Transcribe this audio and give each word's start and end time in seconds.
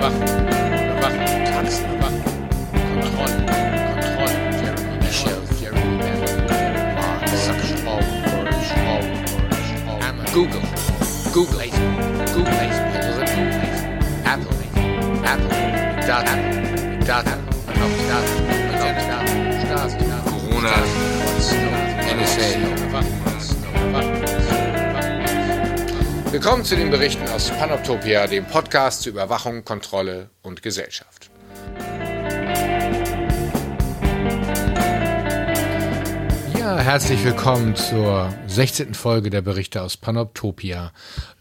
Google, 0.00 0.22
Google, 10.32 10.62
Google, 11.32 11.70
Google, 12.32 12.52
Facebook, 12.54 13.28
Apple, 14.24 14.56
Apple, 15.24 15.50
Data, 16.06 16.34
Data, 17.04 17.34
Data, 17.74 18.16
Data, 18.78 19.18
Data, 19.68 20.16
Corona, 20.30 20.72
NSA. 22.14 23.29
Willkommen 26.32 26.64
zu 26.64 26.76
den 26.76 26.90
Berichten 26.90 27.26
aus 27.28 27.50
Panoptopia, 27.50 28.28
dem 28.28 28.46
Podcast 28.46 29.02
zu 29.02 29.08
Überwachung, 29.10 29.64
Kontrolle 29.64 30.30
und 30.42 30.62
Gesellschaft. 30.62 31.29
Herzlich 36.78 37.24
willkommen 37.24 37.74
zur 37.74 38.32
16. 38.46 38.94
Folge 38.94 39.28
der 39.28 39.42
Berichte 39.42 39.82
aus 39.82 39.96
Panoptopia. 39.96 40.92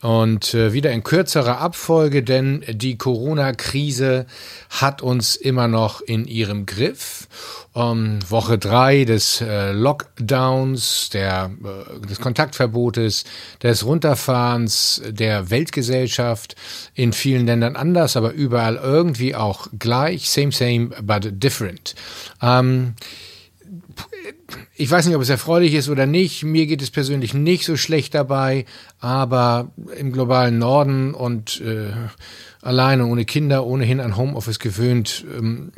Und 0.02 0.54
äh, 0.56 0.74
wieder 0.74 0.92
in 0.92 1.04
kürzerer 1.04 1.60
Abfolge, 1.60 2.24
denn 2.24 2.66
die 2.68 2.98
Corona-Krise 2.98 4.26
hat 4.70 5.02
uns 5.02 5.36
immer 5.36 5.68
noch 5.68 6.02
in 6.02 6.26
ihrem 6.26 6.66
Griff. 6.66 7.28
Um, 7.74 8.20
Woche 8.30 8.58
drei 8.58 9.06
des 9.06 9.42
äh, 9.42 9.72
Lockdowns, 9.72 11.12
der, 11.12 11.52
äh, 11.64 12.08
des 12.08 12.20
Kontaktverbotes, 12.20 13.26
des 13.62 13.86
Runterfahrens 13.86 15.02
der 15.08 15.52
Weltgesellschaft 15.52 16.56
in 16.96 17.14
vielen 17.14 17.46
Ländern 17.46 17.76
anders, 17.76 18.18
aber 18.18 18.32
überall 18.32 18.76
irgendwie 18.78 19.36
auch 19.36 19.68
gleich. 19.78 20.30
Same, 20.30 20.52
same, 20.52 20.88
but 21.04 21.30
different. 21.32 21.94
Ähm, 22.42 22.96
ich 24.76 24.90
weiß 24.90 25.06
nicht, 25.06 25.16
ob 25.16 25.22
es 25.22 25.30
erfreulich 25.30 25.74
ist 25.74 25.90
oder 25.90 26.06
nicht. 26.06 26.44
Mir 26.44 26.66
geht 26.66 26.82
es 26.82 26.92
persönlich 26.92 27.34
nicht 27.34 27.66
so 27.66 27.76
schlecht 27.76 28.16
dabei, 28.16 28.66
aber 29.00 29.72
im 29.98 30.12
globalen 30.12 30.58
Norden 30.58 31.14
und 31.14 31.62
äh, 31.62 31.92
alleine, 32.62 33.06
ohne 33.06 33.26
Kinder, 33.26 33.66
ohnehin 33.66 34.00
an 34.00 34.18
Homeoffice 34.18 34.60
gewöhnt, 34.60 35.26
ähm, 35.38 35.72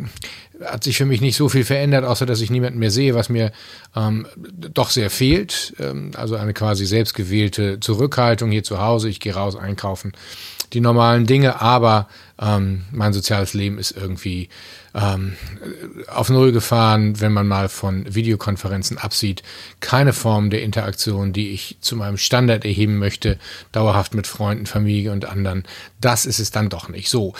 hat 0.63 0.83
sich 0.83 0.97
für 0.97 1.05
mich 1.05 1.21
nicht 1.21 1.35
so 1.35 1.49
viel 1.49 1.63
verändert, 1.63 2.05
außer 2.05 2.25
dass 2.25 2.41
ich 2.41 2.51
niemanden 2.51 2.79
mehr 2.79 2.91
sehe, 2.91 3.15
was 3.15 3.29
mir 3.29 3.51
ähm, 3.95 4.27
doch 4.37 4.89
sehr 4.89 5.09
fehlt. 5.09 5.73
Ähm, 5.79 6.11
also 6.15 6.35
eine 6.35 6.53
quasi 6.53 6.85
selbstgewählte 6.85 7.79
Zurückhaltung 7.79 8.51
hier 8.51 8.63
zu 8.63 8.79
Hause. 8.79 9.09
Ich 9.09 9.19
gehe 9.19 9.33
raus 9.33 9.55
einkaufen, 9.55 10.13
die 10.73 10.81
normalen 10.81 11.25
Dinge, 11.25 11.61
aber 11.61 12.07
ähm, 12.39 12.83
mein 12.91 13.13
soziales 13.13 13.53
Leben 13.53 13.77
ist 13.77 13.91
irgendwie 13.91 14.49
ähm, 14.93 15.33
auf 16.07 16.29
Null 16.29 16.51
gefahren, 16.51 17.21
wenn 17.21 17.31
man 17.31 17.47
mal 17.47 17.69
von 17.69 18.13
Videokonferenzen 18.13 18.97
absieht. 18.97 19.43
Keine 19.79 20.13
Form 20.13 20.49
der 20.49 20.63
Interaktion, 20.63 21.33
die 21.33 21.51
ich 21.51 21.77
zu 21.81 21.95
meinem 21.95 22.17
Standard 22.17 22.65
erheben 22.65 22.97
möchte, 22.97 23.37
dauerhaft 23.71 24.13
mit 24.13 24.27
Freunden, 24.27 24.65
Familie 24.65 25.11
und 25.11 25.25
anderen. 25.25 25.63
Das 26.01 26.25
ist 26.25 26.39
es 26.39 26.51
dann 26.51 26.69
doch 26.69 26.89
nicht 26.89 27.09
so. 27.09 27.33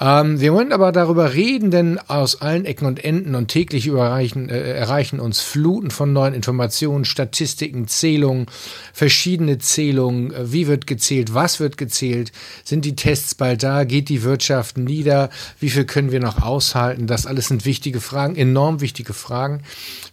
Ähm, 0.00 0.40
wir 0.40 0.52
wollen 0.52 0.72
aber 0.72 0.90
darüber 0.90 1.34
reden, 1.34 1.70
denn 1.70 1.98
aus 1.98 2.40
allen 2.40 2.64
Ecken 2.64 2.86
und 2.86 3.04
Enden 3.04 3.34
und 3.34 3.48
täglich 3.48 3.86
überreichen, 3.86 4.48
äh, 4.48 4.72
erreichen 4.72 5.20
uns 5.20 5.40
Fluten 5.40 5.90
von 5.90 6.12
neuen 6.12 6.34
Informationen, 6.34 7.04
Statistiken, 7.04 7.86
Zählungen, 7.88 8.46
verschiedene 8.92 9.58
Zählungen. 9.58 10.32
Wie 10.38 10.66
wird 10.66 10.86
gezählt? 10.86 11.34
Was 11.34 11.60
wird 11.60 11.76
gezählt? 11.76 12.32
Sind 12.64 12.84
die 12.84 12.96
Tests 12.96 13.34
bald 13.34 13.62
da? 13.62 13.84
Geht 13.84 14.08
die 14.08 14.22
Wirtschaft 14.22 14.78
nieder? 14.78 15.30
Wie 15.60 15.70
viel 15.70 15.84
können 15.84 16.10
wir 16.10 16.20
noch 16.20 16.42
aushalten? 16.42 16.95
Das 16.98 17.26
alles 17.26 17.48
sind 17.48 17.64
wichtige 17.64 18.00
Fragen, 18.00 18.36
enorm 18.36 18.80
wichtige 18.80 19.12
Fragen. 19.12 19.62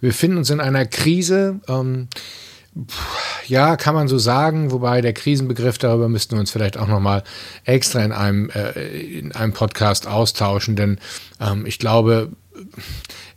Wir 0.01 0.09
befinden 0.09 0.37
uns 0.37 0.49
in 0.49 0.59
einer 0.59 0.85
Krise. 0.85 1.59
Ähm, 1.67 2.07
ja, 3.47 3.75
kann 3.75 3.93
man 3.93 4.07
so 4.07 4.17
sagen, 4.17 4.71
wobei 4.71 5.01
der 5.01 5.13
Krisenbegriff, 5.13 5.77
darüber 5.77 6.09
müssten 6.09 6.35
wir 6.35 6.39
uns 6.39 6.51
vielleicht 6.51 6.77
auch 6.77 6.87
nochmal 6.87 7.23
extra 7.65 8.03
in 8.03 8.11
einem, 8.11 8.49
äh, 8.49 8.71
in 8.99 9.31
einem 9.31 9.53
Podcast 9.53 10.07
austauschen, 10.07 10.75
denn 10.75 10.99
ähm, 11.39 11.65
ich 11.65 11.77
glaube, 11.77 12.31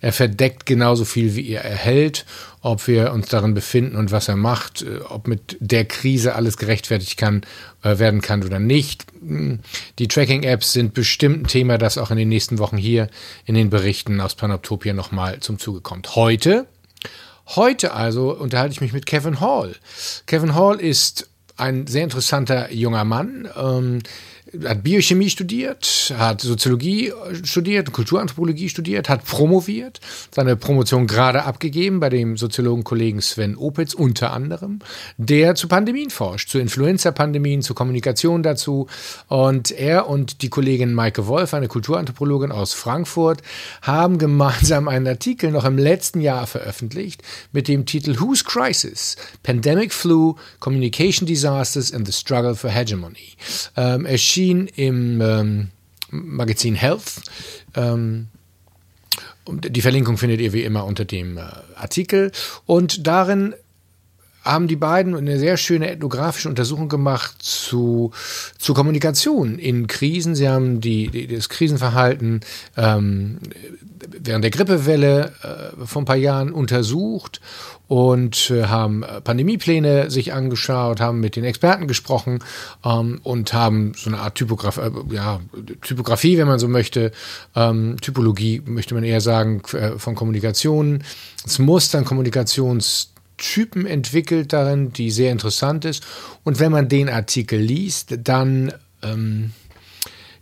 er 0.00 0.12
verdeckt 0.12 0.66
genauso 0.66 1.04
viel, 1.04 1.34
wie 1.36 1.48
er 1.50 1.64
erhält, 1.64 2.24
ob 2.66 2.88
wir 2.88 3.12
uns 3.12 3.28
darin 3.28 3.54
befinden 3.54 3.94
und 3.94 4.10
was 4.10 4.26
er 4.26 4.34
macht, 4.34 4.82
äh, 4.82 4.98
ob 5.08 5.28
mit 5.28 5.56
der 5.60 5.84
Krise 5.84 6.34
alles 6.34 6.56
gerechtfertigt 6.56 7.16
kann, 7.16 7.42
äh, 7.84 7.98
werden 7.98 8.20
kann 8.20 8.42
oder 8.42 8.58
nicht. 8.58 9.06
Die 9.20 10.08
Tracking-Apps 10.08 10.72
sind 10.72 10.92
bestimmt 10.92 11.42
ein 11.42 11.46
Thema, 11.46 11.78
das 11.78 11.96
auch 11.96 12.10
in 12.10 12.16
den 12.16 12.28
nächsten 12.28 12.58
Wochen 12.58 12.76
hier 12.76 13.08
in 13.44 13.54
den 13.54 13.70
Berichten 13.70 14.20
aus 14.20 14.34
Panoptopia 14.34 14.94
nochmal 14.94 15.38
zum 15.40 15.60
Zuge 15.60 15.80
kommt. 15.80 16.16
Heute 16.16 16.66
Heute 17.54 17.92
also 17.92 18.32
unterhalte 18.32 18.72
ich 18.72 18.80
mich 18.80 18.92
mit 18.92 19.06
Kevin 19.06 19.38
Hall. 19.38 19.76
Kevin 20.26 20.56
Hall 20.56 20.80
ist 20.80 21.28
ein 21.56 21.86
sehr 21.86 22.02
interessanter 22.02 22.72
junger 22.72 23.04
Mann. 23.04 23.48
Ähm, 23.56 24.00
hat 24.64 24.84
Biochemie 24.84 25.28
studiert, 25.28 26.14
hat 26.16 26.40
Soziologie 26.40 27.12
studiert, 27.42 27.92
Kulturanthropologie 27.92 28.68
studiert, 28.68 29.08
hat 29.08 29.24
promoviert, 29.24 30.00
seine 30.32 30.54
Promotion 30.54 31.08
gerade 31.08 31.42
abgegeben 31.44 31.98
bei 31.98 32.10
dem 32.10 32.36
Soziologen-Kollegen 32.36 33.20
Sven 33.20 33.56
Opitz 33.56 33.92
unter 33.94 34.32
anderem, 34.32 34.78
der 35.16 35.56
zu 35.56 35.66
Pandemien 35.66 36.10
forscht, 36.10 36.48
zu 36.48 36.58
Influenza-Pandemien, 36.58 37.62
zu 37.62 37.74
Kommunikation 37.74 38.44
dazu. 38.44 38.86
Und 39.26 39.72
er 39.72 40.08
und 40.08 40.42
die 40.42 40.48
Kollegin 40.48 40.94
Maike 40.94 41.26
Wolf, 41.26 41.52
eine 41.52 41.68
Kulturanthropologin 41.68 42.52
aus 42.52 42.72
Frankfurt, 42.72 43.42
haben 43.82 44.18
gemeinsam 44.18 44.86
einen 44.86 45.08
Artikel 45.08 45.50
noch 45.50 45.64
im 45.64 45.76
letzten 45.76 46.20
Jahr 46.20 46.46
veröffentlicht 46.46 47.22
mit 47.50 47.66
dem 47.66 47.84
Titel 47.84 48.20
Whose 48.20 48.44
Crisis? 48.44 49.16
Pandemic 49.42 49.92
Flu, 49.92 50.36
Communication 50.60 51.26
Disasters 51.26 51.92
and 51.92 52.06
the 52.06 52.12
Struggle 52.12 52.54
for 52.54 52.70
Hegemony. 52.70 53.36
Ähm, 53.76 54.06
im 54.36 55.20
ähm, 55.20 55.68
Magazin 56.10 56.74
Health. 56.74 57.22
Ähm, 57.74 58.28
die 59.48 59.82
Verlinkung 59.82 60.18
findet 60.18 60.40
ihr 60.40 60.52
wie 60.52 60.64
immer 60.64 60.84
unter 60.84 61.04
dem 61.04 61.38
äh, 61.38 61.42
Artikel. 61.76 62.32
Und 62.66 63.06
darin 63.06 63.54
haben 64.42 64.68
die 64.68 64.76
beiden 64.76 65.16
eine 65.16 65.38
sehr 65.38 65.56
schöne 65.56 65.90
ethnografische 65.90 66.48
Untersuchung 66.48 66.88
gemacht 66.88 67.34
zu, 67.40 68.12
zu 68.58 68.74
Kommunikation 68.74 69.58
in 69.58 69.88
Krisen. 69.88 70.34
Sie 70.34 70.48
haben 70.48 70.80
die, 70.80 71.08
die 71.08 71.26
das 71.26 71.48
Krisenverhalten 71.48 72.40
ähm, 72.76 73.38
während 74.18 74.44
der 74.44 74.50
Grippewelle 74.52 75.32
äh, 75.42 75.86
vor 75.86 76.02
ein 76.02 76.06
paar 76.06 76.16
Jahren 76.16 76.52
untersucht 76.52 77.40
und 77.88 78.50
äh, 78.50 78.64
haben 78.64 79.04
Pandemiepläne 79.24 80.10
sich 80.10 80.32
angeschaut, 80.32 81.00
haben 81.00 81.20
mit 81.20 81.36
den 81.36 81.44
Experten 81.44 81.86
gesprochen 81.86 82.40
ähm, 82.84 83.20
und 83.22 83.52
haben 83.52 83.92
so 83.96 84.10
eine 84.10 84.18
Art 84.18 84.34
Typograf 84.34 84.78
äh, 84.78 84.90
ja, 85.10 85.40
Typografie, 85.82 86.38
wenn 86.38 86.48
man 86.48 86.58
so 86.58 86.68
möchte, 86.68 87.12
ähm, 87.54 87.96
Typologie 88.00 88.62
möchte 88.64 88.94
man 88.94 89.04
eher 89.04 89.20
sagen, 89.20 89.62
äh, 89.72 89.98
von 89.98 90.14
Kommunikationen. 90.14 91.04
Es 91.44 91.58
muss 91.58 91.90
dann 91.90 92.04
Kommunikations 92.04 93.12
Typen 93.36 93.86
entwickelt 93.86 94.52
darin, 94.52 94.92
die 94.92 95.10
sehr 95.10 95.30
interessant 95.30 95.84
ist. 95.84 96.04
Und 96.42 96.58
wenn 96.58 96.72
man 96.72 96.88
den 96.88 97.08
Artikel 97.08 97.60
liest, 97.60 98.16
dann 98.24 98.72
ähm, 99.02 99.52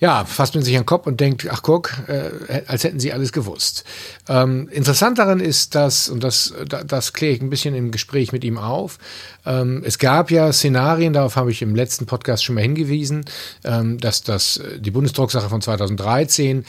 ja, 0.01 0.25
fasst 0.25 0.55
man 0.55 0.65
sich 0.65 0.77
an 0.77 0.83
den 0.83 0.87
Kopf 0.87 1.07
und 1.07 1.21
denkt, 1.21 1.47
ach 1.51 1.63
guck, 1.63 1.93
äh, 2.09 2.63
als 2.67 2.85
hätten 2.85 3.01
sie 3.01 3.13
alles 3.13 3.33
gewusst. 3.33 3.85
Ähm, 4.29 4.69
interessant 4.71 5.19
daran 5.19 5.41
ist, 5.41 5.75
dass, 5.75 6.09
und 6.09 6.25
das, 6.25 6.55
das 6.87 7.13
kläre 7.13 7.35
ich 7.35 7.43
ein 7.43 7.51
bisschen 7.51 7.75
im 7.75 7.91
Gespräch 7.91 8.33
mit 8.33 8.45
ihm 8.45 8.59
auf, 8.59 8.99
ähm, 9.47 9.83
es 9.85 9.99
gab 9.99 10.31
ja 10.31 10.53
Szenarien, 10.53 11.13
darauf 11.13 11.37
habe 11.37 11.51
ich 11.51 11.63
im 11.63 11.75
letzten 11.75 12.07
Podcast 12.07 12.45
schon 12.45 12.55
mal 12.55 12.63
hingewiesen, 12.63 13.25
ähm, 13.65 13.99
dass 13.99 14.23
das 14.23 14.61
die 14.79 14.91
Bundesdrucksache 14.91 15.49
von 15.49 15.61
2013 15.61 16.65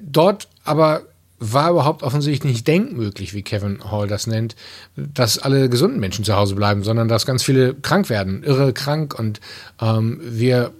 dort 0.00 0.48
aber 0.64 1.02
war 1.52 1.70
überhaupt 1.70 2.02
offensichtlich 2.02 2.52
nicht 2.52 2.68
denkmöglich, 2.68 3.34
wie 3.34 3.42
Kevin 3.42 3.90
Hall 3.90 4.06
das 4.06 4.26
nennt, 4.26 4.56
dass 4.96 5.38
alle 5.38 5.68
gesunden 5.68 6.00
Menschen 6.00 6.24
zu 6.24 6.36
Hause 6.36 6.54
bleiben, 6.54 6.82
sondern 6.82 7.08
dass 7.08 7.26
ganz 7.26 7.42
viele 7.42 7.74
krank 7.74 8.08
werden, 8.08 8.42
irre 8.44 8.72
krank 8.72 9.18
und 9.18 9.40
ähm, 9.80 10.20
wir 10.22 10.72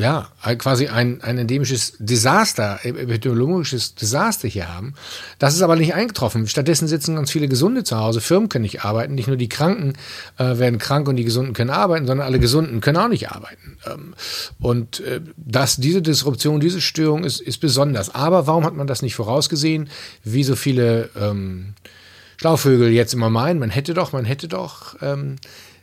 ja, 0.00 0.28
quasi 0.56 0.88
ein, 0.88 1.20
ein 1.20 1.36
endemisches 1.36 1.92
Desaster, 1.98 2.80
epidemiologisches 2.84 3.94
Desaster 3.94 4.48
hier 4.48 4.74
haben. 4.74 4.94
Das 5.38 5.54
ist 5.54 5.60
aber 5.60 5.76
nicht 5.76 5.92
eingetroffen. 5.92 6.48
Stattdessen 6.48 6.88
sitzen 6.88 7.16
ganz 7.16 7.30
viele 7.30 7.48
Gesunde 7.48 7.84
zu 7.84 7.98
Hause. 7.98 8.22
Firmen 8.22 8.48
können 8.48 8.62
nicht 8.62 8.82
arbeiten. 8.82 9.14
Nicht 9.14 9.28
nur 9.28 9.36
die 9.36 9.50
Kranken 9.50 9.92
äh, 10.38 10.56
werden 10.56 10.78
krank 10.78 11.06
und 11.06 11.16
die 11.16 11.24
Gesunden 11.24 11.52
können 11.52 11.68
arbeiten, 11.68 12.06
sondern 12.06 12.26
alle 12.26 12.40
Gesunden 12.40 12.80
können 12.80 12.96
auch 12.96 13.08
nicht 13.08 13.30
arbeiten. 13.30 13.76
Ähm, 13.86 14.14
und 14.58 15.00
äh, 15.00 15.20
das, 15.36 15.76
diese 15.76 16.00
Disruption, 16.00 16.60
diese 16.60 16.80
Störung 16.80 17.24
ist, 17.24 17.42
ist 17.42 17.58
besonders. 17.58 18.14
Aber 18.14 18.46
warum 18.46 18.64
hat 18.64 18.74
man 18.74 18.86
das 18.86 19.02
nicht 19.02 19.14
vorausgesehen? 19.14 19.90
Wie 20.24 20.44
so 20.44 20.56
viele 20.56 21.10
ähm, 21.14 21.74
Schlaufvögel 22.38 22.88
jetzt 22.88 23.12
immer 23.12 23.28
meinen, 23.28 23.58
man 23.58 23.68
hätte 23.68 23.92
doch, 23.92 24.12
man 24.14 24.24
hätte 24.24 24.48
doch. 24.48 24.96
Ähm, 25.02 25.36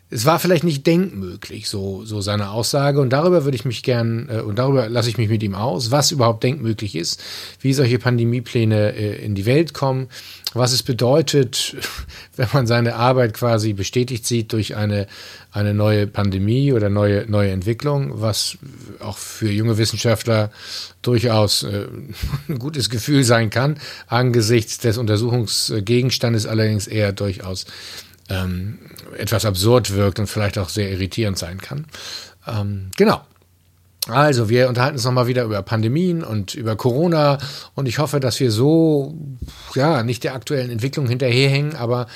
es 0.09 0.25
war 0.25 0.39
vielleicht 0.39 0.63
nicht 0.63 0.87
denkmöglich, 0.87 1.67
so, 1.67 2.05
so 2.05 2.21
seine 2.21 2.51
Aussage. 2.51 3.01
Und 3.01 3.11
darüber 3.11 3.43
würde 3.43 3.55
ich 3.55 3.65
mich 3.65 3.83
gern, 3.83 4.29
äh, 4.29 4.39
und 4.39 4.57
darüber 4.57 4.87
lasse 4.87 5.09
ich 5.09 5.17
mich 5.17 5.27
mit 5.27 5.43
ihm 5.43 5.53
aus, 5.53 5.91
was 5.91 6.11
überhaupt 6.11 6.43
denkmöglich 6.43 6.95
ist, 6.95 7.21
wie 7.59 7.73
solche 7.73 7.99
Pandemiepläne 7.99 8.95
äh, 8.95 9.25
in 9.25 9.35
die 9.35 9.45
Welt 9.45 9.73
kommen, 9.73 10.07
was 10.53 10.71
es 10.71 10.81
bedeutet, 10.81 11.75
wenn 12.37 12.47
man 12.53 12.67
seine 12.67 12.95
Arbeit 12.95 13.33
quasi 13.33 13.73
bestätigt 13.73 14.25
sieht 14.25 14.53
durch 14.53 14.77
eine, 14.77 15.07
eine 15.51 15.73
neue 15.73 16.07
Pandemie 16.07 16.71
oder 16.71 16.89
neue, 16.89 17.29
neue 17.29 17.51
Entwicklung, 17.51 18.21
was 18.21 18.57
auch 19.01 19.17
für 19.17 19.51
junge 19.51 19.77
Wissenschaftler 19.77 20.51
durchaus 21.01 21.63
äh, 21.63 21.85
ein 22.47 22.59
gutes 22.59 22.89
Gefühl 22.89 23.25
sein 23.25 23.49
kann, 23.49 23.77
angesichts 24.07 24.77
des 24.77 24.97
Untersuchungsgegenstandes 24.97 26.45
allerdings 26.45 26.87
eher 26.87 27.11
durchaus 27.11 27.65
ähm, 28.29 28.79
etwas 29.17 29.45
absurd 29.45 29.93
wirkt 29.93 30.19
und 30.19 30.27
vielleicht 30.27 30.57
auch 30.57 30.69
sehr 30.69 30.91
irritierend 30.91 31.37
sein 31.37 31.59
kann. 31.59 31.85
Ähm, 32.47 32.91
genau. 32.97 33.21
Also, 34.09 34.47
wir 34.47 34.69
unterhalten 34.69 34.95
uns 34.95 35.03
nochmal 35.03 35.27
wieder 35.27 35.43
über 35.43 35.61
Pandemien 35.61 36.23
und 36.23 36.55
über 36.55 36.77
Corona 36.77 37.39
und 37.75 37.87
ich 37.87 37.99
hoffe, 37.99 38.21
dass 38.21 38.39
wir 38.39 38.51
so, 38.51 39.17
ja, 39.75 40.01
nicht 40.03 40.23
der 40.23 40.33
aktuellen 40.33 40.69
Entwicklung 40.69 41.07
hinterherhängen, 41.09 41.75
aber 41.75 42.07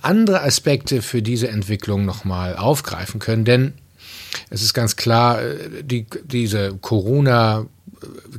andere 0.00 0.42
Aspekte 0.42 1.02
für 1.02 1.20
diese 1.20 1.48
Entwicklung 1.48 2.06
nochmal 2.06 2.56
aufgreifen 2.56 3.20
können, 3.20 3.44
denn 3.44 3.74
es 4.48 4.62
ist 4.62 4.72
ganz 4.72 4.96
klar, 4.96 5.42
äh, 5.42 5.82
die, 5.82 6.06
diese 6.24 6.76
Corona 6.80 7.66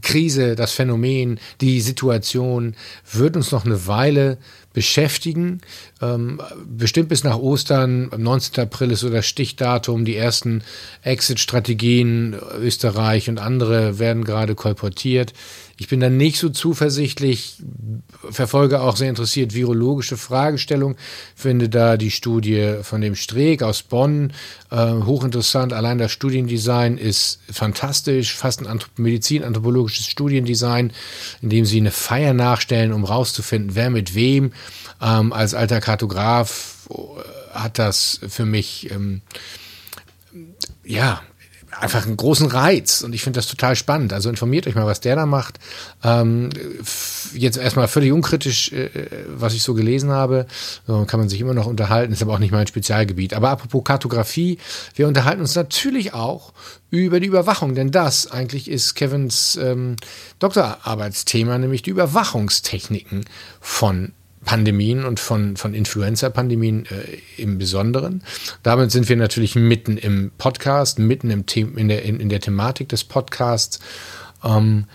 Krise, 0.02 0.56
das 0.56 0.74
Phänomen, 0.74 1.40
die 1.62 1.82
Situation 1.82 2.76
wird 3.12 3.36
uns 3.36 3.52
noch 3.52 3.66
eine 3.66 3.88
Weile 3.88 4.38
beschäftigen. 4.76 5.62
Ähm, 6.02 6.40
bestimmt 6.68 7.10
bis 7.10 7.24
nach 7.24 7.38
Ostern, 7.38 8.10
am 8.12 8.22
19. 8.22 8.62
April 8.62 8.92
ist 8.92 9.00
so 9.00 9.10
das 9.10 9.26
Stichdatum. 9.26 10.06
Die 10.06 10.18
ersten 10.18 10.62
Exit-Strategien, 11.02 12.36
Österreich 12.60 13.30
und 13.30 13.40
andere 13.40 13.98
werden 13.98 14.26
gerade 14.26 14.54
kolportiert. 14.54 15.34
Ich 15.78 15.90
bin 15.90 16.00
dann 16.00 16.16
nicht 16.16 16.40
so 16.40 16.50
zuversichtlich, 16.50 17.58
verfolge 18.30 18.82
auch 18.82 18.96
sehr 18.96 19.10
interessiert 19.10 19.54
virologische 19.54 20.16
Fragestellungen, 20.16 20.98
finde 21.36 21.68
da 21.68 21.98
die 21.98 22.12
Studie 22.12 22.78
von 22.82 23.02
dem 23.02 23.16
Streeck 23.16 23.62
aus 23.62 23.84
Bonn 23.84 24.32
äh, 24.72 24.78
hochinteressant. 24.78 25.74
Allein 25.74 25.98
das 25.98 26.14
Studiendesign 26.14 26.98
ist 26.98 27.40
fantastisch, 27.52 28.36
fast 28.36 28.62
ein 28.62 28.68
Anthrop 28.68 28.98
medizin-anthropologisches 28.98 30.08
Studiendesign, 30.08 30.94
in 31.42 31.50
dem 31.50 31.66
sie 31.66 31.80
eine 31.80 31.92
Feier 31.92 32.34
nachstellen, 32.34 32.94
um 32.94 33.04
rauszufinden, 33.04 33.76
wer 33.76 33.90
mit 33.90 34.16
wem. 34.16 34.54
Ähm, 35.02 35.34
als 35.34 35.54
alter 35.54 35.82
Kartograf 35.82 36.88
äh, 36.90 36.96
hat 37.54 37.80
das 37.80 38.22
für 38.28 38.46
mich 38.46 38.92
ähm, 38.92 39.22
ja, 40.86 41.22
einfach 41.80 42.06
einen 42.06 42.18
großen 42.18 42.48
Reiz 42.48 43.02
und 43.02 43.14
ich 43.14 43.22
finde 43.22 43.38
das 43.38 43.48
total 43.48 43.76
spannend. 43.76 44.14
Also 44.14 44.30
informiert 44.30 44.68
euch 44.68 44.76
mal, 44.76 44.86
was 44.86 45.02
der 45.02 45.16
da 45.16 45.26
macht. 45.26 45.60
Ähm, 46.04 46.50
jetzt 47.34 47.58
erstmal 47.58 47.88
völlig 47.88 48.12
unkritisch, 48.12 48.72
äh, 48.72 48.90
was 49.28 49.54
ich 49.54 49.64
so 49.64 49.74
gelesen 49.74 50.12
habe. 50.12 50.46
So, 50.88 51.06
kann 51.06 51.20
man 51.20 51.30
sich 51.30 51.42
immer 51.42 51.54
noch 51.54 51.66
unterhalten, 51.66 52.14
ist 52.14 52.22
aber 52.22 52.34
auch 52.34 52.40
nicht 52.40 52.52
mein 52.52 52.68
Spezialgebiet. 52.68 53.34
Aber 53.34 53.50
apropos 53.50 53.84
Kartografie, 53.84 54.58
wir 54.96 55.08
unterhalten 55.08 55.42
uns 55.42 55.56
natürlich 55.56 56.14
auch 56.14 56.54
über 56.90 57.20
die 57.20 57.28
Überwachung, 57.28 57.76
denn 57.76 57.92
das 57.92 58.32
eigentlich 58.32 58.70
ist 58.70 58.96
Kevins 58.96 59.58
ähm, 59.62 59.98
Doktorarbeitsthema, 60.40 61.58
nämlich 61.58 61.82
die 61.82 61.90
Überwachungstechniken 61.90 63.26
von 63.60 64.14
Pandemien 64.46 65.04
und 65.04 65.20
von, 65.20 65.58
von 65.58 65.74
Influenza-Pandemien 65.74 66.86
äh, 66.86 67.42
im 67.42 67.58
Besonderen. 67.58 68.24
Damit 68.64 68.92
sind 68.92 69.10
wir 69.10 69.18
natürlich 69.18 69.56
mitten 69.56 69.98
im 69.98 70.32
Podcast, 70.38 71.00
mitten 71.00 71.32
im 71.32 71.44
The 71.50 71.62
in, 71.62 71.88
der, 71.88 72.04
in, 72.04 72.20
in 72.20 72.30
der 72.30 72.40
Thematik 72.40 72.90
des 72.90 73.04
Podcasts. 73.04 73.80
Ähm, 74.44 74.86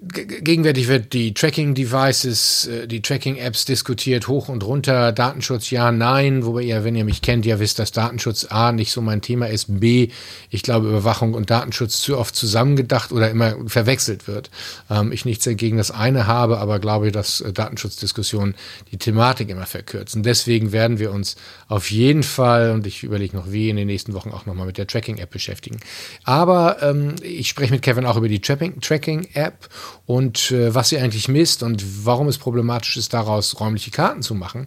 gegenwärtig 0.00 0.88
wird 0.88 1.12
die 1.12 1.34
Tracking-Devices, 1.34 2.66
äh, 2.66 2.86
die 2.86 3.02
Tracking-Apps 3.02 3.64
diskutiert, 3.64 4.28
hoch 4.28 4.48
und 4.48 4.64
runter, 4.64 5.12
Datenschutz 5.12 5.70
ja, 5.70 5.92
nein, 5.92 6.44
wobei 6.44 6.62
ihr, 6.62 6.84
wenn 6.84 6.94
ihr 6.94 7.04
mich 7.04 7.22
kennt, 7.22 7.46
ja 7.46 7.58
wisst, 7.58 7.78
dass 7.78 7.92
Datenschutz 7.92 8.46
A 8.50 8.72
nicht 8.72 8.92
so 8.92 9.00
mein 9.00 9.22
Thema 9.22 9.46
ist, 9.48 9.66
B, 9.80 10.08
ich 10.50 10.62
glaube, 10.62 10.88
Überwachung 10.88 11.34
und 11.34 11.50
Datenschutz 11.50 12.00
zu 12.00 12.18
oft 12.18 12.34
zusammengedacht 12.34 13.12
oder 13.12 13.30
immer 13.30 13.56
verwechselt 13.66 14.28
wird. 14.28 14.50
Ähm, 14.90 15.12
ich 15.12 15.24
nichts 15.24 15.44
dagegen 15.44 15.76
das 15.76 15.90
eine 15.90 16.26
habe, 16.26 16.58
aber 16.58 16.78
glaube, 16.78 17.12
dass 17.12 17.40
äh, 17.40 17.52
Datenschutzdiskussionen 17.52 18.54
die 18.92 18.98
Thematik 18.98 19.48
immer 19.48 19.66
verkürzen. 19.66 20.22
Deswegen 20.22 20.72
werden 20.72 20.98
wir 20.98 21.12
uns 21.12 21.36
auf 21.68 21.90
jeden 21.90 22.22
Fall, 22.22 22.70
und 22.70 22.86
ich 22.86 23.02
überlege 23.02 23.36
noch 23.36 23.50
wie, 23.50 23.70
in 23.70 23.76
den 23.76 23.86
nächsten 23.86 24.14
Wochen 24.14 24.30
auch 24.30 24.46
nochmal 24.46 24.66
mit 24.66 24.78
der 24.78 24.86
Tracking-App 24.86 25.30
beschäftigen. 25.30 25.78
Aber 26.24 26.82
ähm, 26.82 27.16
ich 27.22 27.48
spreche 27.48 27.72
mit 27.72 27.82
Kevin 27.82 28.06
auch 28.06 28.16
über 28.16 28.28
die 28.28 28.40
Tracking-App 28.40 29.68
und 30.06 30.50
äh, 30.50 30.74
was 30.74 30.88
sie 30.88 30.98
eigentlich 30.98 31.28
misst 31.28 31.62
und 31.62 32.04
warum 32.04 32.28
es 32.28 32.38
problematisch 32.38 32.96
ist, 32.96 33.14
daraus 33.14 33.58
räumliche 33.60 33.90
Karten 33.90 34.22
zu 34.22 34.34
machen. 34.34 34.64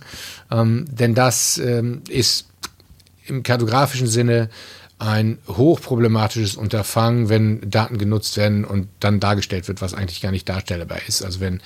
Ähm, 0.51 0.85
denn 0.89 1.15
das 1.15 1.57
ähm, 1.57 2.01
ist 2.09 2.47
im 3.25 3.43
kartografischen 3.43 4.07
Sinne 4.07 4.49
ein 4.99 5.39
hochproblematisches 5.47 6.55
Unterfangen, 6.55 7.27
wenn 7.29 7.69
Daten 7.69 7.97
genutzt 7.97 8.37
werden 8.37 8.63
und 8.63 8.87
dann 8.99 9.19
dargestellt 9.19 9.67
wird, 9.67 9.81
was 9.81 9.95
eigentlich 9.95 10.21
gar 10.21 10.31
nicht 10.31 10.47
darstellbar 10.47 10.99
ist. 11.07 11.23
Also 11.23 11.39
wenn 11.39 11.61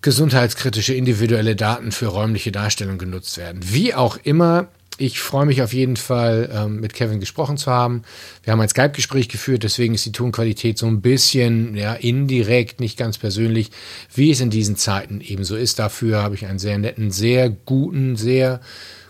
gesundheitskritische 0.00 0.94
individuelle 0.94 1.54
Daten 1.54 1.92
für 1.92 2.06
räumliche 2.06 2.50
Darstellung 2.50 2.98
genutzt 2.98 3.38
werden. 3.38 3.60
Wie 3.64 3.94
auch 3.94 4.18
immer, 4.22 4.66
ich 5.02 5.20
freue 5.20 5.46
mich 5.46 5.62
auf 5.62 5.72
jeden 5.72 5.96
Fall, 5.96 6.48
ähm, 6.52 6.80
mit 6.80 6.94
Kevin 6.94 7.18
gesprochen 7.18 7.56
zu 7.56 7.70
haben. 7.70 8.02
Wir 8.44 8.52
haben 8.52 8.60
ein 8.60 8.68
Skype-Gespräch 8.68 9.28
geführt, 9.28 9.64
deswegen 9.64 9.94
ist 9.94 10.06
die 10.06 10.12
Tonqualität 10.12 10.78
so 10.78 10.86
ein 10.86 11.00
bisschen 11.00 11.76
ja, 11.76 11.94
indirekt, 11.94 12.80
nicht 12.80 12.96
ganz 12.96 13.18
persönlich, 13.18 13.70
wie 14.14 14.30
es 14.30 14.40
in 14.40 14.50
diesen 14.50 14.76
Zeiten 14.76 15.20
ebenso 15.20 15.56
ist. 15.56 15.78
Dafür 15.78 16.22
habe 16.22 16.36
ich 16.36 16.46
einen 16.46 16.60
sehr 16.60 16.78
netten, 16.78 17.10
sehr 17.10 17.50
guten, 17.50 18.16
sehr 18.16 18.60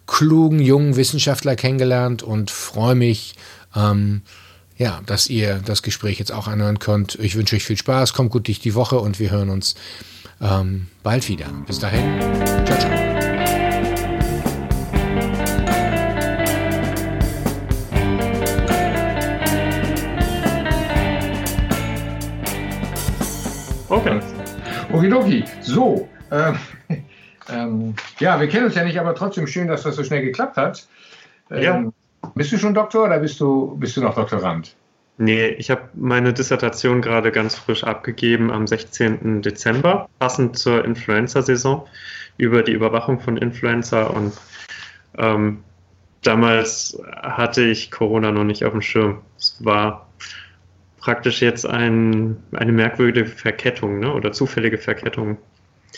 klugen, 0.06 0.60
jungen 0.60 0.96
Wissenschaftler 0.96 1.56
kennengelernt 1.56 2.22
und 2.22 2.50
freue 2.50 2.94
mich, 2.94 3.34
ähm, 3.76 4.22
ja, 4.78 5.00
dass 5.04 5.28
ihr 5.28 5.60
das 5.64 5.82
Gespräch 5.82 6.18
jetzt 6.18 6.32
auch 6.32 6.48
anhören 6.48 6.78
könnt. 6.78 7.18
Ich 7.20 7.36
wünsche 7.36 7.56
euch 7.56 7.64
viel 7.64 7.76
Spaß, 7.76 8.14
kommt 8.14 8.30
gut 8.30 8.48
durch 8.48 8.60
die 8.60 8.74
Woche 8.74 8.98
und 8.98 9.18
wir 9.18 9.30
hören 9.30 9.50
uns 9.50 9.74
ähm, 10.40 10.88
bald 11.02 11.28
wieder. 11.28 11.46
Bis 11.66 11.78
dahin. 11.78 12.18
Ciao, 12.64 12.78
ciao. 12.78 13.11
Okidoki. 25.12 25.44
So. 25.60 26.08
Äh, 26.30 26.52
ähm, 27.50 27.94
ja, 28.18 28.40
wir 28.40 28.48
kennen 28.48 28.66
uns 28.66 28.74
ja 28.74 28.84
nicht, 28.84 28.98
aber 28.98 29.14
trotzdem 29.14 29.46
schön, 29.46 29.68
dass 29.68 29.82
das 29.82 29.96
so 29.96 30.04
schnell 30.04 30.22
geklappt 30.22 30.56
hat. 30.56 30.86
Ähm, 31.50 31.62
ja. 31.62 32.30
Bist 32.34 32.52
du 32.52 32.58
schon 32.58 32.74
Doktor 32.74 33.04
oder 33.04 33.18
bist 33.18 33.40
du, 33.40 33.76
bist 33.78 33.96
du 33.96 34.00
noch 34.00 34.14
Doktorand? 34.14 34.74
Nee, 35.18 35.48
ich 35.48 35.70
habe 35.70 35.82
meine 35.94 36.32
Dissertation 36.32 37.02
gerade 37.02 37.30
ganz 37.30 37.56
frisch 37.56 37.84
abgegeben 37.84 38.50
am 38.50 38.66
16. 38.66 39.42
Dezember, 39.42 40.08
passend 40.18 40.58
zur 40.58 40.84
Influenza-Saison, 40.84 41.86
über 42.38 42.62
die 42.62 42.72
Überwachung 42.72 43.20
von 43.20 43.36
Influenza. 43.36 44.04
Und 44.04 44.32
ähm, 45.18 45.62
damals 46.22 46.98
hatte 47.22 47.62
ich 47.62 47.90
Corona 47.90 48.32
noch 48.32 48.44
nicht 48.44 48.64
auf 48.64 48.72
dem 48.72 48.80
Schirm. 48.82 49.20
Es 49.36 49.56
war 49.60 50.08
praktisch 51.02 51.42
jetzt 51.42 51.66
ein, 51.66 52.36
eine 52.52 52.72
merkwürdige 52.72 53.26
Verkettung 53.26 53.98
ne? 53.98 54.12
oder 54.12 54.32
zufällige 54.32 54.78
Verkettung. 54.78 55.36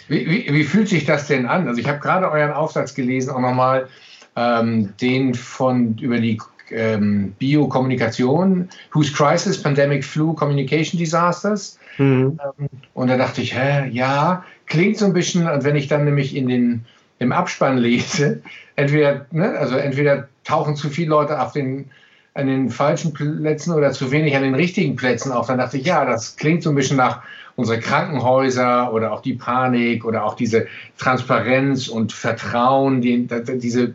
Wie, 0.09 0.27
wie, 0.27 0.53
wie, 0.53 0.65
fühlt 0.65 0.89
sich 0.89 1.05
das 1.05 1.29
denn 1.29 1.47
an? 1.47 1.69
Also 1.69 1.81
ich 1.81 1.87
habe 1.87 2.01
gerade 2.01 2.29
euren 2.31 2.53
Aufsatz 2.53 2.95
gelesen, 2.95 3.31
auch 3.31 3.41
nochmal 3.41 3.89
ähm, 4.35 4.93
den 5.01 5.35
von 5.35 5.97
über 5.99 6.19
die 6.19 6.39
ähm, 6.71 7.33
Biokommunikation, 7.39 8.69
Whose 8.93 9.13
Crisis, 9.13 9.63
Pandemic 9.63 10.05
Flu 10.05 10.33
Communication 10.33 10.99
Disasters. 10.99 11.79
Mhm. 11.99 12.41
Ähm, 12.59 12.69
und 12.95 13.09
da 13.09 13.17
dachte 13.17 13.43
ich, 13.43 13.55
hä, 13.55 13.89
ja, 13.91 14.45
klingt 14.67 14.97
so 14.97 15.05
ein 15.05 15.13
bisschen, 15.13 15.47
und 15.49 15.65
wenn 15.65 15.77
ich 15.77 15.87
dann 15.87 16.05
nämlich 16.05 16.35
in 16.35 16.49
den, 16.49 16.85
im 17.19 17.31
Abspann 17.31 17.79
lese, 17.79 18.43
entweder, 18.77 19.27
ne, 19.31 19.51
also 19.51 19.77
entweder 19.77 20.29
tauchen 20.45 20.77
zu 20.77 20.91
viele 20.91 21.11
Leute 21.11 21.41
auf 21.41 21.53
den 21.53 21.91
an 22.35 22.49
den 22.49 22.69
falschen 22.69 23.13
Plätzen 23.13 23.73
oder 23.73 23.93
zu 23.93 24.11
wenig 24.11 24.37
an 24.37 24.43
den 24.43 24.57
richtigen 24.57 24.97
Plätzen 24.97 25.31
auf. 25.31 25.47
Dann 25.47 25.59
dachte 25.59 25.79
ich, 25.79 25.87
ja, 25.87 26.05
das 26.05 26.37
klingt 26.37 26.65
so 26.65 26.71
ein 26.71 26.75
bisschen 26.75 26.97
nach 26.97 27.23
unsere 27.57 27.79
Krankenhäuser 27.79 28.93
oder 28.93 29.13
auch 29.13 29.23
die 29.23 29.35
Panik 29.35 30.05
oder 30.05 30.25
auch 30.25 30.35
diese 30.35 30.67
Transparenz 30.99 31.87
und 31.87 32.13
Vertrauen, 32.13 33.01
die, 33.01 33.29
diese 33.29 33.95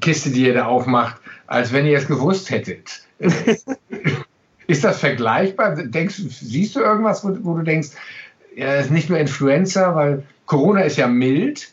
Kiste, 0.00 0.30
die 0.30 0.46
ihr 0.46 0.54
da 0.54 0.66
aufmacht, 0.66 1.20
als 1.46 1.72
wenn 1.72 1.86
ihr 1.86 1.96
es 1.96 2.08
gewusst 2.08 2.50
hättet. 2.50 3.02
ist 4.66 4.82
das 4.82 4.98
vergleichbar? 4.98 5.76
Denkst, 5.76 6.16
siehst 6.16 6.74
du 6.74 6.80
irgendwas, 6.80 7.24
wo, 7.24 7.36
wo 7.42 7.56
du 7.56 7.62
denkst, 7.62 7.90
ja, 8.56 8.74
es 8.74 8.86
ist 8.86 8.92
nicht 8.92 9.08
nur 9.08 9.18
Influenza, 9.18 9.94
weil 9.94 10.24
Corona 10.46 10.80
ist 10.80 10.96
ja 10.96 11.06
mild, 11.06 11.72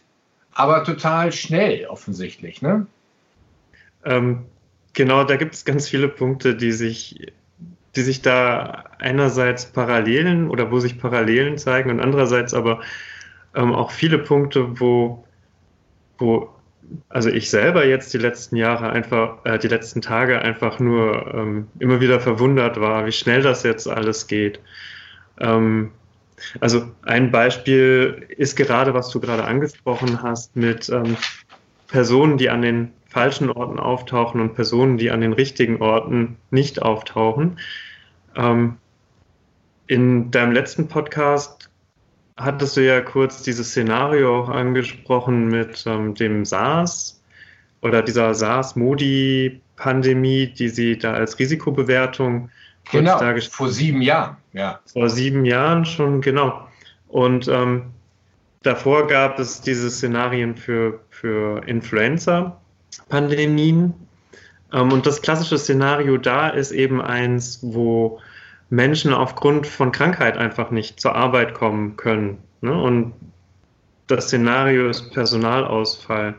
aber 0.54 0.84
total 0.84 1.32
schnell 1.32 1.88
offensichtlich, 1.88 2.62
ne? 2.62 2.86
ähm, 4.06 4.46
genau, 4.94 5.24
da 5.24 5.36
gibt 5.36 5.56
es 5.56 5.66
ganz 5.66 5.90
viele 5.90 6.08
Punkte, 6.08 6.56
die 6.56 6.72
sich, 6.72 7.34
die 7.96 8.02
sich 8.02 8.22
da 8.22 8.86
einerseits 9.00 9.66
Parallelen 9.66 10.50
oder 10.50 10.72
wo 10.72 10.80
sich 10.80 11.00
Parallelen 11.00 11.58
zeigen 11.58 11.90
und 11.90 12.00
andererseits 12.00 12.54
aber 12.54 12.82
ähm, 13.56 13.74
auch 13.74 13.92
viele 13.92 14.20
Punkte, 14.20 14.80
wo, 14.80 15.26
wo 16.18 16.50
also 17.10 17.30
ich 17.30 17.50
selber 17.50 17.86
jetzt 17.86 18.14
die 18.14 18.18
letzten 18.18 18.56
Jahre 18.56 18.90
einfach, 18.90 19.46
äh, 19.46 19.58
die 19.58 19.68
letzten 19.68 20.02
Tage 20.02 20.42
einfach 20.42 20.80
nur 20.80 21.34
ähm, 21.34 21.68
immer 21.80 22.02
wieder 22.02 22.20
verwundert 22.20 22.80
war, 22.80 23.06
wie 23.06 23.12
schnell 23.12 23.42
das 23.42 23.64
jetzt 23.64 23.88
alles 23.88 24.28
geht. 24.28 24.60
Ähm, 25.40 25.92
also 26.60 26.92
ein 27.04 27.32
Beispiel 27.32 28.26
ist 28.38 28.56
gerade, 28.56 28.94
was 28.94 29.10
du 29.10 29.20
gerade 29.20 29.46
angesprochen 29.46 30.22
hast, 30.22 30.56
mit 30.56 30.90
ähm, 30.90 31.16
Personen, 31.88 32.38
die 32.38 32.50
an 32.50 32.62
den 32.62 32.92
falschen 33.14 33.50
Orten 33.52 33.80
auftauchen 33.80 34.42
und 34.42 34.56
Personen, 34.56 34.98
die 34.98 35.12
an 35.12 35.22
den 35.22 35.34
richtigen 35.34 35.80
Orten 35.82 36.38
nicht 36.50 36.82
auftauchen. 36.82 37.60
Ähm, 38.36 38.78
in 39.86 40.32
deinem 40.32 40.52
letzten 40.52 40.88
Podcast 40.88 41.70
hattest 42.36 42.76
du 42.76 42.82
ja 42.82 43.02
kurz 43.02 43.44
dieses 43.44 43.70
Szenario 43.70 44.40
auch 44.40 44.50
angesprochen 44.50 45.48
mit 45.48 45.84
ähm, 45.86 46.16
dem 46.16 46.44
SARS 46.44 47.22
oder 47.82 48.02
dieser 48.02 48.34
SARS-Modi-Pandemie, 48.34 50.48
die 50.48 50.70
sie 50.70 50.98
da 50.98 51.14
als 51.14 51.38
Risikobewertung 51.38 52.50
genau, 52.92 53.20
vor 53.52 53.70
sieben 53.70 54.02
Jahren, 54.02 54.38
ja. 54.54 54.80
Vor 54.92 55.10
sieben 55.10 55.46
Jahren 55.46 55.86
schon, 55.86 56.22
genau. 56.22 56.68
Und 57.10 57.48
ähm, 57.48 57.92
davor 58.64 59.06
gab 59.06 59.38
es 59.38 59.62
diese 59.62 59.92
Szenarien 59.92 60.56
für, 60.56 61.02
für 61.12 61.62
Influenza-Pandemien. 61.68 62.63
Ähm, 64.74 64.92
und 64.92 65.06
das 65.06 65.22
klassische 65.22 65.58
Szenario 65.58 66.18
da 66.18 66.50
ist 66.50 66.72
eben 66.72 67.02
eins, 67.02 67.60
wo 67.62 68.20
Menschen 68.70 69.14
aufgrund 69.14 69.68
von 69.68 69.92
Krankheit 69.92 70.38
einfach 70.38 70.72
nicht 70.72 71.00
zur 71.00 71.16
Arbeit 71.16 71.54
kommen 71.54 71.96
können. 71.96 72.40
Ne? 72.62 72.74
Und 72.74 73.14
das 74.08 74.26
Szenario 74.26 74.90
ist 74.90 75.12
Personalausfall. 75.14 76.36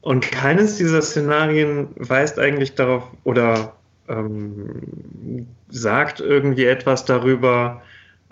Und 0.00 0.30
keines 0.30 0.76
dieser 0.76 1.00
Szenarien 1.00 1.88
weist 1.96 2.38
eigentlich 2.38 2.74
darauf 2.74 3.04
oder 3.24 3.74
ähm, 4.08 5.46
sagt 5.70 6.20
irgendwie 6.20 6.66
etwas 6.66 7.04
darüber, 7.06 7.80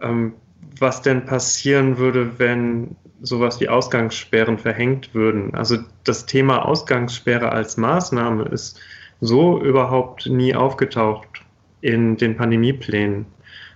ähm, 0.03 0.35
was 0.79 1.03
denn 1.03 1.27
passieren 1.27 1.99
würde, 1.99 2.39
wenn 2.39 2.97
sowas 3.21 3.61
wie 3.61 3.69
Ausgangssperren 3.69 4.59
verhängt 4.59 5.15
würden. 5.15 5.55
Also 5.55 5.79
das 6.05 6.27
Thema 6.27 6.65
Ausgangssperre 6.65 7.53
als 7.53 7.77
Maßnahme 7.77 8.45
ist 8.45 8.81
so 9.21 9.63
überhaupt 9.63 10.27
nie 10.27 10.55
aufgetaucht 10.55 11.45
in 11.81 12.17
den 12.17 12.37
Pandemieplänen. 12.37 13.27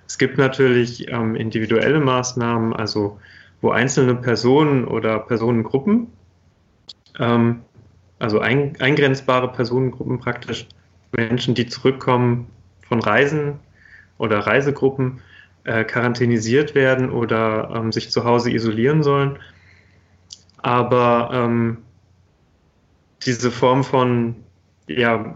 Es 0.06 0.18
gibt 0.18 0.38
natürlich 0.38 1.08
ähm, 1.10 1.34
individuelle 1.34 2.00
Maßnahmen, 2.00 2.72
also 2.72 3.18
wo 3.60 3.70
einzelne 3.70 4.14
Personen 4.14 4.84
oder 4.84 5.18
Personengruppen, 5.18 6.08
ähm, 7.18 7.62
also 8.18 8.40
ein, 8.40 8.76
eingrenzbare 8.80 9.52
Personengruppen 9.52 10.18
praktisch, 10.18 10.66
Menschen, 11.12 11.54
die 11.54 11.66
zurückkommen 11.66 12.48
von 12.88 13.00
Reisen 13.00 13.58
oder 14.18 14.40
Reisegruppen, 14.40 15.20
äh, 15.66 15.84
quarantänisiert 15.84 16.74
werden 16.74 17.10
oder 17.10 17.70
ähm, 17.74 17.92
sich 17.92 18.10
zu 18.10 18.24
Hause 18.24 18.50
isolieren 18.50 19.02
sollen. 19.02 19.38
Aber 20.62 21.30
ähm, 21.32 21.78
diese 23.24 23.50
Form 23.50 23.84
von 23.84 24.36
ja, 24.88 25.34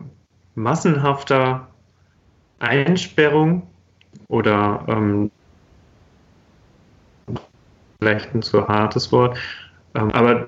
massenhafter 0.54 1.68
Einsperrung 2.60 3.66
oder 4.28 4.84
ähm, 4.88 5.30
vielleicht 7.98 8.34
ein 8.34 8.42
zu 8.42 8.66
hartes 8.68 9.10
Wort, 9.12 9.38
ähm, 9.94 10.10
aber 10.12 10.46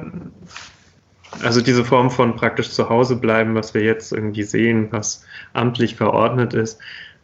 also 1.43 1.61
diese 1.61 1.85
Form 1.85 2.11
von 2.11 2.37
praktisch 2.37 2.71
zu 2.71 2.89
Hause 2.89 3.17
bleiben, 3.17 3.55
was 3.55 3.75
wir 3.75 3.83
jetzt 3.83 4.13
irgendwie 4.13 4.43
sehen, 4.43 4.89
was 4.91 5.25
amtlich 5.55 5.97
verordnet 5.97 6.55
ist, 6.55 6.81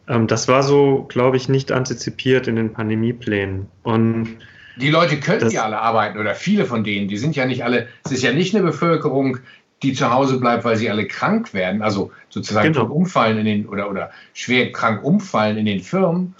das 0.08 0.48
war 0.48 0.62
so, 0.62 1.04
glaube 1.08 1.36
ich, 1.36 1.48
nicht 1.48 1.70
antizipiert 1.70 2.48
in 2.48 2.56
den 2.56 2.72
Pandemieplänen. 2.72 3.66
Und 3.82 4.38
die 4.76 4.90
Leute 4.90 5.20
können 5.20 5.50
ja 5.50 5.64
alle 5.64 5.78
arbeiten 5.78 6.18
oder 6.18 6.34
viele 6.34 6.64
von 6.64 6.84
denen, 6.84 7.08
die 7.08 7.18
sind 7.18 7.36
ja 7.36 7.44
nicht 7.44 7.64
alle, 7.64 7.88
es 8.04 8.12
ist 8.12 8.22
ja 8.22 8.32
nicht 8.32 8.54
eine 8.54 8.64
Bevölkerung, 8.64 9.38
die 9.82 9.92
zu 9.92 10.10
Hause 10.10 10.40
bleibt, 10.40 10.64
weil 10.64 10.76
sie 10.76 10.90
alle 10.90 11.06
krank 11.06 11.52
werden, 11.52 11.82
also 11.82 12.10
sozusagen 12.30 12.72
genau. 12.72 12.86
umfallen 12.86 13.38
in 13.38 13.44
den 13.44 13.68
oder, 13.68 13.90
oder 13.90 14.10
schwer 14.34 14.72
krank 14.72 15.04
umfallen 15.04 15.56
in 15.56 15.66
den 15.66 15.80
Firmen, 15.80 16.34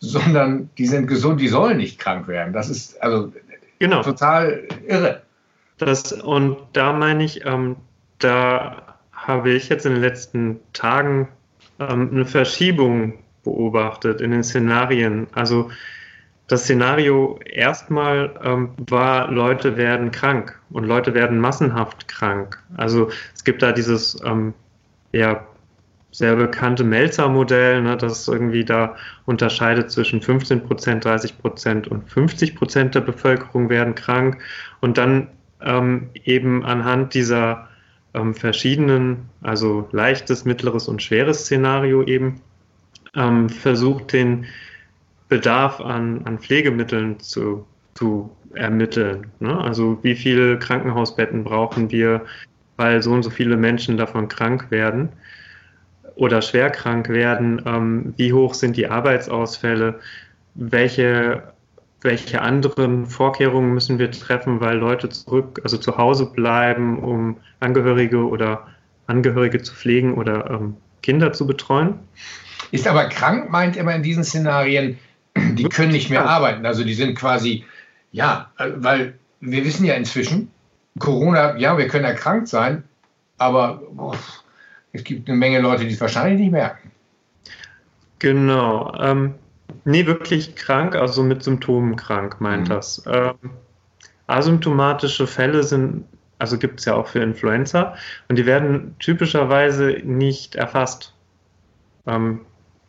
sondern 0.00 0.70
die 0.78 0.86
sind 0.86 1.06
gesund, 1.06 1.40
die 1.40 1.48
sollen 1.48 1.78
nicht 1.78 1.98
krank 1.98 2.28
werden. 2.28 2.52
Das 2.52 2.68
ist 2.68 3.00
also 3.02 3.32
genau. 3.78 4.02
total 4.02 4.68
irre. 4.86 5.22
Das, 5.78 6.12
und 6.12 6.58
da 6.72 6.92
meine 6.92 7.24
ich, 7.24 7.44
ähm, 7.46 7.76
da 8.18 8.96
habe 9.12 9.52
ich 9.52 9.68
jetzt 9.68 9.86
in 9.86 9.92
den 9.92 10.02
letzten 10.02 10.60
Tagen 10.72 11.28
ähm, 11.78 12.10
eine 12.12 12.26
Verschiebung 12.26 13.14
beobachtet 13.42 14.20
in 14.20 14.30
den 14.30 14.42
Szenarien. 14.42 15.26
Also 15.32 15.70
das 16.46 16.64
Szenario 16.64 17.38
erstmal 17.44 18.34
ähm, 18.42 18.70
war, 18.76 19.30
Leute 19.30 19.76
werden 19.76 20.10
krank 20.10 20.60
und 20.70 20.84
Leute 20.84 21.14
werden 21.14 21.38
massenhaft 21.38 22.08
krank. 22.08 22.62
Also 22.76 23.10
es 23.34 23.44
gibt 23.44 23.62
da 23.62 23.72
dieses 23.72 24.22
ähm, 24.24 24.52
ja, 25.12 25.46
sehr 26.10 26.36
bekannte 26.36 26.84
Melzer-Modell, 26.84 27.82
ne, 27.82 27.96
das 27.96 28.28
irgendwie 28.28 28.64
da 28.64 28.94
unterscheidet 29.26 29.90
zwischen 29.90 30.20
15 30.20 30.62
Prozent, 30.64 31.04
30 31.04 31.38
Prozent 31.38 31.88
und 31.88 32.08
50 32.08 32.54
Prozent 32.54 32.94
der 32.94 33.00
Bevölkerung 33.00 33.68
werden 33.68 33.94
krank. 33.94 34.38
Und 34.80 34.98
dann 34.98 35.28
ähm, 35.60 36.10
eben 36.24 36.64
anhand 36.64 37.14
dieser 37.14 37.68
ähm, 38.14 38.34
verschiedenen, 38.34 39.28
also 39.42 39.88
leichtes, 39.92 40.44
mittleres 40.44 40.88
und 40.88 41.02
schweres 41.02 41.40
Szenario 41.40 42.02
eben 42.04 42.40
ähm, 43.14 43.48
versucht, 43.48 44.12
den 44.12 44.46
Bedarf 45.28 45.80
an, 45.80 46.22
an 46.24 46.38
Pflegemitteln 46.38 47.18
zu, 47.20 47.66
zu 47.94 48.30
ermitteln. 48.54 49.32
Ne? 49.40 49.58
Also 49.58 49.98
wie 50.02 50.14
viele 50.14 50.58
Krankenhausbetten 50.58 51.44
brauchen 51.44 51.90
wir, 51.90 52.24
weil 52.76 53.02
so 53.02 53.12
und 53.12 53.22
so 53.22 53.30
viele 53.30 53.56
Menschen 53.56 53.96
davon 53.96 54.28
krank 54.28 54.70
werden 54.70 55.10
oder 56.16 56.42
schwer 56.42 56.70
krank 56.70 57.08
werden? 57.08 57.62
Ähm, 57.66 58.14
wie 58.16 58.32
hoch 58.32 58.54
sind 58.54 58.76
die 58.76 58.86
Arbeitsausfälle? 58.86 60.00
Welche, 60.54 61.53
welche 62.04 62.42
anderen 62.42 63.06
Vorkehrungen 63.06 63.72
müssen 63.72 63.98
wir 63.98 64.10
treffen, 64.10 64.60
weil 64.60 64.76
Leute 64.76 65.08
zurück, 65.08 65.60
also 65.64 65.78
zu 65.78 65.96
Hause 65.96 66.26
bleiben, 66.26 66.98
um 66.98 67.38
Angehörige 67.60 68.28
oder 68.28 68.66
Angehörige 69.06 69.62
zu 69.62 69.74
pflegen 69.74 70.14
oder 70.14 70.50
ähm, 70.50 70.76
Kinder 71.02 71.32
zu 71.32 71.46
betreuen? 71.46 71.98
Ist 72.70 72.86
aber 72.86 73.08
krank, 73.08 73.50
meint 73.50 73.76
immer 73.76 73.94
in 73.94 74.02
diesen 74.02 74.22
Szenarien, 74.22 74.98
die 75.36 75.64
können 75.64 75.92
nicht 75.92 76.10
mehr 76.10 76.28
arbeiten. 76.28 76.66
Also 76.66 76.84
die 76.84 76.94
sind 76.94 77.14
quasi, 77.16 77.64
ja, 78.12 78.50
weil 78.58 79.14
wir 79.40 79.64
wissen 79.64 79.84
ja 79.84 79.94
inzwischen, 79.94 80.50
Corona, 80.98 81.56
ja, 81.56 81.76
wir 81.76 81.88
können 81.88 82.04
erkrankt 82.04 82.48
sein, 82.48 82.84
aber 83.38 83.82
boah, 83.92 84.16
es 84.92 85.04
gibt 85.04 85.28
eine 85.28 85.36
Menge 85.38 85.60
Leute, 85.60 85.84
die 85.84 85.94
es 85.94 86.00
wahrscheinlich 86.00 86.38
nicht 86.40 86.52
merken. 86.52 86.90
Genau. 88.18 88.94
Ähm, 88.98 89.34
nee, 89.84 90.06
wirklich 90.06 90.56
krank, 90.56 90.94
also 90.94 91.22
mit 91.22 91.42
Symptomen 91.42 91.96
krank, 91.96 92.40
meint 92.40 92.68
mhm. 92.68 92.72
das. 92.72 93.04
Ähm, 93.06 93.34
asymptomatische 94.26 95.26
Fälle 95.26 95.62
sind, 95.62 96.04
also 96.38 96.58
gibt 96.58 96.80
es 96.80 96.86
ja 96.86 96.94
auch 96.94 97.06
für 97.06 97.20
Influenza 97.20 97.94
und 98.28 98.36
die 98.36 98.46
werden 98.46 98.96
typischerweise 98.98 100.00
nicht 100.04 100.54
erfasst. 100.54 101.14
Ähm, 102.06 102.40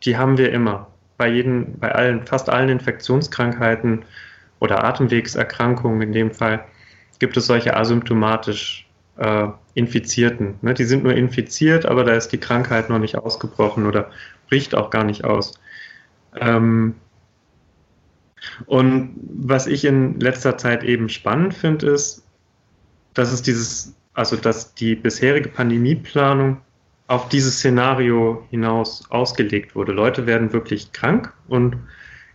die 0.04 0.16
haben 0.16 0.38
wir 0.38 0.52
immer 0.52 0.88
bei 1.16 1.28
jedem, 1.28 1.78
bei 1.78 1.92
allen, 1.92 2.26
fast 2.26 2.50
allen 2.50 2.68
Infektionskrankheiten 2.68 4.04
oder 4.60 4.84
Atemwegserkrankungen 4.84 6.02
in 6.02 6.12
dem 6.12 6.30
Fall 6.30 6.64
gibt 7.18 7.36
es 7.36 7.46
solche 7.46 7.76
asymptomatisch 7.76 8.86
äh, 9.16 9.48
Infizierten. 9.74 10.58
Ne? 10.62 10.74
Die 10.74 10.84
sind 10.84 11.04
nur 11.04 11.14
infiziert, 11.14 11.86
aber 11.86 12.04
da 12.04 12.12
ist 12.12 12.28
die 12.28 12.38
Krankheit 12.38 12.90
noch 12.90 12.98
nicht 12.98 13.16
ausgebrochen 13.16 13.86
oder 13.86 14.10
bricht 14.48 14.74
auch 14.74 14.90
gar 14.90 15.04
nicht 15.04 15.24
aus. 15.24 15.58
Ähm, 16.40 16.94
und 18.66 19.16
was 19.16 19.66
ich 19.66 19.84
in 19.84 20.20
letzter 20.20 20.56
Zeit 20.56 20.84
eben 20.84 21.08
spannend 21.08 21.54
finde, 21.54 21.90
ist, 21.90 22.26
dass 23.14 23.32
es 23.32 23.42
dieses, 23.42 23.94
also 24.14 24.36
dass 24.36 24.74
die 24.74 24.94
bisherige 24.94 25.48
Pandemieplanung 25.48 26.60
auf 27.08 27.28
dieses 27.28 27.58
Szenario 27.58 28.46
hinaus 28.50 29.10
ausgelegt 29.10 29.74
wurde. 29.74 29.92
Leute 29.92 30.26
werden 30.26 30.52
wirklich 30.52 30.92
krank 30.92 31.32
und 31.48 31.76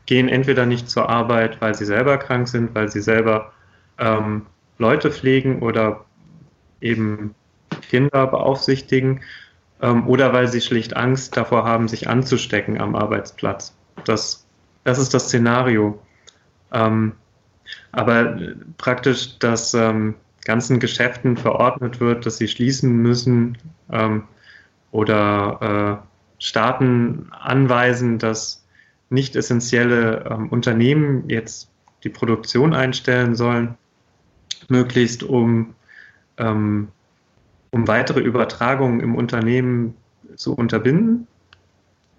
gehen 0.06 0.30
entweder 0.30 0.66
nicht 0.66 0.90
zur 0.90 1.10
Arbeit, 1.10 1.62
weil 1.62 1.76
sie 1.76 1.86
selber 1.86 2.18
krank 2.18 2.48
sind, 2.48 2.74
weil 2.74 2.90
sie 2.90 3.02
selber 3.02 3.54
ähm, 4.00 4.46
Leute 4.78 5.12
pflegen 5.12 5.62
oder 5.62 6.06
eben 6.80 7.36
Kinder 7.82 8.28
beaufsichtigen 8.28 9.22
ähm, 9.82 10.08
oder 10.08 10.34
weil 10.34 10.48
sie 10.48 10.62
schlicht 10.62 10.96
Angst 10.96 11.38
davor 11.38 11.66
haben, 11.66 11.88
sich 11.88 12.10
anzustecken 12.10 12.80
am 12.80 12.96
Arbeitsplatz. 12.96 13.76
Das, 14.06 14.46
das 14.84 15.00
ist 15.00 15.14
das 15.14 15.26
Szenario. 15.26 16.00
Ähm, 16.72 17.14
aber 17.92 18.38
praktisch, 18.78 19.38
dass 19.40 19.74
ähm, 19.74 20.16
ganzen 20.46 20.80
Geschäften 20.80 21.38
verordnet 21.38 22.00
wird, 22.00 22.26
dass 22.26 22.38
sie 22.38 22.48
schließen 22.48 22.92
müssen 22.98 23.58
ähm, 23.92 24.24
oder 24.92 26.02
äh, 26.02 26.44
Staaten 26.44 27.28
anweisen, 27.32 28.18
dass 28.18 28.66
nicht 29.10 29.36
essentielle 29.36 30.26
ähm, 30.30 30.50
Unternehmen 30.50 31.30
jetzt 31.30 31.70
die 32.04 32.10
Produktion 32.10 32.74
einstellen 32.74 33.36
sollen, 33.36 33.76
möglichst 34.70 35.24
um, 35.24 35.76
ähm, 36.38 36.88
um 37.72 37.88
weitere 37.88 38.22
Übertragungen 38.22 39.02
im 39.02 39.16
Unternehmen 39.16 39.96
zu 40.36 40.56
unterbinden, 40.56 41.28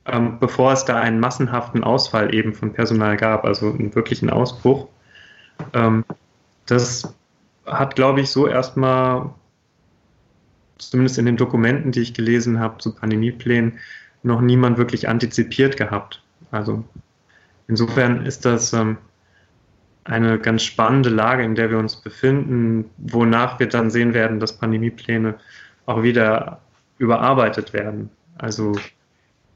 ähm, 0.07 0.39
bevor 0.41 0.73
es 0.73 0.85
da 0.85 1.01
einen 1.01 1.21
massenhaften 1.21 1.85
Ausfall 1.85 2.35
eben 2.35 2.55
von 2.55 2.73
Personal 2.73 3.17
gab, 3.17 3.45
also 3.45 3.71
einen 3.71 3.95
wirklichen 3.95 4.31
Ausbruch. 4.31 4.89
Ähm, 5.75 6.05
das 6.67 7.15
hat, 7.67 7.95
glaube 7.95 8.21
ich, 8.21 8.31
so 8.31 8.49
erstmal, 8.49 9.31
zumindest 10.79 11.19
in 11.19 11.27
den 11.27 11.37
Dokumenten, 11.37 11.93
die 11.93 12.01
ich 12.01 12.15
gelesen 12.15 12.59
habe 12.59 12.79
zu 12.79 12.95
Pandemieplänen, 12.95 13.79
noch 14.23 14.41
niemand 14.41 14.79
wirklich 14.79 15.09
antizipiert 15.09 15.77
gehabt. 15.77 16.23
Also 16.51 16.85
insofern 17.69 18.27
ist 18.27 18.45
das 18.45 18.73
ähm, 18.73 18.99
eine 20.05 20.39
ganz 20.39 20.63
spannende 20.65 21.11
Lage, 21.11 21.45
in 21.45 21.55
der 21.55 21.71
wir 21.71 21.79
uns 21.79 21.97
befinden, 21.97 22.91
wonach 22.99 23.61
wir 23.61 23.69
dann 23.69 23.91
sehen 23.91 24.15
werden, 24.15 24.41
dass 24.41 24.59
Pandemiepläne 24.59 25.37
auch 25.87 26.03
wieder 26.03 26.61
überarbeitet 26.99 27.73
werden. 27.73 28.11
Also 28.39 28.73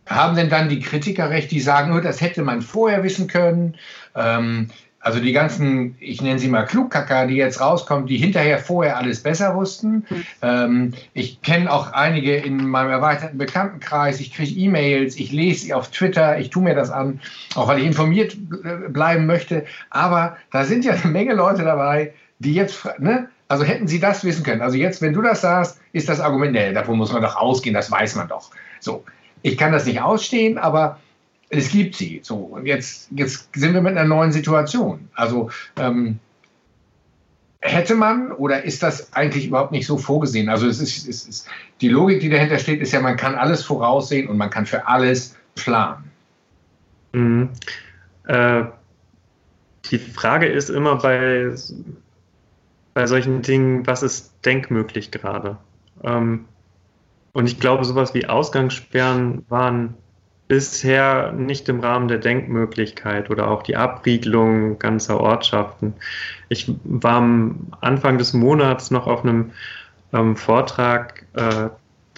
haben 0.06 0.36
denn 0.36 0.48
dann 0.48 0.68
die 0.68 0.80
Kritiker 0.80 1.30
recht, 1.30 1.50
die 1.50 1.60
sagen, 1.60 1.92
oh, 1.92 2.00
das 2.00 2.20
hätte 2.20 2.42
man 2.42 2.62
vorher 2.62 3.02
wissen 3.02 3.26
können? 3.26 3.74
Ähm, 4.14 4.70
also 5.06 5.20
die 5.20 5.32
ganzen, 5.32 5.94
ich 6.00 6.20
nenne 6.20 6.40
sie 6.40 6.48
mal 6.48 6.64
Klugkacker, 6.64 7.28
die 7.28 7.36
jetzt 7.36 7.60
rauskommen, 7.60 8.08
die 8.08 8.16
hinterher 8.16 8.58
vorher 8.58 8.96
alles 8.96 9.22
besser 9.22 9.54
wussten. 9.54 10.04
Ähm, 10.42 10.94
ich 11.14 11.42
kenne 11.42 11.72
auch 11.72 11.92
einige 11.92 12.34
in 12.34 12.68
meinem 12.68 12.90
erweiterten 12.90 13.38
Bekanntenkreis. 13.38 14.18
Ich 14.18 14.34
kriege 14.34 14.58
E-Mails, 14.58 15.14
ich 15.14 15.30
lese 15.30 15.66
sie 15.66 15.74
auf 15.74 15.92
Twitter, 15.92 16.40
ich 16.40 16.50
tue 16.50 16.64
mir 16.64 16.74
das 16.74 16.90
an, 16.90 17.20
auch 17.54 17.68
weil 17.68 17.78
ich 17.78 17.86
informiert 17.86 18.36
bleiben 18.88 19.26
möchte. 19.26 19.64
Aber 19.90 20.38
da 20.50 20.64
sind 20.64 20.84
ja 20.84 20.94
eine 20.94 21.12
Menge 21.12 21.34
Leute 21.34 21.62
dabei, 21.62 22.12
die 22.40 22.54
jetzt, 22.54 22.84
ne? 22.98 23.28
Also 23.46 23.62
hätten 23.62 23.86
sie 23.86 24.00
das 24.00 24.24
wissen 24.24 24.42
können. 24.42 24.60
Also 24.60 24.76
jetzt, 24.76 25.02
wenn 25.02 25.12
du 25.12 25.22
das 25.22 25.42
sagst, 25.42 25.78
ist 25.92 26.08
das 26.08 26.18
Argument, 26.18 26.50
nee, 26.50 26.72
davon 26.72 26.98
muss 26.98 27.12
man 27.12 27.22
doch 27.22 27.36
ausgehen, 27.36 27.74
das 27.74 27.92
weiß 27.92 28.16
man 28.16 28.26
doch. 28.26 28.50
So, 28.80 29.04
ich 29.42 29.56
kann 29.56 29.72
das 29.72 29.86
nicht 29.86 30.00
ausstehen, 30.00 30.58
aber 30.58 31.00
es 31.48 31.70
gibt 31.70 31.94
sie. 31.94 32.20
So, 32.22 32.36
und 32.36 32.66
jetzt, 32.66 33.08
jetzt 33.12 33.48
sind 33.54 33.74
wir 33.74 33.80
mit 33.80 33.96
einer 33.96 34.08
neuen 34.08 34.32
Situation. 34.32 35.08
Also 35.14 35.50
ähm, 35.78 36.18
hätte 37.60 37.94
man 37.94 38.32
oder 38.32 38.64
ist 38.64 38.82
das 38.82 39.12
eigentlich 39.12 39.46
überhaupt 39.46 39.72
nicht 39.72 39.86
so 39.86 39.98
vorgesehen? 39.98 40.48
Also 40.48 40.66
es 40.66 40.80
ist, 40.80 41.08
es 41.08 41.26
ist, 41.26 41.48
die 41.80 41.88
Logik, 41.88 42.20
die 42.20 42.28
dahinter 42.28 42.58
steht, 42.58 42.80
ist 42.80 42.92
ja, 42.92 43.00
man 43.00 43.16
kann 43.16 43.34
alles 43.34 43.64
voraussehen 43.64 44.28
und 44.28 44.36
man 44.36 44.50
kann 44.50 44.66
für 44.66 44.86
alles 44.86 45.36
planen. 45.54 46.10
Mhm. 47.12 47.50
Äh, 48.24 48.64
die 49.90 49.98
Frage 49.98 50.46
ist 50.46 50.68
immer 50.68 50.96
bei, 50.96 51.54
bei 52.94 53.06
solchen 53.06 53.42
Dingen, 53.42 53.86
was 53.86 54.02
ist 54.02 54.34
denkmöglich 54.44 55.10
gerade? 55.10 55.58
Ähm, 56.02 56.46
und 57.36 57.44
ich 57.50 57.60
glaube, 57.60 57.84
sowas 57.84 58.14
wie 58.14 58.24
Ausgangssperren 58.24 59.44
waren 59.50 59.92
bisher 60.48 61.32
nicht 61.32 61.68
im 61.68 61.80
Rahmen 61.80 62.08
der 62.08 62.16
Denkmöglichkeit 62.16 63.28
oder 63.28 63.50
auch 63.50 63.62
die 63.62 63.76
Abriegelung 63.76 64.78
ganzer 64.78 65.20
Ortschaften. 65.20 65.92
Ich 66.48 66.72
war 66.84 67.16
am 67.16 67.72
Anfang 67.82 68.16
des 68.16 68.32
Monats 68.32 68.90
noch 68.90 69.06
auf 69.06 69.22
einem 69.22 69.50
ähm, 70.14 70.34
Vortrag 70.34 71.26
äh, 71.34 71.68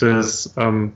des 0.00 0.54
ähm, 0.57 0.92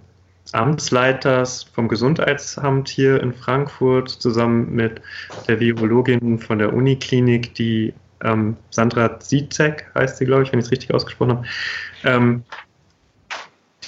Amtsleiters 0.52 1.64
vom 1.64 1.88
Gesundheitsamt 1.88 2.90
hier 2.90 3.20
in 3.20 3.34
Frankfurt 3.34 4.08
zusammen 4.08 4.72
mit 4.72 5.00
der 5.48 5.58
Virologin 5.58 6.38
von 6.38 6.60
der 6.60 6.72
Uniklinik, 6.72 7.56
die 7.56 7.92
ähm, 8.22 8.56
Sandra 8.70 9.18
Zizek 9.18 9.90
heißt 9.96 10.18
sie, 10.18 10.26
glaube 10.26 10.44
ich, 10.44 10.52
wenn 10.52 10.60
ich 10.60 10.66
es 10.66 10.70
richtig 10.70 10.94
ausgesprochen 10.94 11.38
habe, 11.38 11.46
ähm, 12.04 12.44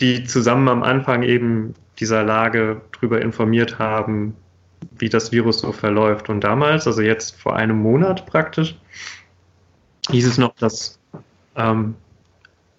die 0.00 0.24
zusammen 0.24 0.68
am 0.68 0.82
Anfang 0.82 1.22
eben 1.22 1.74
dieser 1.98 2.24
Lage 2.24 2.80
darüber 2.92 3.20
informiert 3.20 3.78
haben, 3.78 4.36
wie 4.98 5.08
das 5.08 5.32
Virus 5.32 5.60
so 5.60 5.72
verläuft. 5.72 6.28
Und 6.28 6.42
damals, 6.42 6.86
also 6.86 7.02
jetzt 7.02 7.40
vor 7.40 7.56
einem 7.56 7.78
Monat 7.78 8.26
praktisch, 8.26 8.76
hieß 10.10 10.26
es 10.26 10.38
noch, 10.38 10.54
das 10.56 10.98
ähm, 11.56 11.94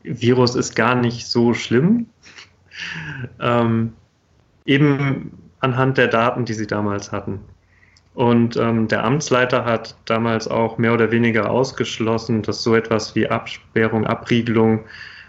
Virus 0.03 0.55
ist 0.55 0.75
gar 0.75 0.95
nicht 0.95 1.27
so 1.27 1.53
schlimm. 1.53 2.07
ähm, 3.39 3.93
eben 4.65 5.31
anhand 5.59 5.97
der 5.97 6.07
Daten, 6.07 6.45
die 6.45 6.53
sie 6.53 6.67
damals 6.67 7.11
hatten. 7.11 7.39
Und 8.13 8.55
ähm, 8.55 8.87
der 8.87 9.03
Amtsleiter 9.03 9.65
hat 9.65 9.95
damals 10.05 10.47
auch 10.47 10.77
mehr 10.77 10.93
oder 10.93 11.11
weniger 11.11 11.49
ausgeschlossen, 11.49 12.43
dass 12.43 12.63
so 12.63 12.75
etwas 12.75 13.13
wie 13.15 13.27
Absperrung, 13.27 14.05
Abriegelung 14.05 14.85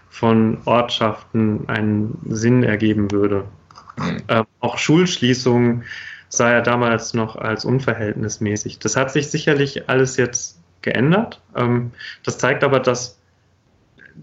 von 0.09 0.59
Ortschaften 0.65 1.69
einen 1.69 2.19
Sinn 2.29 2.63
ergeben 2.63 3.11
würde. 3.11 3.45
Mhm. 3.99 4.23
Ähm, 4.29 4.45
auch 4.61 4.79
Schulschließungen 4.79 5.85
sah 6.29 6.51
er 6.51 6.63
damals 6.63 7.15
noch 7.15 7.37
als 7.37 7.65
unverhältnismäßig. 7.65 8.79
Das 8.79 8.97
hat 8.97 9.11
sich 9.11 9.31
sicherlich 9.31 9.89
alles 9.89 10.17
jetzt 10.17 10.59
geändert. 10.83 11.41
Ähm, 11.55 11.93
das 12.25 12.39
zeigt 12.39 12.65
aber, 12.65 12.81
dass 12.81 13.19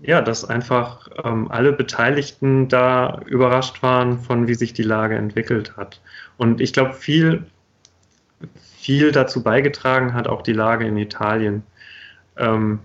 ja, 0.02 0.22
dass 0.22 0.43
einfach 0.43 1.08
ähm, 1.24 1.52
alle 1.52 1.72
Beteiligten 1.72 2.67
da 2.67 3.22
überrascht 3.26 3.84
waren 3.84 4.19
von, 4.19 4.48
wie 4.48 4.56
sich 4.56 4.74
die 4.74 4.84
Lage 4.84 5.15
entwickelt 5.15 5.78
hat. 5.78 6.02
Und 6.38 6.62
ich 6.62 6.74
glaube, 6.74 6.93
viel, 6.93 7.46
viel 8.78 9.12
dazu 9.12 9.43
beigetragen 9.43 10.13
hat 10.13 10.28
auch 10.28 10.41
die 10.41 10.54
Lage 10.54 10.88
in 10.88 10.98
Italien. 10.98 11.63
Ähm, 12.38 12.80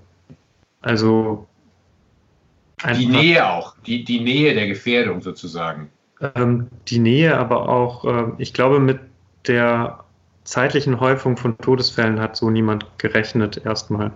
also 2.83 3.01
die 3.01 3.07
Nähe 3.07 3.49
auch, 3.49 3.77
die, 3.87 4.05
die 4.05 4.21
Nähe 4.21 4.55
der 4.55 4.67
Gefährdung 4.69 5.21
sozusagen. 5.21 5.91
Ähm, 6.35 6.69
die 6.89 6.99
Nähe, 6.99 7.37
aber 7.37 7.69
auch, 7.69 8.05
äh, 8.05 8.33
ich 8.39 8.53
glaube, 8.53 8.81
mit 8.81 9.01
der 9.47 10.05
zeitlichen 10.45 11.01
Häufung 11.01 11.37
von 11.37 11.59
Todesfällen 11.59 12.21
hat 12.21 12.37
so 12.37 12.51
niemand 12.51 12.87
gerechnet 12.99 13.65
erstmal. 13.65 14.13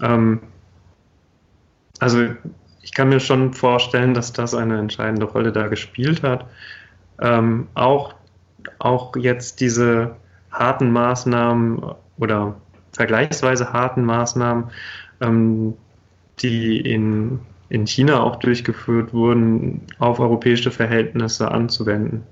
Ähm, 0.00 0.40
also 1.98 2.28
ich 2.82 2.92
kann 2.92 3.08
mir 3.08 3.20
schon 3.20 3.54
vorstellen, 3.54 4.14
dass 4.14 4.32
das 4.32 4.54
eine 4.54 4.78
entscheidende 4.78 5.26
Rolle 5.26 5.52
da 5.52 5.68
gespielt 5.68 6.22
hat. 6.22 6.46
Ähm, 7.20 7.68
auch, 7.74 8.14
auch 8.78 9.16
jetzt 9.16 9.60
diese 9.60 10.16
harten 10.50 10.90
Maßnahmen 10.90 11.82
oder 12.18 12.56
vergleichsweise 12.92 13.72
harten 13.72 14.04
Maßnahmen, 14.04 14.70
ähm, 15.20 15.74
die 16.40 16.80
in 16.80 17.40
in 17.72 17.86
China 17.86 18.22
auch 18.22 18.36
durchgeführt 18.36 19.14
wurden, 19.14 19.80
auf 19.98 20.20
europäische 20.20 20.70
Verhältnisse 20.70 21.50
anzuwenden. 21.50 22.22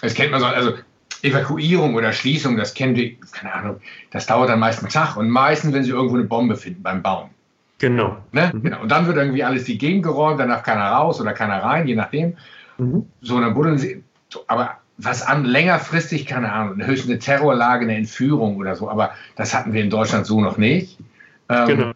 Das 0.00 0.14
kennt 0.14 0.30
man 0.30 0.38
so, 0.38 0.46
also 0.46 0.74
Evakuierung 1.22 1.96
oder 1.96 2.12
Schließung, 2.12 2.56
das 2.56 2.74
kennen 2.74 2.94
wir, 2.94 3.16
keine 3.32 3.52
Ahnung, 3.52 3.80
das 4.12 4.26
dauert 4.26 4.50
dann 4.50 4.60
meist 4.60 4.80
einen 4.80 4.90
Tag 4.90 5.16
und 5.16 5.28
meistens, 5.28 5.74
wenn 5.74 5.82
sie 5.82 5.90
irgendwo 5.90 6.14
eine 6.14 6.24
Bombe 6.24 6.54
finden 6.54 6.84
beim 6.84 7.02
Bauen. 7.02 7.30
Genau. 7.78 8.18
Ne? 8.30 8.52
Mhm. 8.54 8.62
genau. 8.62 8.82
Und 8.82 8.88
dann 8.88 9.08
wird 9.08 9.16
irgendwie 9.16 9.42
alles 9.42 9.64
die 9.64 9.78
Gegend 9.78 10.04
geräumt, 10.04 10.38
dann 10.38 10.48
darf 10.48 10.62
keiner 10.62 10.88
raus 10.88 11.20
oder 11.20 11.32
keiner 11.32 11.60
rein, 11.60 11.88
je 11.88 11.96
nachdem. 11.96 12.36
Mhm. 12.78 13.06
So, 13.20 13.40
dann 13.40 13.54
buddeln 13.54 13.78
sie. 13.78 14.04
Aber 14.46 14.76
was 14.96 15.22
an 15.22 15.44
längerfristig, 15.44 16.26
keine 16.26 16.52
Ahnung, 16.52 16.86
höchstens 16.86 17.10
eine 17.10 17.18
Terrorlage, 17.18 17.82
eine 17.82 17.96
Entführung 17.96 18.58
oder 18.58 18.76
so, 18.76 18.88
aber 18.88 19.10
das 19.34 19.54
hatten 19.54 19.72
wir 19.72 19.82
in 19.82 19.90
Deutschland 19.90 20.24
so 20.24 20.40
noch 20.40 20.56
nicht. 20.56 21.00
Ähm, 21.48 21.66
genau 21.66 21.92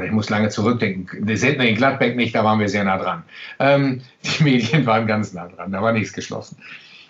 ich 0.00 0.10
muss 0.10 0.30
lange 0.30 0.48
zurückdenken, 0.48 1.26
wir 1.26 1.36
senden 1.36 1.62
in 1.62 1.76
Gladbeck 1.76 2.16
nicht, 2.16 2.34
da 2.34 2.44
waren 2.44 2.58
wir 2.60 2.68
sehr 2.68 2.84
nah 2.84 2.98
dran. 2.98 3.22
Ähm, 3.58 4.00
die 4.24 4.44
Medien 4.44 4.86
waren 4.86 5.06
ganz 5.06 5.32
nah 5.32 5.48
dran, 5.48 5.72
da 5.72 5.82
war 5.82 5.92
nichts 5.92 6.12
geschlossen. 6.12 6.56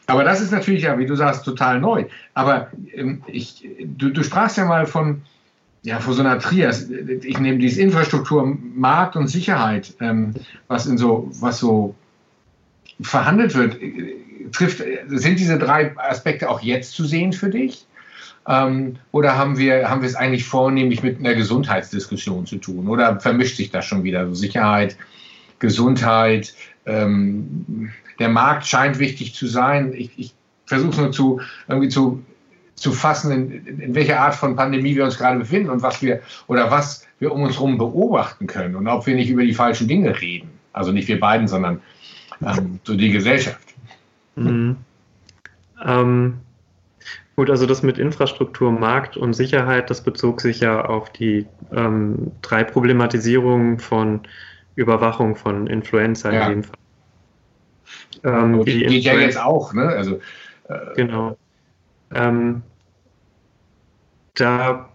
Aber 0.06 0.24
das 0.24 0.40
ist 0.40 0.52
natürlich 0.52 0.82
ja, 0.82 0.98
wie 0.98 1.06
du 1.06 1.16
sagst, 1.16 1.44
total 1.44 1.80
neu. 1.80 2.04
Aber 2.34 2.68
ähm, 2.92 3.22
ich, 3.26 3.66
du, 3.82 4.10
du 4.10 4.22
sprachst 4.22 4.58
ja 4.58 4.66
mal 4.66 4.86
von, 4.86 5.22
ja, 5.82 5.98
von 5.98 6.12
so 6.12 6.20
einer 6.20 6.38
Trias. 6.38 6.90
Ich 6.90 7.38
nehme 7.38 7.58
dieses 7.58 7.78
Infrastruktur, 7.78 8.56
Markt 8.74 9.16
und 9.16 9.28
Sicherheit, 9.28 9.94
ähm, 10.00 10.34
was 10.68 10.86
in 10.86 10.98
so, 10.98 11.30
was 11.40 11.58
so 11.58 11.94
verhandelt 13.00 13.54
wird. 13.54 13.76
Trifft, 14.52 14.82
sind 15.06 15.38
diese 15.38 15.58
drei 15.58 15.96
Aspekte 15.96 16.50
auch 16.50 16.60
jetzt 16.60 16.92
zu 16.92 17.04
sehen 17.04 17.32
für 17.32 17.48
dich? 17.48 17.86
Ähm, 18.46 18.96
oder 19.12 19.38
haben 19.38 19.56
wir, 19.58 19.88
haben 19.88 20.02
wir 20.02 20.08
es 20.08 20.14
eigentlich 20.14 20.44
vornehmlich 20.44 21.02
mit 21.02 21.18
einer 21.18 21.34
Gesundheitsdiskussion 21.34 22.46
zu 22.46 22.56
tun? 22.56 22.88
Oder 22.88 23.20
vermischt 23.20 23.56
sich 23.56 23.70
das 23.70 23.86
schon 23.86 24.04
wieder? 24.04 24.20
Also 24.20 24.34
Sicherheit, 24.34 24.96
Gesundheit, 25.58 26.54
ähm, 26.84 27.90
der 28.18 28.28
Markt 28.28 28.66
scheint 28.66 28.98
wichtig 28.98 29.34
zu 29.34 29.46
sein. 29.46 29.92
Ich, 29.94 30.10
ich 30.16 30.34
versuche 30.66 30.90
es 30.90 30.96
nur 30.98 31.12
zu, 31.12 31.40
irgendwie 31.68 31.88
zu, 31.88 32.22
zu 32.74 32.92
fassen, 32.92 33.32
in, 33.32 33.80
in 33.80 33.94
welcher 33.94 34.20
Art 34.20 34.34
von 34.34 34.56
Pandemie 34.56 34.94
wir 34.94 35.04
uns 35.04 35.16
gerade 35.16 35.38
befinden 35.38 35.70
und 35.70 35.82
was 35.82 36.02
wir 36.02 36.20
oder 36.46 36.70
was 36.70 37.06
wir 37.18 37.32
um 37.32 37.42
uns 37.42 37.54
herum 37.54 37.78
beobachten 37.78 38.46
können 38.46 38.76
und 38.76 38.86
ob 38.88 39.06
wir 39.06 39.14
nicht 39.14 39.30
über 39.30 39.42
die 39.42 39.54
falschen 39.54 39.88
Dinge 39.88 40.20
reden. 40.20 40.50
Also 40.72 40.92
nicht 40.92 41.08
wir 41.08 41.20
beiden, 41.20 41.48
sondern 41.48 41.80
ähm, 42.42 42.80
so 42.82 42.94
die 42.94 43.10
Gesellschaft. 43.10 43.74
Mhm. 44.36 44.76
Ähm, 45.84 46.34
gut, 47.36 47.50
also 47.50 47.66
das 47.66 47.82
mit 47.82 47.98
Infrastruktur, 47.98 48.70
Markt 48.70 49.16
und 49.16 49.32
Sicherheit, 49.32 49.90
das 49.90 50.02
bezog 50.02 50.40
sich 50.40 50.60
ja 50.60 50.84
auf 50.84 51.10
die 51.10 51.46
ähm, 51.72 52.32
drei 52.42 52.64
Problematisierungen 52.64 53.78
von 53.78 54.20
Überwachung 54.76 55.36
von 55.36 55.66
Influenza 55.66 56.32
ja. 56.32 56.42
in 56.42 56.48
jedem 56.48 56.64
Fall. 56.64 56.78
Ähm, 58.24 58.64
die 58.64 58.78
geht 58.86 59.04
ja 59.04 59.14
jetzt 59.14 59.38
auch, 59.38 59.72
ne? 59.72 59.86
Also, 59.86 60.20
äh, 60.68 60.94
genau. 60.96 61.36
Ähm, 62.12 62.62
da 64.34 64.88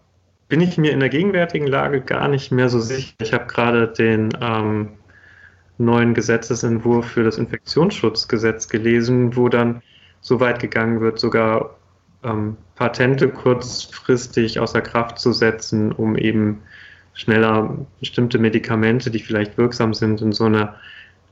bin 0.47 0.61
ich 0.61 0.77
mir 0.77 0.91
in 0.91 0.99
der 0.99 1.09
gegenwärtigen 1.09 1.67
Lage 1.67 2.01
gar 2.01 2.27
nicht 2.27 2.51
mehr 2.51 2.69
so 2.69 2.79
sicher. 2.79 3.13
Ich 3.21 3.33
habe 3.33 3.45
gerade 3.45 3.87
den 3.87 4.29
ähm, 4.41 4.89
neuen 5.77 6.13
Gesetzesentwurf 6.13 7.05
für 7.05 7.23
das 7.23 7.37
Infektionsschutzgesetz 7.37 8.67
gelesen, 8.67 9.35
wo 9.35 9.47
dann 9.47 9.81
so 10.21 10.39
weit 10.39 10.59
gegangen 10.59 10.99
wird, 11.01 11.19
sogar 11.19 11.78
ähm, 12.23 12.57
Patente 12.75 13.29
kurzfristig 13.29 14.59
außer 14.59 14.81
Kraft 14.81 15.19
zu 15.19 15.31
setzen, 15.31 15.91
um 15.91 16.15
eben 16.15 16.61
schneller 17.13 17.85
bestimmte 17.99 18.39
Medikamente, 18.39 19.11
die 19.11 19.19
vielleicht 19.19 19.57
wirksam 19.57 19.93
sind, 19.93 20.21
in 20.21 20.31
so 20.31 20.45
einer 20.45 20.75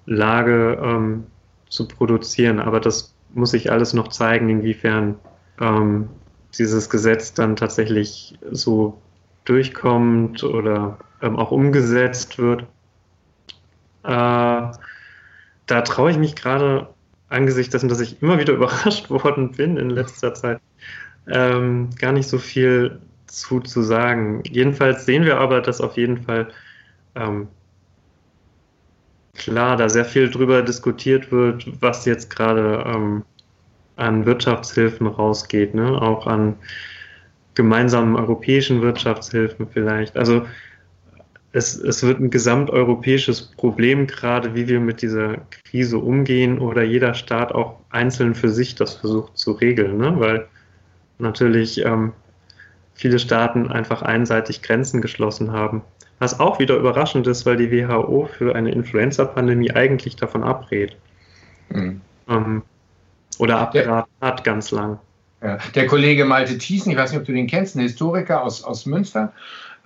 Lage 0.06 0.80
ähm, 0.82 1.26
zu 1.70 1.88
produzieren. 1.88 2.60
Aber 2.60 2.80
das 2.80 3.14
muss 3.34 3.52
sich 3.52 3.72
alles 3.72 3.94
noch 3.94 4.10
zeigen, 4.10 4.50
inwiefern 4.50 5.16
ähm, 5.60 6.10
dieses 6.58 6.90
Gesetz 6.90 7.34
dann 7.34 7.56
tatsächlich 7.56 8.38
so 8.52 9.02
durchkommt 9.46 10.44
oder 10.44 10.98
ähm, 11.22 11.38
auch 11.38 11.52
umgesetzt 11.52 12.38
wird. 12.38 12.64
Äh, 14.04 14.72
da 15.68 15.82
traue 15.84 16.12
ich 16.12 16.18
mich 16.18 16.36
gerade 16.36 16.90
angesichts 17.30 17.72
dessen, 17.72 17.90
dass 17.90 18.00
ich 18.00 18.22
immer 18.22 18.40
wieder 18.40 18.54
überrascht 18.56 19.10
worden 19.10 19.52
bin 19.52 19.78
in 19.78 19.90
letzter 19.90 20.34
Zeit, 20.34 20.60
ähm, 21.28 21.90
gar 22.00 22.12
nicht 22.12 22.28
so 22.28 22.38
viel 22.38 23.00
zu, 23.28 23.60
zu 23.60 23.82
sagen. 23.82 24.44
Jedenfalls 24.50 25.06
sehen 25.06 25.26
wir 25.26 25.38
aber, 25.40 25.62
dass 25.62 25.82
auf 25.82 25.98
jeden 25.98 26.24
Fall 26.24 26.48
ähm, 27.16 27.48
klar 29.34 29.78
da 29.78 29.90
sehr 29.90 30.06
viel 30.06 30.30
drüber 30.30 30.62
diskutiert 30.62 31.32
wird, 31.32 31.68
was 31.82 32.06
jetzt 32.06 32.30
gerade 32.30 32.84
ähm, 32.88 33.24
an 33.96 34.26
Wirtschaftshilfen 34.26 35.08
rausgeht, 35.08 35.74
ne? 35.74 36.02
auch 36.02 36.28
an 36.28 36.56
gemeinsamen 37.56 38.16
europäischen 38.16 38.82
Wirtschaftshilfen 38.82 39.68
vielleicht. 39.68 40.16
Also 40.18 40.46
es, 41.54 41.76
es 41.76 42.04
wird 42.04 42.20
ein 42.20 42.30
gesamteuropäisches 42.30 43.42
Problem 43.42 44.08
gerade, 44.08 44.54
wie 44.54 44.68
wir 44.68 44.80
mit 44.80 45.02
dieser 45.02 45.38
Krise 45.66 45.98
umgehen 45.98 46.60
oder 46.60 46.84
jeder 46.84 47.14
Staat 47.14 47.54
auch 47.54 47.80
einzeln 47.90 48.36
für 48.36 48.50
sich 48.50 48.76
das 48.76 48.96
versucht 48.96 49.38
zu 49.38 49.54
regeln, 49.54 49.98
ne? 49.98 50.20
weil 50.20 50.48
natürlich 51.20 51.84
ähm, 51.84 52.14
viele 52.94 53.20
Staaten 53.20 53.68
einfach 53.68 54.02
einseitig 54.02 54.62
Grenzen 54.62 55.02
geschlossen 55.02 55.52
haben. 55.52 55.82
Was 56.20 56.40
auch 56.40 56.60
wieder 56.60 56.76
überraschend 56.78 57.28
ist, 57.28 57.46
weil 57.46 57.58
die 57.58 57.72
WHO 57.72 58.28
für 58.38 58.56
eine 58.56 58.72
Influenza-Pandemie 58.72 59.72
eigentlich 59.72 60.16
davon 60.16 60.44
abrät. 60.44 60.98
Mhm. 61.70 62.02
Ähm, 62.28 62.64
oder 63.38 63.60
abgeraten 63.60 64.12
hat 64.20 64.44
ganz 64.44 64.72
lang. 64.72 65.00
Ja. 65.42 65.60
Der 65.76 65.86
Kollege 65.86 66.26
Malte 66.26 66.58
Thiessen, 66.58 66.92
ich 66.92 66.98
weiß 66.98 67.12
nicht, 67.12 67.20
ob 67.20 67.26
du 67.26 67.34
den 67.34 67.46
kennst, 67.46 67.76
ein 67.76 67.82
Historiker 67.82 68.44
aus, 68.44 68.64
aus 68.64 68.88
Münster, 68.88 69.34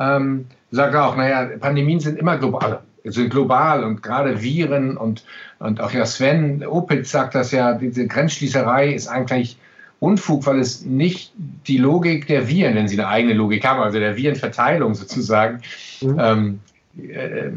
ähm, 0.02 0.46
sagt 0.72 0.96
auch, 0.96 1.16
naja, 1.16 1.50
Pandemien 1.60 2.00
sind 2.00 2.18
immer 2.18 2.38
global, 2.38 2.82
sind 3.04 3.30
global 3.30 3.84
und 3.84 4.02
gerade 4.02 4.42
Viren 4.42 4.98
und, 4.98 5.26
und 5.60 5.82
auch 5.82 5.92
ja 5.92 6.06
Sven 6.06 6.66
Opitz 6.66 7.12
sagt 7.12 7.36
das 7.36 7.52
ja, 7.52 7.74
diese 7.74 8.08
Grenzschließerei 8.08 8.94
ist 8.94 9.08
eigentlich 9.08 9.58
Unfug, 10.00 10.48
weil 10.48 10.60
es 10.60 10.84
nicht 10.84 11.32
die 11.68 11.78
Logik 11.78 12.26
der 12.26 12.48
Viren, 12.48 12.74
wenn 12.74 12.88
sie 12.88 13.00
eine 13.00 13.08
eigene 13.08 13.36
Logik 13.36 13.64
haben, 13.64 13.82
also 13.82 14.00
der 14.00 14.18
Virenverteilung 14.18 14.96
sozusagen, 14.96 15.62
mhm. 16.02 16.18
ähm, 16.20 16.60
äh, 16.98 17.52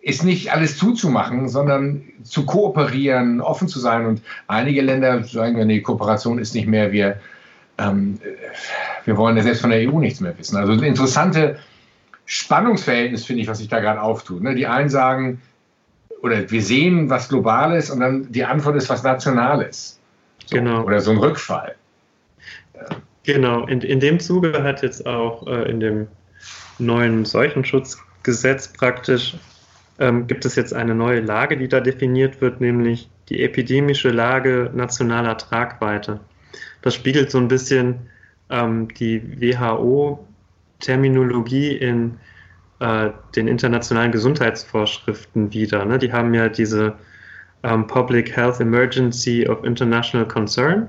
ist 0.00 0.24
nicht 0.24 0.52
alles 0.52 0.78
zuzumachen, 0.78 1.50
sondern 1.50 2.02
zu 2.22 2.46
kooperieren, 2.46 3.42
offen 3.42 3.68
zu 3.68 3.78
sein. 3.78 4.06
Und 4.06 4.22
einige 4.46 4.80
Länder 4.80 5.22
sagen, 5.22 5.66
nee, 5.66 5.82
Kooperation 5.82 6.38
ist 6.38 6.54
nicht 6.54 6.66
mehr, 6.66 6.92
wir, 6.92 7.20
ähm, 7.76 8.18
wir 9.04 9.16
wollen 9.16 9.36
ja 9.36 9.42
selbst 9.42 9.60
von 9.60 9.70
der 9.70 9.80
EU 9.80 9.98
nichts 9.98 10.20
mehr 10.20 10.36
wissen. 10.38 10.56
Also 10.56 10.72
ein 10.72 10.82
interessante 10.82 11.58
Spannungsverhältnis, 12.26 13.24
finde 13.24 13.42
ich, 13.42 13.48
was 13.48 13.58
sich 13.58 13.68
da 13.68 13.80
gerade 13.80 14.02
auftut. 14.02 14.42
Ne? 14.42 14.54
Die 14.54 14.66
einen 14.66 14.88
sagen, 14.88 15.40
oder 16.22 16.50
wir 16.50 16.62
sehen 16.62 17.08
was 17.10 17.28
Globales 17.28 17.90
und 17.90 18.00
dann 18.00 18.30
die 18.30 18.44
Antwort 18.44 18.76
ist 18.76 18.88
was 18.90 19.02
Nationales. 19.02 19.98
So, 20.46 20.56
genau. 20.56 20.82
Oder 20.84 21.00
so 21.00 21.10
ein 21.12 21.18
Rückfall. 21.18 21.74
Genau, 23.24 23.66
in, 23.66 23.80
in 23.82 24.00
dem 24.00 24.20
Zuge 24.20 24.62
hat 24.62 24.82
jetzt 24.82 25.06
auch 25.06 25.46
äh, 25.46 25.70
in 25.70 25.80
dem 25.80 26.08
neuen 26.78 27.24
Seuchenschutzgesetz 27.24 28.68
praktisch 28.68 29.36
ähm, 29.98 30.26
gibt 30.26 30.44
es 30.44 30.54
jetzt 30.54 30.72
eine 30.72 30.94
neue 30.94 31.20
Lage, 31.20 31.56
die 31.56 31.68
da 31.68 31.80
definiert 31.80 32.40
wird, 32.40 32.60
nämlich 32.60 33.10
die 33.28 33.42
epidemische 33.42 34.10
Lage 34.10 34.70
nationaler 34.74 35.36
Tragweite. 35.36 36.20
Das 36.82 36.94
spiegelt 36.94 37.30
so 37.30 37.38
ein 37.38 37.48
bisschen 37.48 38.08
ähm, 38.50 38.88
die 38.94 39.40
WHO-Terminologie 39.40 41.76
in 41.76 42.18
äh, 42.80 43.10
den 43.34 43.48
internationalen 43.48 44.12
Gesundheitsvorschriften 44.12 45.52
wider. 45.52 45.84
Ne? 45.84 45.98
Die 45.98 46.12
haben 46.12 46.32
ja 46.34 46.48
diese 46.48 46.94
ähm, 47.62 47.86
Public 47.86 48.34
Health 48.36 48.60
Emergency 48.60 49.48
of 49.48 49.64
International 49.64 50.28
Concern, 50.28 50.88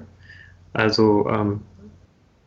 also 0.73 1.29
ähm, 1.29 1.61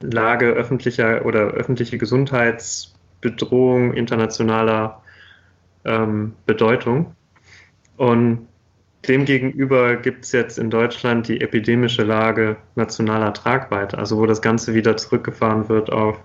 Lage 0.00 0.46
öffentlicher 0.46 1.24
oder 1.24 1.52
öffentliche 1.52 1.96
Gesundheitsbedrohung 1.98 3.94
internationaler 3.94 5.02
ähm, 5.84 6.34
Bedeutung. 6.46 7.14
Und 7.96 8.48
demgegenüber 9.08 9.96
gibt 9.96 10.24
es 10.24 10.32
jetzt 10.32 10.58
in 10.58 10.70
Deutschland 10.70 11.28
die 11.28 11.40
epidemische 11.40 12.02
Lage 12.02 12.56
nationaler 12.74 13.32
Tragweite, 13.32 13.98
also 13.98 14.18
wo 14.18 14.26
das 14.26 14.42
Ganze 14.42 14.74
wieder 14.74 14.96
zurückgefahren 14.96 15.68
wird 15.68 15.92
auf 15.92 16.18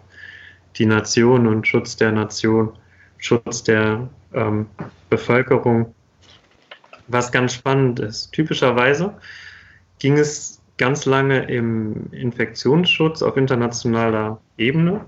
die 0.75 0.85
Nation 0.85 1.47
und 1.47 1.67
Schutz 1.67 1.95
der 1.95 2.11
Nation, 2.11 2.71
Schutz 3.17 3.63
der 3.63 4.09
ähm, 4.33 4.67
Bevölkerung 5.09 5.93
was 7.07 7.31
ganz 7.31 7.53
spannend 7.53 7.99
ist. 7.99 8.31
Typischerweise 8.33 9.13
ging 9.99 10.17
es 10.17 10.61
ganz 10.77 11.05
lange 11.05 11.45
im 11.45 12.11
Infektionsschutz 12.11 13.21
auf 13.21 13.37
internationaler 13.37 14.39
Ebene 14.57 15.05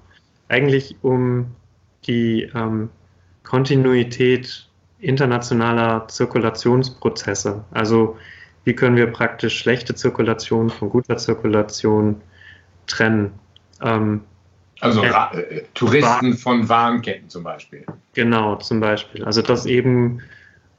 eigentlich 0.47 0.95
um 1.01 1.55
die 2.05 2.49
ähm, 2.55 2.89
Kontinuität 3.43 4.68
internationaler 4.99 6.07
Zirkulationsprozesse. 6.07 7.63
Also 7.71 8.17
wie 8.65 8.75
können 8.75 8.95
wir 8.95 9.07
praktisch 9.07 9.57
schlechte 9.57 9.95
Zirkulation 9.95 10.69
von 10.69 10.89
guter 10.89 11.17
Zirkulation 11.17 12.21
trennen. 12.87 13.31
Ähm, 13.81 14.21
also 14.81 15.03
äh, 15.03 15.63
Touristen 15.73 16.33
von 16.35 16.67
Warenketten 16.69 17.29
zum 17.29 17.43
Beispiel. 17.43 17.85
Genau, 18.13 18.55
zum 18.57 18.79
Beispiel. 18.79 19.23
Also 19.25 19.41
dass 19.41 19.65
eben 19.65 20.21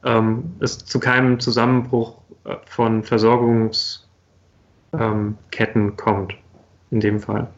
ähm, 0.04 0.54
es 0.60 0.78
zu 0.78 1.00
keinem 1.00 1.40
Zusammenbruch 1.40 2.18
äh, 2.44 2.56
von 2.66 3.02
Versorgungsketten 3.02 4.08
ähm, 4.94 5.96
kommt, 5.96 6.34
in 6.90 7.00
dem 7.00 7.20
Fall. 7.20 7.48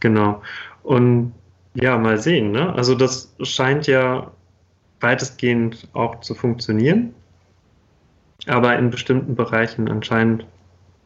Genau. 0.00 0.42
Und 0.82 1.32
ja, 1.74 1.96
mal 1.98 2.18
sehen. 2.18 2.52
Ne? 2.52 2.72
Also 2.74 2.94
das 2.94 3.34
scheint 3.40 3.86
ja 3.86 4.30
weitestgehend 5.04 5.86
auch 5.92 6.20
zu 6.20 6.34
funktionieren, 6.34 7.14
aber 8.46 8.76
in 8.76 8.90
bestimmten 8.90 9.36
Bereichen 9.36 9.88
anscheinend 9.88 10.46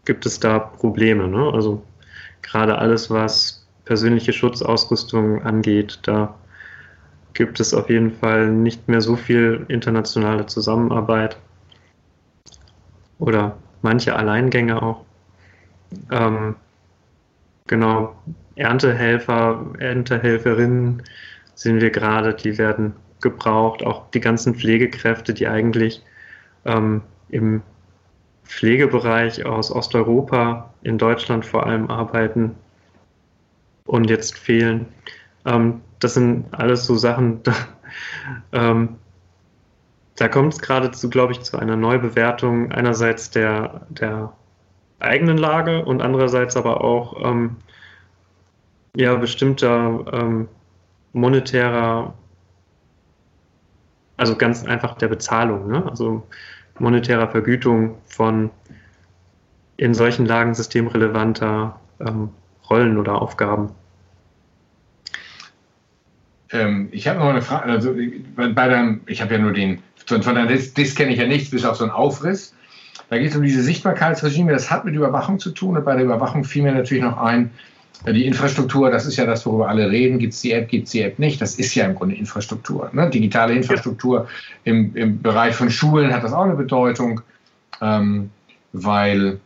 gibt 0.05 0.25
es 0.25 0.41
da 0.41 0.59
Probleme. 0.59 1.29
Ne? 1.29 1.51
Also 1.53 1.83
gerade 2.41 2.79
alles, 2.79 3.11
was 3.11 3.67
persönliche 3.85 4.33
Schutzausrüstung 4.33 5.43
angeht, 5.43 5.99
da 6.03 6.35
gibt 7.35 7.61
es 7.61 7.75
auf 7.75 7.91
jeden 7.91 8.13
Fall 8.13 8.51
nicht 8.51 8.89
mehr 8.89 9.01
so 9.01 9.17
viel 9.17 9.67
internationale 9.69 10.47
Zusammenarbeit 10.47 11.37
oder 13.19 13.57
manche 13.83 14.17
Alleingänge 14.17 14.83
auch. 14.83 15.05
Ähm, 16.11 16.57
genau. 17.67 18.15
Erntehelfer, 18.57 19.65
Erntehelferinnen 19.79 21.03
sehen 21.55 21.81
wir 21.81 21.91
gerade, 21.91 22.35
die 22.35 22.59
werden 22.59 22.95
gebraucht. 23.21 23.85
Auch 23.85 24.11
die 24.11 24.21
ganzen 24.21 24.55
Pflegekräfte, 24.55 25.35
die 25.35 25.49
eigentlich 25.49 26.03
ähm, 26.65 27.03
im 27.29 27.63
Pflegebereich 28.45 29.45
aus 29.45 29.71
Osteuropa, 29.71 30.73
in 30.83 30.99
Deutschland 30.99 31.45
vor 31.45 31.67
allem 31.67 31.91
arbeiten 31.91 32.55
und 33.85 34.09
jetzt 34.09 34.39
fehlen. 34.39 34.87
Ähm, 35.45 35.81
das 35.99 36.15
sind 36.15 36.47
alles 36.53 36.85
so 36.87 36.95
Sachen, 36.97 37.43
da, 37.43 37.53
ähm, 38.53 38.97
da 40.17 40.29
kommt 40.29 40.55
es 40.55 40.61
gerade 40.61 40.91
zu, 40.91 41.11
glaube 41.11 41.33
ich, 41.33 41.41
zu 41.43 41.59
einer 41.59 41.77
Neubewertung 41.77 42.73
einerseits 42.73 43.31
der, 43.31 43.87
der 43.89 44.33
eigenen 44.99 45.39
Lage 45.39 45.85
und 45.85 46.03
andererseits 46.03 46.57
aber 46.57 46.83
auch 46.83 47.25
ähm, 47.25 47.57
ja, 48.97 49.15
bestimmter 49.15 50.05
ähm, 50.13 50.49
monetärer, 51.13 52.15
also 54.19 54.37
ganz 54.37 54.65
einfach 54.67 54.97
der 54.99 55.09
Bezahlung, 55.09 55.69
ne? 55.69 55.87
also 55.89 56.27
monetärer 56.79 57.29
Vergütung 57.29 57.97
von 58.07 58.51
in 59.79 59.95
solchen 59.95 60.27
Lagen 60.27 60.55
systemrelevanter 60.55 61.81
ähm, 62.01 62.31
Rollen 62.69 62.99
oder 62.99 63.23
Aufgaben. 63.23 63.71
Ähm, 66.51 66.89
ich 66.91 67.07
habe 67.07 67.21
noch 67.21 67.29
eine 67.29 67.43
Frage. 67.43 67.65
Also 67.65 67.95
bei 68.35 68.69
deinem, 68.69 69.01
ich 69.07 69.23
habe 69.23 69.35
ja 69.35 69.39
nur 69.39 69.53
den, 69.53 69.83
von, 70.07 70.21
deinem 70.21 70.49
Disk 70.49 70.97
kenne 70.97 71.13
ich 71.13 71.19
ja 71.19 71.27
nichts, 71.27 71.51
bis 71.51 71.65
auf 71.65 71.77
so 71.77 71.85
einen 71.85 71.93
Aufriss. 71.93 72.55
Da 73.11 73.19
geht 73.19 73.31
es 73.31 73.37
um 73.37 73.43
diese 73.43 73.63
Sichtbarkeitsregime. 73.63 74.53
Das 74.53 74.71
hat 74.71 74.85
mit 74.85 74.95
Überwachung 74.95 75.39
zu 75.39 75.51
tun. 75.51 75.77
Und 75.77 75.85
bei 75.85 75.95
der 75.95 76.05
Überwachung 76.05 76.45
fiel 76.45 76.63
mir 76.63 76.73
natürlich 76.73 77.03
noch 77.03 77.19
ein, 77.19 77.51
die 78.07 78.27
Infrastruktur, 78.27 78.91
das 78.91 79.07
ist 79.07 79.17
ja 79.17 79.27
das, 79.27 79.45
worüber 79.45 79.69
alle 79.69 79.91
reden. 79.91 80.19
Gibt 80.19 80.33
es 80.33 80.41
die 80.41 80.53
App, 80.53 80.69
gibt 80.69 80.87
es 80.87 80.93
die 80.93 81.03
App 81.03 81.19
nicht? 81.19 81.41
Das 81.41 81.57
ist 81.57 81.75
ja 81.75 81.85
im 81.85 81.95
Grunde 81.95 82.15
Infrastruktur. 82.15 82.91
Ne? 82.93 83.11
Digitale 83.11 83.55
Infrastruktur 83.55 84.29
im, 84.65 84.95
im 84.95 85.21
Bereich 85.21 85.55
von 85.55 85.71
Schulen 85.71 86.13
hat 86.13 86.23
das 86.23 86.33
auch 86.33 86.45
eine 86.45 86.55
Bedeutung, 86.55 87.21
ähm, 87.81 88.31
weil 88.73 89.41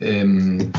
ähm, 0.00 0.72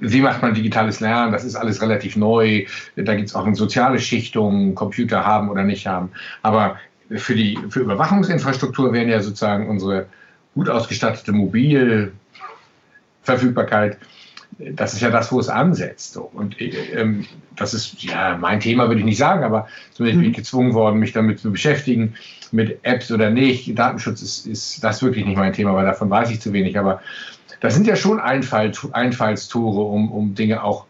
wie 0.00 0.20
macht 0.20 0.42
man 0.42 0.54
digitales 0.54 1.00
Lernen? 1.00 1.32
Das 1.32 1.44
ist 1.44 1.56
alles 1.56 1.82
relativ 1.82 2.16
neu. 2.16 2.66
Da 2.96 3.14
gibt 3.14 3.28
es 3.28 3.34
auch 3.34 3.46
eine 3.46 3.56
soziale 3.56 3.98
Schichtung, 3.98 4.74
Computer 4.74 5.24
haben 5.24 5.48
oder 5.48 5.64
nicht 5.64 5.86
haben. 5.86 6.10
Aber 6.42 6.76
für 7.10 7.34
die 7.34 7.58
für 7.70 7.80
Überwachungsinfrastruktur 7.80 8.92
wären 8.92 9.08
ja 9.08 9.20
sozusagen 9.20 9.68
unsere 9.68 10.06
gut 10.54 10.68
ausgestattete 10.68 11.32
Mobilverfügbarkeit, 11.32 13.96
das 14.58 14.92
ist 14.92 15.00
ja 15.00 15.10
das, 15.10 15.30
wo 15.30 15.38
es 15.38 15.48
ansetzt. 15.48 16.16
Und 16.16 16.56
ähm, 16.60 17.26
das 17.56 17.74
ist 17.74 18.02
ja 18.02 18.36
mein 18.36 18.60
Thema, 18.60 18.88
würde 18.88 19.00
ich 19.00 19.04
nicht 19.04 19.18
sagen, 19.18 19.44
aber 19.44 19.68
zumindest 19.92 20.20
bin 20.20 20.30
ich 20.30 20.36
mhm. 20.36 20.40
gezwungen 20.40 20.74
worden, 20.74 20.98
mich 20.98 21.12
damit 21.12 21.38
zu 21.38 21.52
beschäftigen, 21.52 22.14
mit 22.50 22.80
Apps 22.82 23.10
oder 23.12 23.30
nicht. 23.30 23.78
Datenschutz 23.78 24.22
ist, 24.22 24.46
ist 24.46 24.82
das 24.82 25.02
wirklich 25.02 25.24
nicht 25.24 25.36
mein 25.36 25.52
Thema, 25.52 25.74
weil 25.74 25.84
davon 25.84 26.10
weiß 26.10 26.30
ich 26.30 26.40
zu 26.40 26.52
wenig. 26.52 26.78
Aber 26.78 27.00
das 27.60 27.74
sind 27.74 27.86
ja 27.86 27.94
schon 27.94 28.20
Einfall, 28.20 28.72
Einfallstore, 28.92 29.82
um, 29.82 30.10
um 30.10 30.34
Dinge 30.34 30.62
auch 30.64 30.86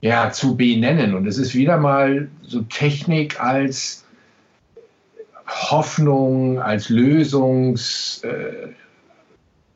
ja, 0.00 0.30
zu 0.30 0.56
benennen. 0.56 1.14
Und 1.14 1.26
es 1.26 1.38
ist 1.38 1.54
wieder 1.54 1.76
mal 1.78 2.28
so 2.42 2.62
Technik 2.62 3.40
als 3.40 4.04
Hoffnung, 5.46 6.60
als 6.60 6.88
Lösungs. 6.88 8.22
Äh, 8.24 8.68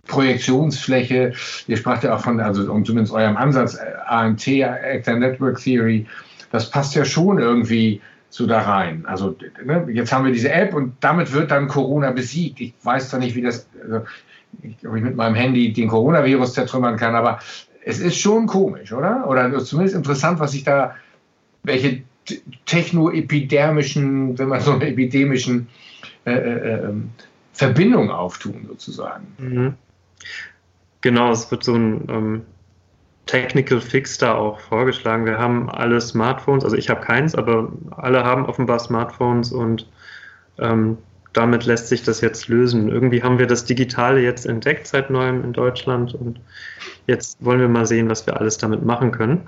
Projektionsfläche. 0.07 1.33
Ihr 1.67 1.77
spracht 1.77 2.05
ja 2.05 2.15
auch 2.15 2.21
von, 2.21 2.41
also 2.41 2.71
um 2.73 2.85
zumindest 2.85 3.15
eurem 3.15 3.37
Ansatz, 3.37 3.77
äh, 3.77 3.95
AMT, 4.07 4.47
Actor 4.49 5.15
Network 5.15 5.59
Theory, 5.59 6.07
das 6.51 6.71
passt 6.71 6.95
ja 6.95 7.05
schon 7.05 7.39
irgendwie 7.39 8.01
so 8.29 8.47
da 8.47 8.61
rein. 8.61 9.05
Also 9.07 9.37
ne, 9.65 9.87
jetzt 9.93 10.13
haben 10.13 10.25
wir 10.25 10.33
diese 10.33 10.51
App 10.51 10.75
und 10.75 10.95
damit 11.01 11.33
wird 11.33 11.51
dann 11.51 11.69
Corona 11.69 12.11
besiegt. 12.11 12.61
Ich 12.61 12.75
weiß 12.83 13.11
zwar 13.11 13.21
nicht, 13.21 13.35
wie 13.35 13.43
das, 13.43 13.67
also, 13.83 14.05
ob 14.87 14.97
ich 14.97 15.03
mit 15.03 15.17
meinem 15.17 15.35
Handy 15.35 15.73
den 15.73 15.89
Coronavirus 15.89 16.55
zertrümmern 16.55 16.97
kann, 16.97 17.15
aber 17.15 17.39
es 17.85 17.99
ist 17.99 18.19
schon 18.19 18.47
komisch, 18.47 18.93
oder? 18.93 19.29
Oder 19.29 19.59
zumindest 19.65 19.97
interessant, 19.97 20.41
was 20.41 20.53
sich 20.53 20.65
da, 20.65 20.95
welche 21.63 22.03
technoepidermischen, 22.67 24.39
wenn 24.39 24.49
man 24.49 24.61
so 24.61 24.73
eine 24.73 24.87
epidemischen 24.89 25.69
äh, 26.25 26.33
äh, 26.33 26.85
ähm, 26.85 27.11
Verbindungen 27.53 28.11
auftun, 28.11 28.67
sozusagen. 28.69 29.27
Mhm. 29.39 29.75
Genau, 31.01 31.33
es 31.33 31.51
wird 31.51 31.65
so 31.65 31.75
ein 31.75 32.07
ähm, 32.09 32.43
Technical 33.27 33.81
Fix 33.81 34.19
da 34.19 34.35
auch 34.35 34.61
vorgeschlagen. 34.61 35.25
Wir 35.25 35.39
haben 35.39 35.71
alle 35.71 36.01
Smartphones, 36.01 36.65
also 36.65 36.77
ich 36.77 36.91
habe 36.91 37.01
keins, 37.01 37.35
aber 37.35 37.73
alle 37.97 38.25
haben 38.25 38.47
offenbar 38.47 38.79
Smartphones 38.79 39.53
und 39.53 39.89
ähm, 40.59 40.99
damit 41.33 41.65
lässt 41.65 41.89
sich 41.89 42.03
das 42.03 42.21
jetzt 42.21 42.49
lösen. 42.49 42.89
Irgendwie 42.89 43.23
haben 43.23 43.39
wir 43.39 43.47
das 43.47 43.65
Digitale 43.65 44.21
jetzt 44.21 44.45
entdeckt 44.45 44.87
seit 44.87 45.11
neuem 45.11 45.45
in 45.45 45.53
Deutschland 45.53 46.15
und 46.15 46.41
jetzt 47.07 47.43
wollen 47.45 47.61
wir 47.61 47.69
mal 47.69 47.87
sehen, 47.87 48.09
was 48.09 48.27
wir 48.27 48.39
alles 48.39 48.59
damit 48.59 48.85
machen 48.85 49.13
können. 49.13 49.47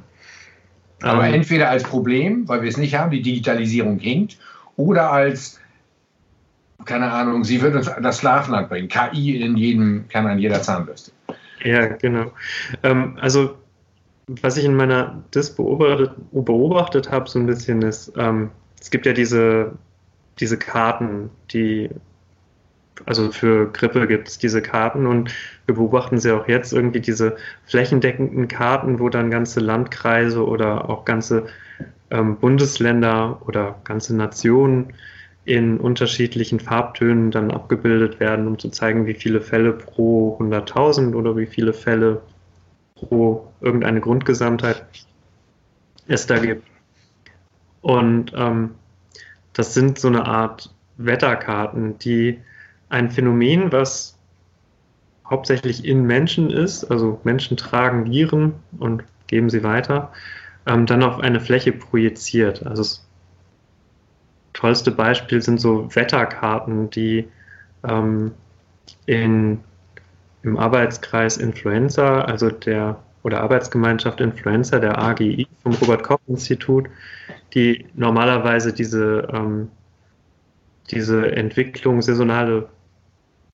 Aber 1.03 1.27
ähm, 1.27 1.35
entweder 1.35 1.69
als 1.69 1.83
Problem, 1.83 2.49
weil 2.49 2.63
wir 2.63 2.69
es 2.69 2.79
nicht 2.79 2.95
haben, 2.95 3.11
die 3.11 3.23
Digitalisierung 3.23 3.99
hinkt, 3.99 4.39
oder 4.77 5.13
als, 5.13 5.61
keine 6.85 7.11
Ahnung, 7.11 7.44
sie 7.44 7.61
wird 7.61 7.75
uns 7.75 7.90
das 8.03 8.20
Schlafland 8.20 8.68
bringen. 8.68 8.88
KI 8.88 9.40
in 9.40 9.57
jedem, 9.57 10.09
kann 10.09 10.27
an 10.27 10.38
jeder 10.38 10.62
Zahnbürste. 10.62 11.12
Ja, 11.62 11.87
genau. 11.87 12.33
Ähm, 12.83 13.18
also, 13.20 13.57
was 14.27 14.57
ich 14.57 14.64
in 14.64 14.77
meiner 14.77 15.23
Dis 15.35 15.55
beobachtet, 15.55 16.12
beobachtet 16.33 17.11
habe, 17.11 17.29
so 17.29 17.38
ein 17.38 17.47
bisschen 17.47 17.83
ist, 17.83 18.12
ähm, 18.16 18.51
es 18.81 18.90
gibt 18.90 19.07
ja 19.07 19.12
diese, 19.12 19.73
diese 20.40 20.59
Karten, 20.59 21.31
die, 21.53 21.90
also 23.07 23.33
für 23.33 23.70
Grippe 23.73 24.07
gibt 24.07 24.29
es 24.29 24.38
diese 24.38 24.62
Karten 24.62 25.07
und 25.07 25.35
wir 25.66 25.75
beobachten 25.75 26.18
sie 26.18 26.33
auch 26.33 26.49
jetzt 26.49 26.73
irgendwie 26.73 27.01
diese 27.01 27.37
flächendeckenden 27.66 28.49
Karten, 28.49 28.99
wo 28.99 29.09
dann 29.09 29.31
ganze 29.31 29.61
Landkreise 29.61 30.47
oder 30.47 30.88
auch 30.90 31.05
ganze 31.05 31.47
ähm, 32.11 32.37
Bundesländer 32.37 33.40
oder 33.47 33.77
ganze 33.85 34.14
Nationen 34.14 34.92
in 35.45 35.79
unterschiedlichen 35.79 36.61
Farbtönen 36.61 37.31
dann 37.31 37.51
abgebildet 37.51 38.19
werden, 38.21 38.47
um 38.47 38.59
zu 38.59 38.71
zeigen, 38.71 39.07
wie 39.07 39.15
viele 39.15 39.41
Fälle 39.41 39.73
pro 39.73 40.39
100.000 40.41 41.15
oder 41.15 41.37
wie 41.37 41.47
viele 41.47 41.73
Fälle 41.73 42.23
pro 42.95 43.47
irgendeine 43.61 44.01
Grundgesamtheit 44.01 44.87
es 46.07 46.27
da 46.27 46.39
gibt. 46.39 46.67
Und 47.83 48.33
ähm, 48.35 48.71
das 49.53 49.75
sind 49.75 49.99
so 49.99 50.09
eine 50.09 50.25
Art 50.25 50.75
Wetterkarten, 50.97 51.99
die 51.99 52.39
ein 52.89 53.11
Phänomen, 53.11 53.73
was 53.73 54.17
hauptsächlich 55.29 55.85
in 55.85 56.05
Menschen 56.05 56.51
ist, 56.51 56.85
also 56.85 57.21
Menschen 57.25 57.57
tragen 57.57 58.11
Viren 58.11 58.55
und 58.79 59.05
geben 59.27 59.51
sie 59.51 59.63
weiter, 59.63 60.13
ähm, 60.67 60.87
dann 60.87 61.03
auf 61.03 61.19
eine 61.21 61.41
Fläche 61.41 61.73
projiziert. 61.73 62.65
Also 62.67 62.83
es 62.83 63.04
tollste 64.55 64.90
Beispiel 64.90 65.43
sind 65.43 65.61
so 65.61 65.95
Wetterkarten, 65.95 66.88
die 66.88 67.29
ähm, 67.87 68.33
in, 69.05 69.61
im 70.43 70.57
Arbeitskreis 70.57 71.37
Influenza, 71.37 72.23
also 72.23 72.51
der 72.51 72.97
oder 73.23 73.40
Arbeitsgemeinschaft 73.40 74.21
Influenza 74.21 74.79
der 74.79 74.99
AGI 74.99 75.47
vom 75.62 75.73
Robert 75.75 76.03
Koch 76.03 76.21
Institut, 76.27 76.88
die 77.55 77.87
normalerweise 77.95 78.73
diese, 78.73 79.29
ähm, 79.33 79.71
diese 80.90 81.33
Entwicklung, 81.33 82.03
saisonale 82.03 82.69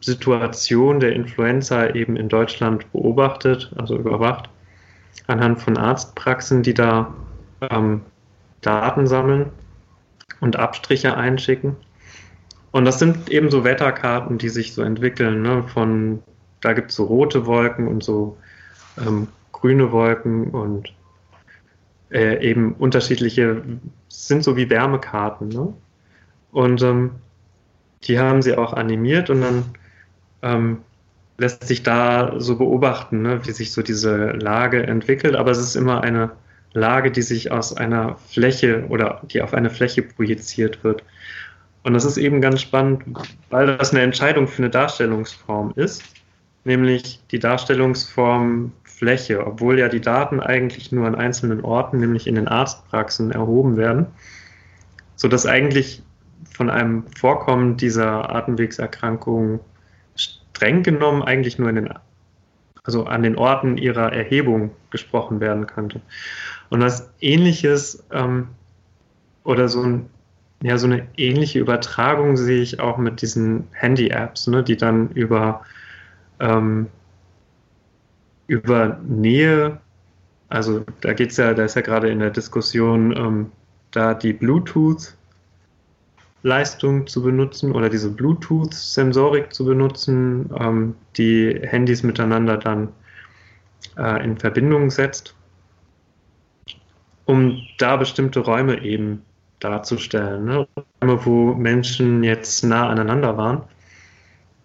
Situation 0.00 0.98
der 0.98 1.12
Influenza 1.12 1.90
eben 1.94 2.16
in 2.16 2.28
Deutschland 2.28 2.90
beobachtet, 2.92 3.72
also 3.76 3.96
überwacht, 3.96 4.48
anhand 5.28 5.60
von 5.60 5.76
Arztpraxen, 5.76 6.62
die 6.62 6.74
da 6.74 7.14
ähm, 7.60 8.02
Daten 8.62 9.06
sammeln 9.06 9.50
und 10.40 10.56
Abstriche 10.56 11.16
einschicken. 11.16 11.76
Und 12.72 12.84
das 12.84 12.98
sind 12.98 13.30
eben 13.30 13.50
so 13.50 13.64
Wetterkarten, 13.64 14.38
die 14.38 14.48
sich 14.48 14.74
so 14.74 14.82
entwickeln. 14.82 15.42
Ne? 15.42 15.64
Von 15.68 16.22
da 16.60 16.72
gibt 16.72 16.90
es 16.90 16.96
so 16.96 17.04
rote 17.04 17.46
Wolken 17.46 17.88
und 17.88 18.04
so 18.04 18.36
ähm, 18.98 19.28
grüne 19.52 19.92
Wolken 19.92 20.50
und 20.50 20.92
äh, 22.10 22.44
eben 22.46 22.74
unterschiedliche, 22.74 23.62
sind 24.08 24.44
so 24.44 24.56
wie 24.56 24.70
Wärmekarten. 24.70 25.48
Ne? 25.48 25.72
Und 26.52 26.82
ähm, 26.82 27.12
die 28.04 28.18
haben 28.18 28.42
sie 28.42 28.56
auch 28.56 28.72
animiert 28.72 29.30
und 29.30 29.40
dann 29.40 29.64
ähm, 30.42 30.78
lässt 31.38 31.66
sich 31.66 31.82
da 31.82 32.34
so 32.38 32.56
beobachten, 32.56 33.22
ne, 33.22 33.40
wie 33.46 33.52
sich 33.52 33.72
so 33.72 33.82
diese 33.82 34.30
Lage 34.32 34.86
entwickelt. 34.86 35.36
Aber 35.36 35.50
es 35.50 35.58
ist 35.58 35.74
immer 35.74 36.02
eine 36.02 36.30
Lage, 36.72 37.10
die 37.10 37.22
sich 37.22 37.50
aus 37.50 37.76
einer 37.76 38.16
Fläche 38.16 38.86
oder 38.88 39.20
die 39.24 39.42
auf 39.42 39.54
eine 39.54 39.70
Fläche 39.70 40.02
projiziert 40.02 40.84
wird. 40.84 41.02
Und 41.82 41.94
das 41.94 42.04
ist 42.04 42.18
eben 42.18 42.40
ganz 42.40 42.60
spannend, 42.60 43.04
weil 43.48 43.76
das 43.76 43.92
eine 43.92 44.02
Entscheidung 44.02 44.46
für 44.46 44.62
eine 44.62 44.70
Darstellungsform 44.70 45.72
ist. 45.76 46.02
nämlich 46.64 47.20
die 47.30 47.38
Darstellungsform 47.38 48.72
Fläche, 48.84 49.46
obwohl 49.46 49.78
ja 49.78 49.88
die 49.88 50.02
Daten 50.02 50.40
eigentlich 50.40 50.92
nur 50.92 51.06
an 51.06 51.14
einzelnen 51.14 51.62
Orten, 51.62 52.00
nämlich 52.00 52.26
in 52.26 52.34
den 52.34 52.48
Arztpraxen, 52.48 53.30
erhoben 53.30 53.78
werden, 53.78 54.06
sodass 55.16 55.46
eigentlich 55.46 56.02
von 56.52 56.68
einem 56.68 57.04
Vorkommen 57.18 57.78
dieser 57.78 58.28
Atemwegserkrankung 58.34 59.60
streng 60.16 60.82
genommen 60.82 61.22
eigentlich 61.22 61.58
nur 61.58 61.70
in 61.70 61.76
den, 61.76 61.94
also 62.84 63.06
an 63.06 63.22
den 63.22 63.36
Orten 63.38 63.78
ihrer 63.78 64.12
Erhebung 64.12 64.70
gesprochen 64.90 65.40
werden 65.40 65.66
könnte. 65.66 66.02
Und 66.70 66.80
was 66.80 67.10
ähnliches 67.20 68.02
ähm, 68.10 68.48
oder 69.44 69.68
so, 69.68 69.82
ein, 69.82 70.08
ja, 70.62 70.78
so 70.78 70.86
eine 70.86 71.06
ähnliche 71.16 71.58
Übertragung 71.58 72.36
sehe 72.36 72.62
ich 72.62 72.80
auch 72.80 72.96
mit 72.96 73.22
diesen 73.22 73.66
Handy-Apps, 73.72 74.46
ne, 74.46 74.62
die 74.62 74.76
dann 74.76 75.10
über, 75.10 75.62
ähm, 76.38 76.86
über 78.46 78.98
Nähe, 79.06 79.80
also 80.48 80.84
da 81.00 81.12
geht 81.12 81.30
es 81.30 81.36
ja, 81.36 81.54
da 81.54 81.64
ist 81.64 81.76
ja 81.76 81.82
gerade 81.82 82.08
in 82.08 82.20
der 82.20 82.30
Diskussion, 82.30 83.16
ähm, 83.16 83.52
da 83.90 84.14
die 84.14 84.32
Bluetooth 84.32 85.14
Leistung 86.42 87.06
zu 87.06 87.22
benutzen 87.22 87.72
oder 87.72 87.88
diese 87.88 88.10
Bluetooth-Sensorik 88.10 89.52
zu 89.52 89.64
benutzen, 89.64 90.48
ähm, 90.58 90.94
die 91.16 91.60
Handys 91.62 92.02
miteinander 92.02 92.56
dann 92.56 92.88
äh, 93.98 94.24
in 94.24 94.38
Verbindung 94.38 94.90
setzt, 94.90 95.34
um 97.30 97.62
da 97.78 97.96
bestimmte 97.96 98.40
Räume 98.40 98.82
eben 98.82 99.22
darzustellen. 99.60 100.44
Ne? 100.44 100.66
Räume, 101.00 101.24
wo 101.24 101.54
Menschen 101.54 102.24
jetzt 102.24 102.64
nah 102.64 102.88
aneinander 102.88 103.36
waren. 103.36 103.62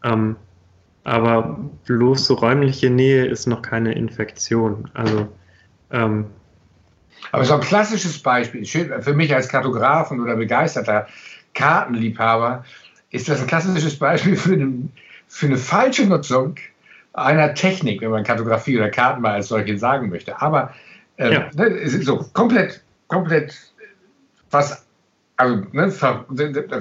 Ähm, 0.03 0.35
aber 1.03 1.59
bloße 1.85 2.33
räumliche 2.33 2.89
Nähe 2.89 3.25
ist 3.25 3.45
noch 3.45 3.61
keine 3.61 3.93
Infektion. 3.93 4.89
Also 4.95 5.27
ähm, 5.91 6.25
aber 7.31 7.45
so 7.45 7.53
ein 7.53 7.61
klassisches 7.61 8.19
Beispiel, 8.19 8.65
für 8.65 9.13
mich 9.13 9.33
als 9.33 9.47
Kartografen 9.47 10.19
oder 10.19 10.35
begeisterter 10.35 11.07
Kartenliebhaber 11.53 12.65
ist 13.11 13.29
das 13.29 13.41
ein 13.41 13.47
klassisches 13.47 13.97
Beispiel 13.97 14.35
für 14.35 14.53
eine, 14.53 14.89
für 15.27 15.45
eine 15.45 15.57
falsche 15.57 16.07
Nutzung 16.07 16.55
einer 17.13 17.53
Technik, 17.53 18.01
wenn 18.01 18.09
man 18.09 18.23
Kartografie 18.23 18.77
oder 18.77 18.89
Karten 18.89 19.21
mal 19.21 19.33
als 19.33 19.47
solche 19.47 19.77
sagen 19.77 20.09
möchte. 20.09 20.41
Aber 20.41 20.73
ähm, 21.17 21.31
ja. 21.31 21.49
ne, 21.53 21.87
so 21.87 22.25
komplett, 22.33 22.81
komplett 23.07 23.55
was, 24.51 24.85
also 25.37 25.63
ne, 25.71 25.93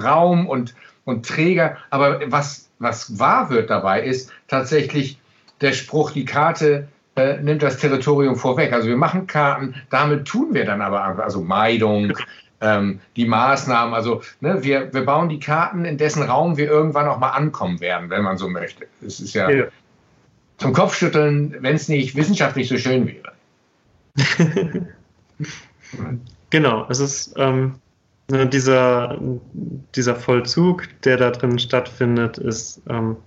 Raum 0.03 0.47
und, 0.47 0.75
und 1.05 1.25
Träger. 1.25 1.77
Aber 1.89 2.21
was, 2.27 2.69
was 2.79 3.19
wahr 3.19 3.49
wird 3.49 3.69
dabei, 3.69 4.01
ist 4.01 4.31
tatsächlich 4.47 5.19
der 5.61 5.73
Spruch, 5.73 6.11
die 6.11 6.25
Karte 6.25 6.87
äh, 7.15 7.37
nimmt 7.37 7.63
das 7.63 7.77
Territorium 7.77 8.35
vorweg. 8.35 8.73
Also 8.73 8.87
wir 8.87 8.97
machen 8.97 9.27
Karten, 9.27 9.75
damit 9.89 10.27
tun 10.27 10.53
wir 10.53 10.65
dann 10.65 10.81
aber 10.81 11.23
also 11.23 11.41
Meidung, 11.41 12.13
ähm, 12.61 12.99
die 13.15 13.25
Maßnahmen. 13.25 13.93
Also 13.93 14.21
ne, 14.41 14.63
wir, 14.63 14.93
wir 14.93 15.05
bauen 15.05 15.29
die 15.29 15.39
Karten, 15.39 15.85
in 15.85 15.97
dessen 15.97 16.23
Raum 16.23 16.57
wir 16.57 16.69
irgendwann 16.69 17.07
auch 17.07 17.19
mal 17.19 17.31
ankommen 17.31 17.79
werden, 17.79 18.09
wenn 18.09 18.23
man 18.23 18.37
so 18.37 18.49
möchte. 18.49 18.87
Es 19.05 19.19
ist 19.19 19.33
ja, 19.33 19.49
ja. 19.49 19.65
zum 20.57 20.73
Kopfschütteln, 20.73 21.55
wenn 21.59 21.75
es 21.75 21.87
nicht 21.87 22.15
wissenschaftlich 22.15 22.67
so 22.67 22.77
schön 22.77 23.07
wäre. 23.07 23.34
genau, 26.49 26.85
es 26.89 26.99
ist 26.99 27.33
ähm, 27.37 27.75
ne, 28.29 28.47
dieser, 28.47 29.19
dieser 29.95 30.15
Vollzug, 30.15 30.87
der 31.01 31.17
da 31.17 31.31
drin 31.31 31.59
stattfindet, 31.59 32.37
ist, 32.37 32.81
ähm, 32.89 33.17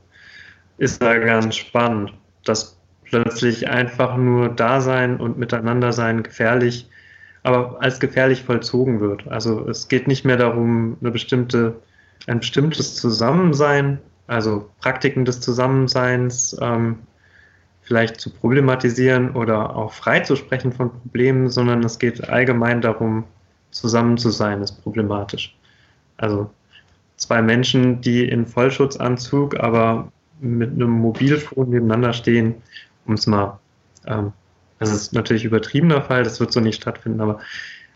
ist 0.78 1.02
da 1.02 1.18
ganz 1.18 1.56
spannend. 1.56 2.12
Dass 2.44 2.76
plötzlich 3.04 3.68
einfach 3.68 4.16
nur 4.16 4.48
da 4.48 4.80
sein 4.80 5.18
und 5.18 5.38
miteinander 5.38 5.92
sein 5.92 6.22
gefährlich 6.22 6.88
aber 7.42 7.80
als 7.80 8.00
gefährlich 8.00 8.42
vollzogen 8.42 9.00
wird. 9.00 9.26
Also 9.28 9.66
es 9.68 9.88
geht 9.88 10.06
nicht 10.06 10.24
mehr 10.24 10.36
darum, 10.36 10.96
eine 11.00 11.10
bestimmte, 11.10 11.80
ein 12.26 12.40
bestimmtes 12.40 12.96
Zusammensein, 12.96 13.98
also 14.26 14.70
Praktiken 14.80 15.24
des 15.24 15.40
Zusammenseins 15.40 16.56
ähm, 16.60 16.98
vielleicht 17.88 18.20
zu 18.20 18.30
problematisieren 18.30 19.30
oder 19.30 19.74
auch 19.74 19.92
frei 19.92 20.20
zu 20.20 20.36
sprechen 20.36 20.72
von 20.72 20.92
Problemen, 20.92 21.48
sondern 21.48 21.82
es 21.82 21.98
geht 21.98 22.28
allgemein 22.28 22.80
darum, 22.80 23.24
zusammen 23.70 24.16
zu 24.18 24.30
sein, 24.30 24.62
ist 24.62 24.82
problematisch. 24.82 25.56
Also 26.18 26.50
zwei 27.16 27.42
Menschen, 27.42 28.00
die 28.00 28.28
in 28.28 28.46
Vollschutzanzug, 28.46 29.58
aber 29.58 30.12
mit 30.40 30.70
einem 30.70 30.90
Mobilfon 30.90 31.70
nebeneinander 31.70 32.12
stehen, 32.12 32.54
um 33.06 33.14
es 33.14 33.26
mal 33.26 33.58
ähm, 34.06 34.32
das 34.78 34.92
ist 34.92 35.12
natürlich 35.12 35.44
übertriebener 35.44 36.02
Fall, 36.02 36.22
das 36.22 36.38
wird 36.40 36.52
so 36.52 36.60
nicht 36.60 36.80
stattfinden, 36.80 37.20
aber 37.20 37.40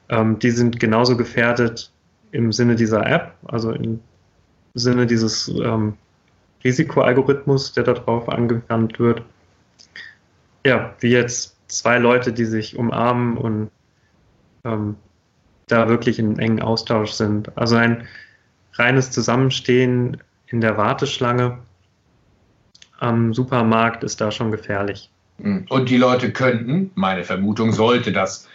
ähm, 0.08 0.38
die 0.38 0.50
sind 0.50 0.80
genauso 0.80 1.16
gefährdet 1.16 1.92
im 2.32 2.52
Sinne 2.52 2.74
dieser 2.74 3.06
App, 3.06 3.34
also 3.46 3.70
im 3.70 4.00
Sinne 4.74 5.06
dieses 5.06 5.48
ähm, 5.48 5.94
Risikoalgorithmus, 6.64 7.72
der 7.72 7.84
darauf 7.84 8.28
angewandt 8.28 8.98
wird. 8.98 9.22
Ja, 10.64 10.94
wie 11.00 11.10
jetzt 11.10 11.56
zwei 11.68 11.98
Leute, 11.98 12.32
die 12.32 12.44
sich 12.44 12.76
umarmen 12.76 13.36
und 13.36 13.70
ähm, 14.64 14.96
da 15.66 15.88
wirklich 15.88 16.18
in 16.18 16.38
engen 16.38 16.60
Austausch 16.60 17.12
sind. 17.12 17.56
Also 17.56 17.76
ein 17.76 18.06
reines 18.74 19.10
Zusammenstehen 19.10 20.18
in 20.46 20.60
der 20.60 20.76
Warteschlange 20.76 21.58
am 22.98 23.34
Supermarkt 23.34 24.04
ist 24.04 24.20
da 24.20 24.30
schon 24.30 24.52
gefährlich. 24.52 25.10
Hm. 25.40 25.66
Und 25.68 25.88
die 25.90 25.96
Leute 25.96 26.32
könnten, 26.32 26.90
meine 26.94 27.24
Vermutung 27.24 27.72
sollte 27.72 28.12
das 28.12 28.48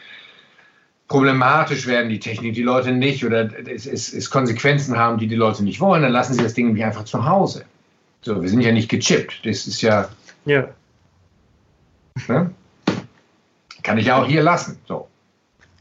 problematisch 1.08 1.88
werden, 1.88 2.10
die 2.10 2.20
Technik, 2.20 2.54
die 2.54 2.64
Leute 2.64 2.92
nicht, 2.92 3.26
oder 3.26 3.50
es, 3.68 3.86
es, 3.86 4.14
es 4.14 4.30
Konsequenzen 4.30 4.98
haben, 4.98 5.18
die 5.18 5.28
die 5.28 5.36
Leute 5.36 5.64
nicht 5.64 5.80
wollen, 5.80 6.02
dann 6.02 6.12
lassen 6.12 6.34
sie 6.34 6.44
das 6.44 6.54
Ding 6.54 6.68
nämlich 6.68 6.86
einfach 6.86 7.06
zu 7.06 7.26
Hause. 7.26 7.66
So, 8.22 8.42
wir 8.42 8.50
sind 8.50 8.62
ja 8.62 8.72
nicht 8.72 8.90
gechippt. 8.90 9.46
Das 9.46 9.68
ist 9.68 9.82
ja. 9.82 10.10
Ja. 10.46 10.68
Ne? 12.28 12.52
Kann 13.84 13.98
ich 13.98 14.08
ja 14.08 14.22
auch 14.22 14.28
hier 14.28 14.44
lassen. 14.44 14.80
So. 14.88 15.08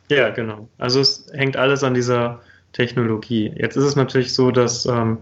Ja, 0.09 0.31
genau. 0.31 0.69
Also 0.79 1.01
es 1.01 1.27
hängt 1.33 1.57
alles 1.57 1.83
an 1.83 1.95
dieser 1.95 2.41
Technologie. 2.73 3.53
Jetzt 3.57 3.77
ist 3.77 3.85
es 3.85 3.97
natürlich 3.97 4.33
so, 4.33 4.51
dass 4.51 4.87
ähm, 4.87 5.19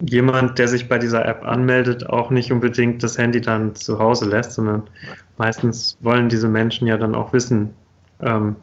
jemand, 0.00 0.58
der 0.58 0.68
sich 0.68 0.88
bei 0.88 0.98
dieser 0.98 1.24
App 1.26 1.44
anmeldet, 1.44 2.08
auch 2.08 2.30
nicht 2.30 2.52
unbedingt 2.52 3.02
das 3.02 3.16
Handy 3.16 3.40
dann 3.40 3.74
zu 3.74 3.98
Hause 3.98 4.28
lässt, 4.28 4.52
sondern 4.52 4.82
meistens 5.38 5.96
wollen 6.00 6.28
diese 6.28 6.48
Menschen 6.48 6.86
ja 6.86 6.96
dann 6.96 7.14
auch 7.14 7.32
wissen, 7.32 7.70
ähm, 8.20 8.56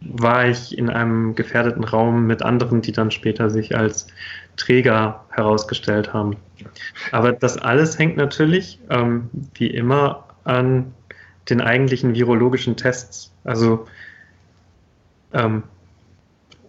war 0.00 0.46
ich 0.46 0.76
in 0.76 0.90
einem 0.90 1.34
gefährdeten 1.34 1.84
Raum 1.84 2.26
mit 2.26 2.42
anderen, 2.42 2.82
die 2.82 2.92
dann 2.92 3.10
später 3.10 3.48
sich 3.48 3.76
als 3.76 4.06
Träger 4.56 5.24
herausgestellt 5.30 6.12
haben. 6.12 6.36
Aber 7.12 7.32
das 7.32 7.58
alles 7.58 7.98
hängt 7.98 8.16
natürlich, 8.16 8.78
ähm, 8.90 9.30
wie 9.54 9.68
immer, 9.68 10.24
an 10.44 10.92
den 11.48 11.60
eigentlichen 11.60 12.14
virologischen 12.14 12.76
Tests. 12.76 13.32
Also 13.44 13.86
ähm, 15.32 15.64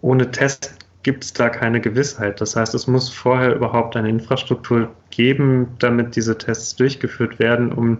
ohne 0.00 0.30
Test 0.30 0.76
gibt 1.02 1.24
es 1.24 1.32
da 1.32 1.48
keine 1.48 1.80
Gewissheit. 1.80 2.40
Das 2.40 2.56
heißt, 2.56 2.74
es 2.74 2.86
muss 2.86 3.08
vorher 3.08 3.54
überhaupt 3.54 3.96
eine 3.96 4.08
Infrastruktur 4.08 4.90
geben, 5.10 5.68
damit 5.78 6.16
diese 6.16 6.36
Tests 6.36 6.74
durchgeführt 6.76 7.38
werden, 7.38 7.72
um 7.72 7.98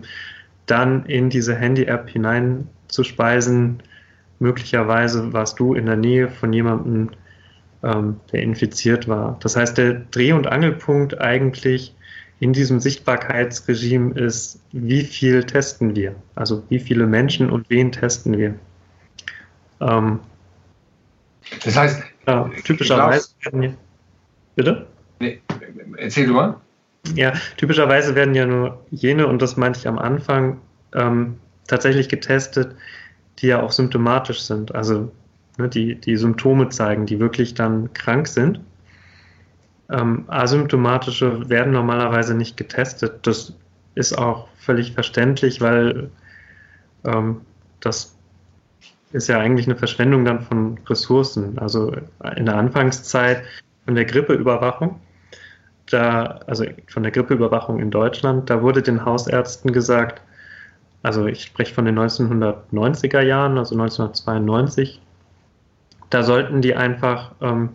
dann 0.66 1.06
in 1.06 1.30
diese 1.30 1.54
Handy-App 1.54 2.10
hineinzuspeisen. 2.10 3.82
Möglicherweise 4.40 5.32
warst 5.32 5.60
du 5.60 5.74
in 5.74 5.86
der 5.86 5.96
Nähe 5.96 6.28
von 6.28 6.52
jemandem, 6.52 7.10
ähm, 7.86 8.20
der 8.32 8.42
infiziert 8.42 9.06
war. 9.06 9.38
Das 9.40 9.56
heißt, 9.56 9.78
der 9.78 9.94
Dreh- 10.10 10.32
und 10.32 10.46
Angelpunkt 10.46 11.20
eigentlich 11.20 11.94
in 12.40 12.52
diesem 12.52 12.80
Sichtbarkeitsregime 12.80 14.12
ist, 14.14 14.60
wie 14.72 15.02
viel 15.02 15.44
testen 15.44 15.94
wir? 15.94 16.14
Also 16.34 16.64
wie 16.68 16.80
viele 16.80 17.06
Menschen 17.06 17.48
und 17.48 17.70
wen 17.70 17.92
testen 17.92 18.36
wir? 18.36 18.54
Ähm, 19.80 20.20
das 21.64 21.76
heißt, 21.76 22.02
ja, 22.26 22.50
typischerweise 22.64 23.28
werden 23.42 23.62
ja. 23.62 23.70
Bitte? 24.56 24.86
Nee, 25.20 25.40
erzähl 25.96 26.26
du 26.26 26.32
mal. 26.32 26.56
Ja, 27.14 27.32
typischerweise 27.56 28.14
werden 28.14 28.34
ja 28.34 28.46
nur 28.46 28.84
jene, 28.90 29.28
und 29.28 29.40
das 29.40 29.56
meinte 29.56 29.78
ich 29.78 29.86
am 29.86 29.98
Anfang, 29.98 30.58
ähm, 30.92 31.38
tatsächlich 31.68 32.08
getestet, 32.08 32.74
die 33.38 33.46
ja 33.46 33.62
auch 33.62 33.70
symptomatisch 33.70 34.40
sind, 34.40 34.74
also 34.74 35.12
ne, 35.56 35.68
die, 35.68 35.94
die 35.96 36.16
Symptome 36.16 36.68
zeigen, 36.68 37.06
die 37.06 37.20
wirklich 37.20 37.54
dann 37.54 37.92
krank 37.92 38.28
sind. 38.28 38.60
Ähm, 39.90 40.24
asymptomatische 40.26 41.48
werden 41.48 41.72
normalerweise 41.72 42.34
nicht 42.34 42.56
getestet. 42.56 43.26
Das 43.26 43.54
ist 43.94 44.16
auch 44.16 44.48
völlig 44.58 44.92
verständlich, 44.92 45.60
weil 45.60 46.10
ähm, 47.04 47.42
das 47.80 48.16
ist 49.12 49.28
ja 49.28 49.38
eigentlich 49.38 49.66
eine 49.66 49.76
Verschwendung 49.76 50.24
dann 50.24 50.40
von 50.40 50.78
Ressourcen. 50.86 51.58
Also 51.58 51.92
in 52.36 52.46
der 52.46 52.56
Anfangszeit 52.56 53.44
von 53.84 53.94
der 53.94 54.04
Grippeüberwachung 54.04 55.00
da, 55.90 56.40
also 56.46 56.64
von 56.88 57.02
der 57.02 57.12
Grippeüberwachung 57.12 57.78
in 57.78 57.90
Deutschland, 57.90 58.50
da 58.50 58.62
wurde 58.62 58.82
den 58.82 59.04
Hausärzten 59.04 59.72
gesagt, 59.72 60.20
also 61.02 61.26
ich 61.26 61.44
spreche 61.44 61.74
von 61.74 61.84
den 61.84 61.98
1990er 61.98 63.20
Jahren, 63.20 63.58
also 63.58 63.74
1992, 63.74 65.00
da 66.10 66.22
sollten 66.22 66.62
die 66.62 66.74
einfach 66.74 67.32
ähm, 67.40 67.70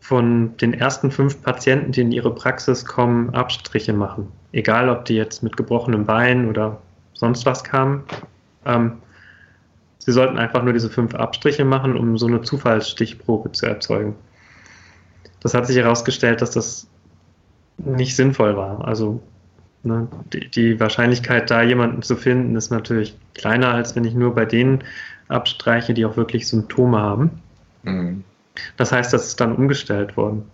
von 0.00 0.56
den 0.56 0.72
ersten 0.72 1.10
fünf 1.10 1.42
Patienten, 1.42 1.92
die 1.92 2.00
in 2.00 2.12
ihre 2.12 2.34
Praxis 2.34 2.86
kommen, 2.86 3.34
Abstriche 3.34 3.92
machen. 3.92 4.28
Egal, 4.52 4.88
ob 4.88 5.04
die 5.04 5.14
jetzt 5.14 5.42
mit 5.42 5.56
gebrochenem 5.56 6.06
Bein 6.06 6.48
oder 6.48 6.80
sonst 7.12 7.44
was 7.44 7.64
kamen. 7.64 8.04
Ähm, 8.64 8.98
sie 9.98 10.12
sollten 10.12 10.38
einfach 10.38 10.62
nur 10.62 10.72
diese 10.72 10.88
fünf 10.88 11.14
Abstriche 11.14 11.64
machen, 11.64 11.96
um 11.96 12.16
so 12.16 12.26
eine 12.26 12.40
Zufallsstichprobe 12.40 13.52
zu 13.52 13.66
erzeugen. 13.66 14.14
Das 15.40 15.54
hat 15.54 15.66
sich 15.66 15.76
herausgestellt, 15.76 16.40
dass 16.40 16.52
das 16.52 16.88
nicht 17.76 18.16
sinnvoll 18.16 18.56
war. 18.56 18.86
Also 18.86 19.20
ne, 19.82 20.08
die, 20.32 20.50
die, 20.50 20.80
Wahrscheinlichkeit, 20.80 21.50
da 21.50 21.62
jemanden 21.62 22.02
zu 22.02 22.16
finden, 22.16 22.56
ist 22.56 22.70
natürlich 22.70 23.16
kleiner, 23.34 23.74
als 23.74 23.94
wenn 23.94 24.04
ich 24.04 24.14
nur 24.14 24.34
bei 24.34 24.44
denen 24.44 24.82
abstreiche, 25.28 25.94
die 25.94 26.04
auch 26.04 26.16
wirklich 26.16 26.48
Symptome 26.48 26.98
haben. 26.98 27.42
Mhm. 27.82 28.24
Das 28.76 28.92
heißt, 28.92 29.12
das 29.12 29.28
ist 29.28 29.40
dann 29.40 29.54
umgestellt 29.54 30.16
worden. 30.16 30.44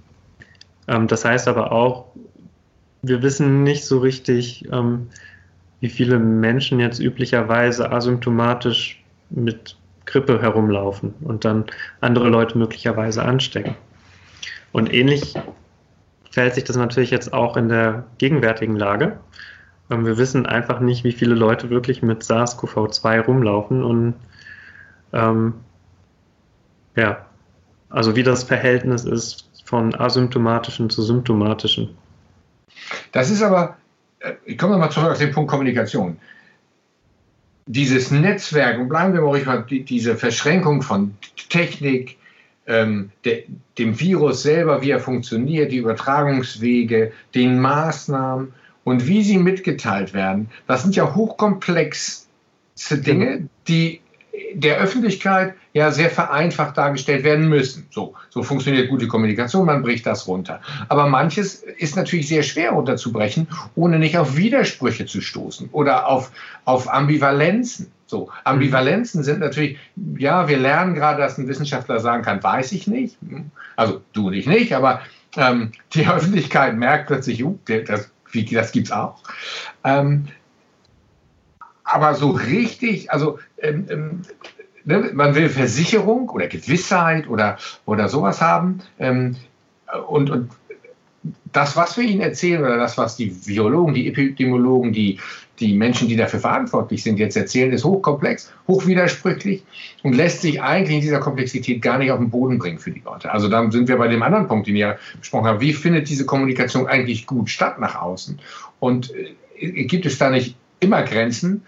Ähm, 0.88 1.06
das 1.06 1.24
heißt 1.24 1.48
aber 1.48 1.72
auch, 1.72 2.06
wir 3.02 3.22
wissen 3.22 3.62
nicht 3.62 3.84
so 3.84 3.98
richtig, 3.98 4.66
ähm, 4.72 5.08
wie 5.80 5.88
viele 5.88 6.18
Menschen 6.18 6.80
jetzt 6.80 6.98
üblicherweise 6.98 7.92
asymptomatisch 7.92 9.02
mit 9.30 9.76
Grippe 10.06 10.40
herumlaufen 10.40 11.14
und 11.22 11.44
dann 11.44 11.64
andere 12.00 12.28
Leute 12.28 12.58
möglicherweise 12.58 13.22
anstecken. 13.22 13.74
Und 14.72 14.92
ähnlich 14.92 15.34
verhält 16.30 16.54
sich 16.54 16.64
das 16.64 16.76
natürlich 16.76 17.10
jetzt 17.10 17.32
auch 17.32 17.56
in 17.56 17.68
der 17.68 18.04
gegenwärtigen 18.18 18.76
Lage. 18.76 19.18
Ähm, 19.90 20.04
wir 20.06 20.18
wissen 20.18 20.46
einfach 20.46 20.80
nicht, 20.80 21.04
wie 21.04 21.12
viele 21.12 21.34
Leute 21.34 21.70
wirklich 21.70 22.02
mit 22.02 22.22
SARS-CoV-2 22.22 23.20
rumlaufen 23.20 23.82
und 23.82 24.14
ähm, 25.14 25.54
ja, 26.96 27.24
also 27.88 28.16
wie 28.16 28.22
das 28.22 28.44
Verhältnis 28.44 29.04
ist 29.04 29.48
von 29.64 29.94
asymptomatischen 29.94 30.90
zu 30.90 31.02
symptomatischen. 31.02 31.96
Das 33.12 33.30
ist 33.30 33.42
aber, 33.42 33.76
äh, 34.18 34.32
ich 34.44 34.58
komme 34.58 34.72
nochmal 34.72 34.90
zurück 34.90 35.12
auf 35.12 35.18
den 35.18 35.32
Punkt 35.32 35.50
Kommunikation. 35.50 36.18
Dieses 37.66 38.10
Netzwerk, 38.10 38.78
und 38.78 38.88
bleiben 38.88 39.14
wir 39.14 39.22
mal 39.22 39.28
ruhig 39.28 39.46
mal, 39.46 39.64
diese 39.64 40.16
Verschränkung 40.16 40.82
von 40.82 41.16
Technik, 41.48 42.18
ähm, 42.66 43.10
de, 43.24 43.44
dem 43.78 43.98
Virus 43.98 44.42
selber, 44.42 44.82
wie 44.82 44.90
er 44.90 45.00
funktioniert, 45.00 45.72
die 45.72 45.78
Übertragungswege, 45.78 47.12
den 47.34 47.60
Maßnahmen 47.60 48.52
und 48.84 49.06
wie 49.06 49.22
sie 49.22 49.38
mitgeteilt 49.38 50.12
werden, 50.12 50.50
das 50.66 50.82
sind 50.82 50.96
ja 50.96 51.14
hochkomplexe 51.14 52.26
Dinge, 52.90 53.48
die 53.68 54.00
der 54.54 54.78
Öffentlichkeit 54.78 55.54
ja 55.72 55.90
sehr 55.90 56.10
vereinfacht 56.10 56.76
dargestellt 56.76 57.24
werden 57.24 57.48
müssen. 57.48 57.86
So, 57.90 58.14
so 58.30 58.42
funktioniert 58.42 58.88
gute 58.88 59.08
Kommunikation, 59.08 59.66
man 59.66 59.82
bricht 59.82 60.06
das 60.06 60.26
runter. 60.26 60.60
Aber 60.88 61.08
manches 61.08 61.62
ist 61.62 61.96
natürlich 61.96 62.28
sehr 62.28 62.42
schwer 62.42 62.70
runterzubrechen, 62.70 63.48
ohne 63.74 63.98
nicht 63.98 64.16
auf 64.18 64.36
Widersprüche 64.36 65.06
zu 65.06 65.20
stoßen 65.20 65.68
oder 65.72 66.08
auf, 66.08 66.30
auf 66.64 66.92
Ambivalenzen. 66.92 67.90
So, 68.06 68.30
Ambivalenzen 68.44 69.22
sind 69.22 69.40
natürlich, 69.40 69.78
ja, 70.18 70.46
wir 70.48 70.58
lernen 70.58 70.94
gerade, 70.94 71.20
dass 71.20 71.38
ein 71.38 71.48
Wissenschaftler 71.48 72.00
sagen 72.00 72.22
kann, 72.22 72.42
weiß 72.42 72.72
ich 72.72 72.86
nicht. 72.86 73.16
Also 73.76 74.02
du 74.12 74.28
und 74.28 74.34
ich 74.34 74.46
nicht, 74.46 74.72
aber 74.72 75.00
ähm, 75.36 75.72
die 75.94 76.06
Öffentlichkeit 76.06 76.76
merkt 76.76 77.06
plötzlich, 77.06 77.42
uh, 77.44 77.58
das, 77.66 78.10
das 78.52 78.72
gibt 78.72 78.86
es 78.86 78.92
auch. 78.92 79.22
Ähm, 79.84 80.26
aber 81.94 82.14
so 82.14 82.30
richtig, 82.30 83.12
also 83.12 83.38
ähm, 83.62 83.86
ähm, 83.88 84.22
ne, 84.84 85.10
man 85.14 85.34
will 85.34 85.48
Versicherung 85.48 86.28
oder 86.28 86.48
Gewissheit 86.48 87.28
oder, 87.28 87.56
oder 87.86 88.08
sowas 88.08 88.40
haben. 88.40 88.80
Ähm, 88.98 89.36
und, 90.08 90.28
und 90.28 90.50
das, 91.52 91.76
was 91.76 91.96
wir 91.96 92.04
ihnen 92.04 92.20
erzählen 92.20 92.60
oder 92.60 92.76
das, 92.76 92.98
was 92.98 93.16
die 93.16 93.46
Virologen, 93.46 93.94
die 93.94 94.08
Epidemiologen, 94.08 94.92
die, 94.92 95.20
die 95.60 95.72
Menschen, 95.74 96.08
die 96.08 96.16
dafür 96.16 96.40
verantwortlich 96.40 97.04
sind, 97.04 97.20
jetzt 97.20 97.36
erzählen, 97.36 97.72
ist 97.72 97.84
hochkomplex, 97.84 98.52
hochwidersprüchlich 98.66 99.62
und 100.02 100.14
lässt 100.14 100.42
sich 100.42 100.60
eigentlich 100.60 100.96
in 100.96 101.00
dieser 101.02 101.20
Komplexität 101.20 101.80
gar 101.80 101.98
nicht 101.98 102.10
auf 102.10 102.18
den 102.18 102.30
Boden 102.30 102.58
bringen 102.58 102.80
für 102.80 102.90
die 102.90 103.02
Leute. 103.04 103.30
Also 103.30 103.48
dann 103.48 103.70
sind 103.70 103.86
wir 103.86 103.96
bei 103.96 104.08
dem 104.08 104.22
anderen 104.22 104.48
Punkt, 104.48 104.66
den 104.66 104.74
ihr 104.74 104.98
besprochen 105.20 105.46
habt. 105.46 105.60
Wie 105.60 105.72
findet 105.72 106.08
diese 106.08 106.26
Kommunikation 106.26 106.88
eigentlich 106.88 107.26
gut 107.26 107.48
statt 107.48 107.78
nach 107.78 107.94
außen? 108.02 108.40
Und 108.80 109.12
äh, 109.60 109.84
gibt 109.84 110.06
es 110.06 110.18
da 110.18 110.30
nicht 110.30 110.56
immer 110.80 111.02
Grenzen? 111.04 111.62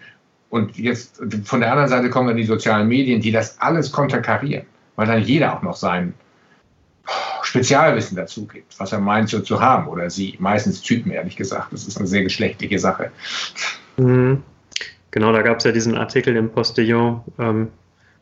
Und 0.49 0.77
jetzt 0.77 1.21
von 1.43 1.59
der 1.59 1.71
anderen 1.71 1.89
Seite 1.89 2.09
kommen 2.09 2.29
dann 2.29 2.37
die 2.37 2.45
sozialen 2.45 2.87
Medien, 2.87 3.21
die 3.21 3.31
das 3.31 3.59
alles 3.59 3.91
konterkarieren, 3.91 4.65
weil 4.95 5.07
dann 5.07 5.21
jeder 5.21 5.57
auch 5.57 5.61
noch 5.61 5.75
sein 5.75 6.13
Spezialwissen 7.41 8.17
dazu 8.17 8.45
gibt, 8.45 8.79
was 8.79 8.91
er 8.91 8.99
meint 8.99 9.29
so 9.29 9.39
zu 9.39 9.59
haben 9.61 9.87
oder 9.87 10.09
sie. 10.09 10.35
Meistens 10.39 10.81
Typen, 10.81 11.11
ehrlich 11.11 11.35
gesagt. 11.35 11.71
Das 11.73 11.87
ist 11.87 11.97
eine 11.97 12.07
sehr 12.07 12.23
geschlechtliche 12.23 12.79
Sache. 12.79 13.11
Mhm. 13.97 14.43
Genau, 15.11 15.31
da 15.31 15.41
gab 15.41 15.57
es 15.57 15.63
ja 15.63 15.71
diesen 15.71 15.95
Artikel 15.95 16.35
im 16.35 16.51
Postillon, 16.51 17.21
ähm, 17.39 17.69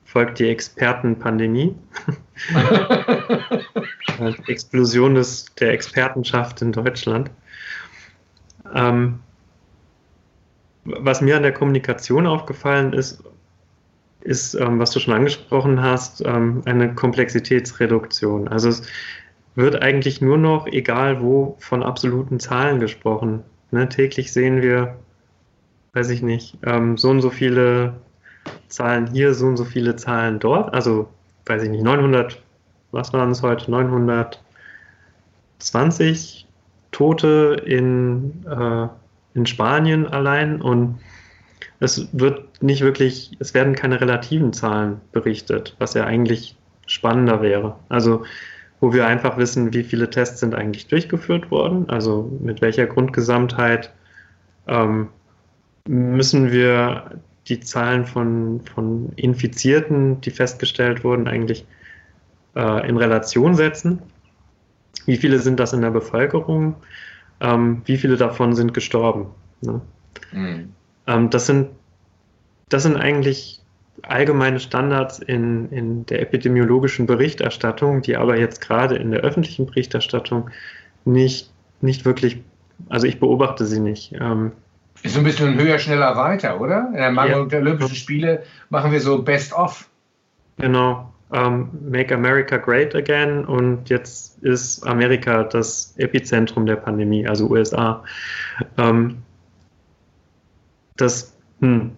folgt 0.05 0.39
die 0.39 0.47
Expertenpandemie. 0.47 1.75
Explosion 4.47 5.15
des, 5.15 5.45
der 5.59 5.71
Expertenschaft 5.71 6.61
in 6.61 6.71
Deutschland. 6.71 7.31
Ähm, 8.73 9.19
was 10.85 11.21
mir 11.21 11.35
an 11.35 11.43
der 11.43 11.53
Kommunikation 11.53 12.25
aufgefallen 12.27 12.93
ist, 12.93 13.23
ist, 14.21 14.55
ähm, 14.55 14.79
was 14.79 14.91
du 14.91 14.99
schon 14.99 15.13
angesprochen 15.13 15.81
hast, 15.81 16.23
ähm, 16.25 16.61
eine 16.65 16.95
Komplexitätsreduktion. 16.95 18.47
Also 18.47 18.69
es 18.69 18.83
wird 19.55 19.81
eigentlich 19.81 20.21
nur 20.21 20.37
noch, 20.37 20.67
egal 20.67 21.21
wo, 21.21 21.55
von 21.59 21.83
absoluten 21.83 22.39
Zahlen 22.39 22.79
gesprochen. 22.79 23.43
Ne? 23.71 23.89
Täglich 23.89 24.31
sehen 24.33 24.61
wir, 24.61 24.95
weiß 25.93 26.09
ich 26.09 26.21
nicht, 26.21 26.57
ähm, 26.63 26.97
so 26.97 27.09
und 27.09 27.21
so 27.21 27.29
viele 27.29 27.93
Zahlen 28.67 29.07
hier, 29.07 29.33
so 29.33 29.47
und 29.47 29.57
so 29.57 29.65
viele 29.65 29.95
Zahlen 29.95 30.39
dort. 30.39 30.73
Also, 30.73 31.09
weiß 31.45 31.63
ich 31.63 31.69
nicht, 31.69 31.83
900, 31.83 32.41
was 32.91 33.13
waren 33.13 33.31
es 33.31 33.41
heute? 33.41 33.71
920 33.71 36.45
Tote 36.91 37.63
in 37.65 38.45
äh, 38.45 38.87
in 39.35 39.45
Spanien 39.45 40.07
allein 40.07 40.61
und 40.61 40.97
es 41.79 42.07
wird 42.13 42.63
nicht 42.63 42.81
wirklich, 42.81 43.31
es 43.39 43.53
werden 43.53 43.75
keine 43.75 44.01
relativen 44.01 44.53
Zahlen 44.53 45.01
berichtet, 45.11 45.75
was 45.77 45.93
ja 45.93 46.05
eigentlich 46.05 46.55
spannender 46.87 47.41
wäre. 47.41 47.75
Also 47.89 48.23
wo 48.81 48.93
wir 48.93 49.07
einfach 49.07 49.37
wissen, 49.37 49.73
wie 49.73 49.83
viele 49.83 50.09
Tests 50.09 50.39
sind 50.39 50.53
eigentlich 50.53 50.87
durchgeführt 50.87 51.49
worden, 51.51 51.89
also 51.89 52.31
mit 52.41 52.61
welcher 52.61 52.85
Grundgesamtheit 52.85 53.91
ähm, 54.67 55.09
müssen 55.87 56.51
wir 56.51 57.19
die 57.47 57.59
Zahlen 57.59 58.05
von, 58.05 58.61
von 58.73 59.11
Infizierten, 59.15 60.19
die 60.21 60.31
festgestellt 60.31 61.03
wurden, 61.03 61.27
eigentlich 61.27 61.65
äh, 62.55 62.87
in 62.87 62.97
Relation 62.97 63.55
setzen. 63.55 64.01
Wie 65.05 65.17
viele 65.17 65.39
sind 65.39 65.59
das 65.59 65.73
in 65.73 65.81
der 65.81 65.91
Bevölkerung? 65.91 66.75
Ähm, 67.39 67.81
wie 67.85 67.97
viele 67.97 68.17
davon 68.17 68.55
sind 68.55 68.73
gestorben. 68.73 69.27
Ne? 69.61 69.81
Mhm. 70.31 70.73
Ähm, 71.07 71.29
das, 71.29 71.45
sind, 71.45 71.69
das 72.69 72.83
sind 72.83 72.95
eigentlich 72.97 73.61
allgemeine 74.03 74.59
Standards 74.59 75.19
in, 75.19 75.69
in 75.71 76.05
der 76.05 76.21
epidemiologischen 76.21 77.05
Berichterstattung, 77.05 78.01
die 78.01 78.17
aber 78.17 78.37
jetzt 78.37 78.61
gerade 78.61 78.95
in 78.95 79.11
der 79.11 79.21
öffentlichen 79.21 79.65
Berichterstattung 79.65 80.49
nicht, 81.05 81.51
nicht 81.81 82.05
wirklich, 82.05 82.41
also 82.89 83.07
ich 83.07 83.19
beobachte 83.19 83.65
sie 83.65 83.79
nicht. 83.79 84.13
Ähm, 84.19 84.51
ist 85.03 85.13
so 85.13 85.19
ein 85.19 85.25
bisschen 85.25 85.59
höher, 85.59 85.77
schneller, 85.77 86.15
weiter, 86.15 86.59
oder? 86.59 86.87
In 86.87 86.97
der 86.97 87.11
Mangel 87.11 87.37
ja. 87.37 87.45
der 87.45 87.59
Olympischen 87.59 87.95
Spiele 87.95 88.43
machen 88.69 88.91
wir 88.91 89.01
so 89.01 89.21
Best-of. 89.21 89.89
Genau 90.57 91.11
ähm, 91.33 91.69
Make 91.89 92.13
America 92.13 92.57
Great 92.57 92.95
Again 92.95 93.45
und 93.45 93.89
jetzt 93.89 94.41
ist 94.43 94.85
Amerika 94.85 95.43
das 95.43 95.93
Epizentrum 95.97 96.65
der 96.65 96.75
Pandemie, 96.75 97.27
also 97.27 97.49
USA. 97.49 98.03
Ähm, 98.77 99.17
das 100.97 101.35
hm. 101.61 101.91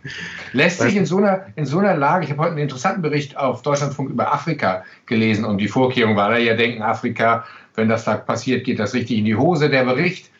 Lässt 0.52 0.80
sich 0.80 0.96
in 0.96 1.06
so, 1.06 1.18
einer, 1.18 1.46
in 1.56 1.66
so 1.66 1.78
einer 1.78 1.96
Lage, 1.96 2.24
ich 2.24 2.30
habe 2.30 2.42
heute 2.42 2.52
einen 2.52 2.60
interessanten 2.60 3.02
Bericht 3.02 3.36
auf 3.36 3.62
Deutschlandfunk 3.62 4.10
über 4.10 4.32
Afrika 4.32 4.84
gelesen 5.06 5.44
und 5.44 5.58
die 5.58 5.68
Vorkehrung 5.68 6.16
war, 6.16 6.30
da 6.30 6.36
ja 6.36 6.54
denken, 6.54 6.82
Afrika, 6.82 7.44
wenn 7.74 7.88
das 7.88 8.04
da 8.04 8.16
passiert, 8.16 8.64
geht 8.64 8.78
das 8.78 8.94
richtig 8.94 9.18
in 9.18 9.24
die 9.24 9.36
Hose. 9.36 9.70
Der 9.70 9.84
Bericht 9.84 10.30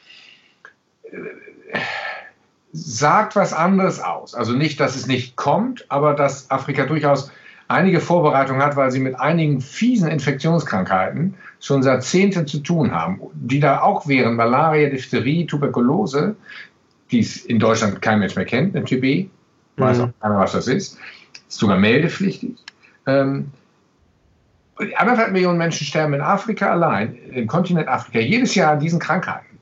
äh, 1.04 1.78
sagt 2.72 3.36
was 3.36 3.52
anderes 3.52 4.00
aus. 4.00 4.34
Also 4.34 4.52
nicht, 4.52 4.80
dass 4.80 4.96
es 4.96 5.06
nicht 5.06 5.36
kommt, 5.36 5.86
aber 5.88 6.14
dass 6.14 6.50
Afrika 6.50 6.84
durchaus 6.84 7.30
einige 7.74 8.00
Vorbereitungen 8.00 8.62
hat, 8.62 8.76
weil 8.76 8.90
sie 8.90 9.00
mit 9.00 9.18
einigen 9.18 9.60
fiesen 9.60 10.08
Infektionskrankheiten 10.08 11.34
schon 11.60 11.82
Jahrzehnte 11.82 12.46
zu 12.46 12.60
tun 12.60 12.92
haben, 12.92 13.20
die 13.34 13.60
da 13.60 13.82
auch 13.82 14.06
wären 14.06 14.36
Malaria, 14.36 14.88
Diphtherie, 14.88 15.46
Tuberkulose, 15.46 16.36
die 17.10 17.20
es 17.20 17.44
in 17.44 17.58
Deutschland 17.58 18.00
kein 18.00 18.20
Mensch 18.20 18.36
mehr 18.36 18.44
kennt, 18.44 18.76
eine 18.76 18.84
TB, 18.84 19.28
weiß 19.76 19.98
mhm. 19.98 20.04
auch 20.04 20.10
keiner, 20.20 20.38
was 20.38 20.52
das 20.52 20.68
ist, 20.68 20.98
ist 21.48 21.58
sogar 21.58 21.78
meldepflichtig. 21.78 22.56
Ähm, 23.06 23.50
anderthalb 24.96 25.32
Millionen 25.32 25.58
Menschen 25.58 25.86
sterben 25.86 26.14
in 26.14 26.20
Afrika 26.20 26.70
allein, 26.70 27.14
im 27.30 27.46
Kontinent 27.46 27.88
Afrika, 27.88 28.18
jedes 28.18 28.54
Jahr 28.54 28.72
an 28.72 28.80
diesen 28.80 28.98
Krankheiten. 28.98 29.58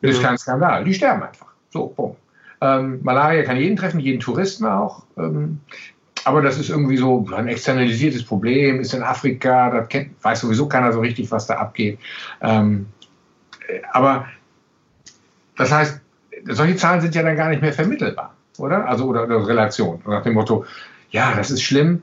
Das 0.00 0.12
ist 0.12 0.22
kein 0.22 0.38
Skandal. 0.38 0.84
Die 0.84 0.94
sterben 0.94 1.22
einfach. 1.22 1.48
So, 1.70 1.88
boom. 1.88 2.16
Ähm, 2.60 3.00
Malaria 3.02 3.42
kann 3.42 3.56
jeden 3.56 3.76
treffen, 3.76 4.00
jeden 4.00 4.20
Touristen 4.20 4.66
auch. 4.66 5.04
Ähm, 5.16 5.60
aber 6.28 6.42
das 6.42 6.58
ist 6.58 6.68
irgendwie 6.68 6.98
so 6.98 7.26
ein 7.34 7.48
externalisiertes 7.48 8.22
Problem, 8.22 8.80
ist 8.80 8.92
in 8.92 9.02
Afrika, 9.02 9.70
da 9.70 9.80
kennt, 9.80 10.22
weiß 10.22 10.40
sowieso 10.40 10.68
keiner 10.68 10.92
so 10.92 11.00
richtig, 11.00 11.30
was 11.30 11.46
da 11.46 11.54
abgeht. 11.54 11.98
Ähm, 12.42 12.86
aber 13.92 14.26
das 15.56 15.72
heißt, 15.72 16.00
solche 16.44 16.76
Zahlen 16.76 17.00
sind 17.00 17.14
ja 17.14 17.22
dann 17.22 17.34
gar 17.34 17.48
nicht 17.48 17.62
mehr 17.62 17.72
vermittelbar, 17.72 18.34
oder? 18.58 18.86
Also, 18.86 19.06
oder, 19.06 19.24
oder 19.24 19.46
Relation. 19.46 20.02
Nach 20.06 20.22
dem 20.22 20.34
Motto, 20.34 20.66
ja, 21.10 21.34
das 21.34 21.50
ist 21.50 21.62
schlimm, 21.62 22.02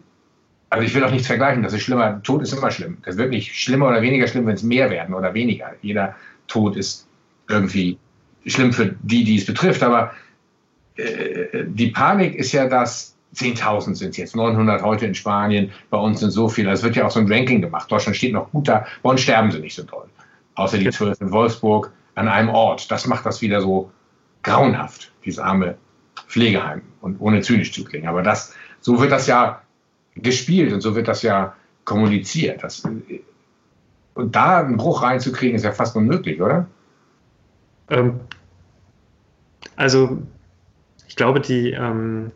also 0.71 0.84
ich 0.84 0.95
will 0.95 1.03
auch 1.03 1.11
nichts 1.11 1.28
vergleichen, 1.28 1.61
das 1.61 1.73
ist 1.73 1.84
schlimmer. 1.84 2.21
Tod 2.23 2.41
ist 2.41 2.51
immer 2.51 2.71
schlimm. 2.71 2.97
Das 3.05 3.17
wird 3.17 3.30
nicht 3.30 3.55
schlimmer 3.55 3.89
oder 3.89 4.01
weniger 4.01 4.28
schlimm, 4.28 4.47
wenn 4.47 4.55
es 4.55 4.63
mehr 4.63 4.89
werden 4.89 5.13
oder 5.13 5.36
weniger. 5.36 5.73
Jeder 5.84 6.15
Tod 6.47 6.76
ist 6.76 7.07
irgendwie 7.47 7.99
schlimm 8.47 8.73
für 8.73 8.95
die, 9.03 9.23
die 9.23 9.38
es 9.38 9.45
betrifft. 9.45 9.84
Aber 9.84 10.11
äh, 10.97 11.63
die 11.67 11.91
Panik 11.91 12.34
ist 12.36 12.51
ja, 12.51 12.67
dass 12.67 13.14
10.000 13.36 13.95
sind 13.95 14.17
jetzt, 14.17 14.36
900 14.36 14.81
heute 14.81 15.05
in 15.05 15.15
Spanien, 15.15 15.71
bei 15.89 15.97
uns 15.97 16.19
sind 16.19 16.31
so 16.31 16.47
viele. 16.47 16.71
Es 16.71 16.83
wird 16.83 16.95
ja 16.95 17.05
auch 17.05 17.11
so 17.11 17.19
ein 17.19 17.31
Ranking 17.31 17.61
gemacht. 17.61 17.91
Deutschland 17.91 18.15
steht 18.15 18.33
noch 18.33 18.51
gut 18.51 18.67
da. 18.67 18.86
Bei 19.03 19.09
uns 19.09 19.21
sterben 19.21 19.51
sie 19.51 19.59
nicht 19.59 19.75
so 19.75 19.83
toll. 19.83 20.05
Außer 20.55 20.77
die 20.77 20.89
12 20.89 21.21
in 21.21 21.31
Wolfsburg 21.31 21.91
an 22.15 22.27
einem 22.27 22.49
Ort. 22.49 22.89
Das 22.91 23.07
macht 23.07 23.25
das 23.25 23.41
wieder 23.41 23.61
so 23.61 23.91
grauenhaft, 24.43 25.11
dieses 25.25 25.39
arme 25.39 25.75
Pflegeheim. 26.27 26.81
Und 27.01 27.19
ohne 27.19 27.41
zynisch 27.41 27.73
zu 27.73 27.83
klingen. 27.83 28.07
Aber 28.07 28.23
das, 28.23 28.53
so 28.79 28.99
wird 28.99 29.11
das 29.11 29.27
ja 29.27 29.61
gespielt 30.15 30.71
und 30.73 30.81
so 30.81 30.95
wird 30.95 31.07
das 31.07 31.21
ja 31.21 31.55
kommuniziert. 31.83 32.63
Das, 32.63 32.83
und 34.15 34.36
da 34.36 34.59
einen 34.59 34.77
Bruch 34.77 35.03
reinzukriegen, 35.03 35.55
ist 35.55 35.63
ja 35.63 35.71
fast 35.71 35.95
unmöglich, 35.95 36.41
oder? 36.41 36.67
Ähm, 37.89 38.21
also, 39.75 40.19
ich 41.07 41.15
glaube, 41.15 41.41
die, 41.41 41.71
ähm, 41.71 42.31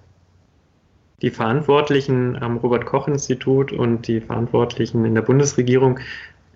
die 1.22 1.32
Verantwortlichen 1.32 2.42
am 2.42 2.58
Robert-Koch-Institut 2.58 3.72
und 3.72 4.08
die 4.08 4.22
Verantwortlichen 4.22 5.06
in 5.06 5.16
der 5.16 5.22
Bundesregierung, 5.22 6.00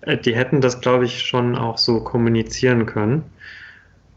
äh, 0.02 0.16
die 0.16 0.34
hätten 0.34 0.60
das, 0.60 0.80
glaube 0.80 1.04
ich, 1.04 1.22
schon 1.22 1.56
auch 1.56 1.78
so 1.78 2.00
kommunizieren 2.00 2.86
können. 2.86 3.24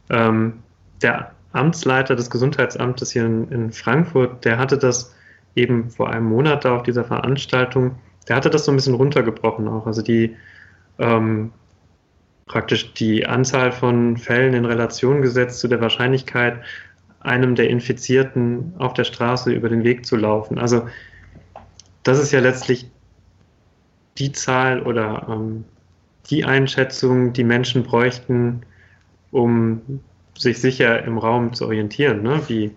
Ähm, 0.10 0.64
der 1.02 1.32
Amtsleiter 1.52 2.16
des 2.16 2.30
Gesundheitsamtes 2.30 3.12
hier 3.12 3.26
in, 3.26 3.50
in 3.52 3.72
Frankfurt, 3.72 4.46
der 4.46 4.58
hatte 4.58 4.78
das 4.78 5.16
eben 5.56 5.90
vor 5.90 6.10
einem 6.10 6.26
Monat 6.28 6.66
da 6.66 6.76
auf 6.76 6.84
dieser 6.84 7.04
Veranstaltung, 7.04 7.96
der 8.28 8.36
hatte 8.36 8.50
das 8.50 8.66
so 8.66 8.72
ein 8.72 8.76
bisschen 8.76 8.94
runtergebrochen 8.94 9.68
auch. 9.68 9.88
Also 9.88 10.02
die 10.02 10.36
ähm, 11.00 11.52
praktisch 12.46 12.94
die 12.94 13.26
Anzahl 13.26 13.72
von 13.72 14.18
Fällen 14.18 14.54
in 14.54 14.66
Relation 14.66 15.22
gesetzt 15.22 15.60
zu 15.60 15.68
der 15.68 15.82
Wahrscheinlichkeit, 15.82 16.62
einem 17.20 17.56
der 17.56 17.70
Infizierten 17.70 18.74
auf 18.78 18.94
der 18.94 19.04
Straße 19.04 19.52
über 19.52 19.70
den 19.70 19.84
Weg 19.84 20.06
zu 20.06 20.16
laufen. 20.16 20.58
Also 20.58 20.88
das 22.04 22.20
ist 22.20 22.32
ja 22.32 22.40
letztlich 22.40 22.90
die 24.18 24.32
Zahl 24.32 24.82
oder 24.82 25.28
ähm, 25.30 25.66
die 26.30 26.46
Einschätzung, 26.46 27.34
die 27.34 27.44
Menschen 27.44 27.84
bräuchten, 27.84 28.62
um 29.32 30.02
sich 30.38 30.60
sicher 30.60 31.04
im 31.04 31.18
Raum 31.18 31.54
zu 31.54 31.66
orientieren, 31.66 32.22
ne? 32.24 32.42
wie 32.48 32.76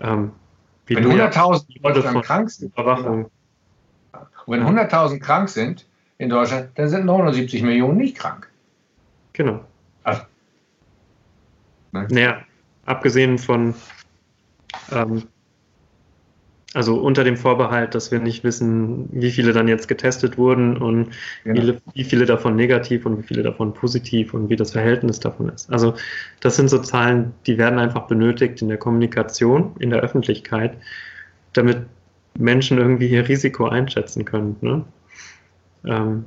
ähm, 0.00 0.32
wie 0.86 0.96
wenn 0.96 1.04
100.000 1.04 1.82
Leute 1.82 2.02
krank 2.22 2.50
sind, 2.50 2.72
Überwachung. 2.72 3.30
Wenn 4.46 4.62
100.000 4.62 5.20
krank 5.20 5.48
sind 5.48 5.86
in 6.18 6.28
Deutschland, 6.28 6.70
dann 6.74 6.88
sind 6.88 7.06
79 7.06 7.62
Millionen 7.62 7.98
nicht 7.98 8.18
krank. 8.18 8.48
Genau. 9.32 9.64
Also, 10.02 10.22
ne? 11.92 12.08
Naja, 12.10 12.42
abgesehen 12.84 13.38
von, 13.38 13.74
ähm, 14.90 15.24
also 16.74 16.96
unter 16.96 17.22
dem 17.22 17.36
Vorbehalt, 17.36 17.94
dass 17.94 18.10
wir 18.10 18.18
nicht 18.18 18.44
wissen, 18.44 19.08
wie 19.12 19.30
viele 19.30 19.52
dann 19.52 19.68
jetzt 19.68 19.88
getestet 19.88 20.38
wurden 20.38 20.76
und 20.78 21.10
genau. 21.44 21.74
wie, 21.74 21.78
wie 21.94 22.04
viele 22.04 22.24
davon 22.24 22.56
negativ 22.56 23.04
und 23.04 23.18
wie 23.18 23.26
viele 23.26 23.42
davon 23.42 23.74
positiv 23.74 24.32
und 24.32 24.48
wie 24.48 24.56
das 24.56 24.72
Verhältnis 24.72 25.20
davon 25.20 25.50
ist. 25.50 25.70
Also 25.70 25.94
das 26.40 26.56
sind 26.56 26.68
so 26.68 26.78
Zahlen, 26.78 27.34
die 27.46 27.58
werden 27.58 27.78
einfach 27.78 28.06
benötigt 28.06 28.62
in 28.62 28.68
der 28.68 28.78
Kommunikation, 28.78 29.76
in 29.80 29.90
der 29.90 30.00
Öffentlichkeit, 30.00 30.78
damit 31.52 31.86
Menschen 32.38 32.78
irgendwie 32.78 33.08
ihr 33.08 33.28
Risiko 33.28 33.68
einschätzen 33.68 34.24
können. 34.24 34.56
Ne? 34.62 34.84
Ähm, 35.84 36.24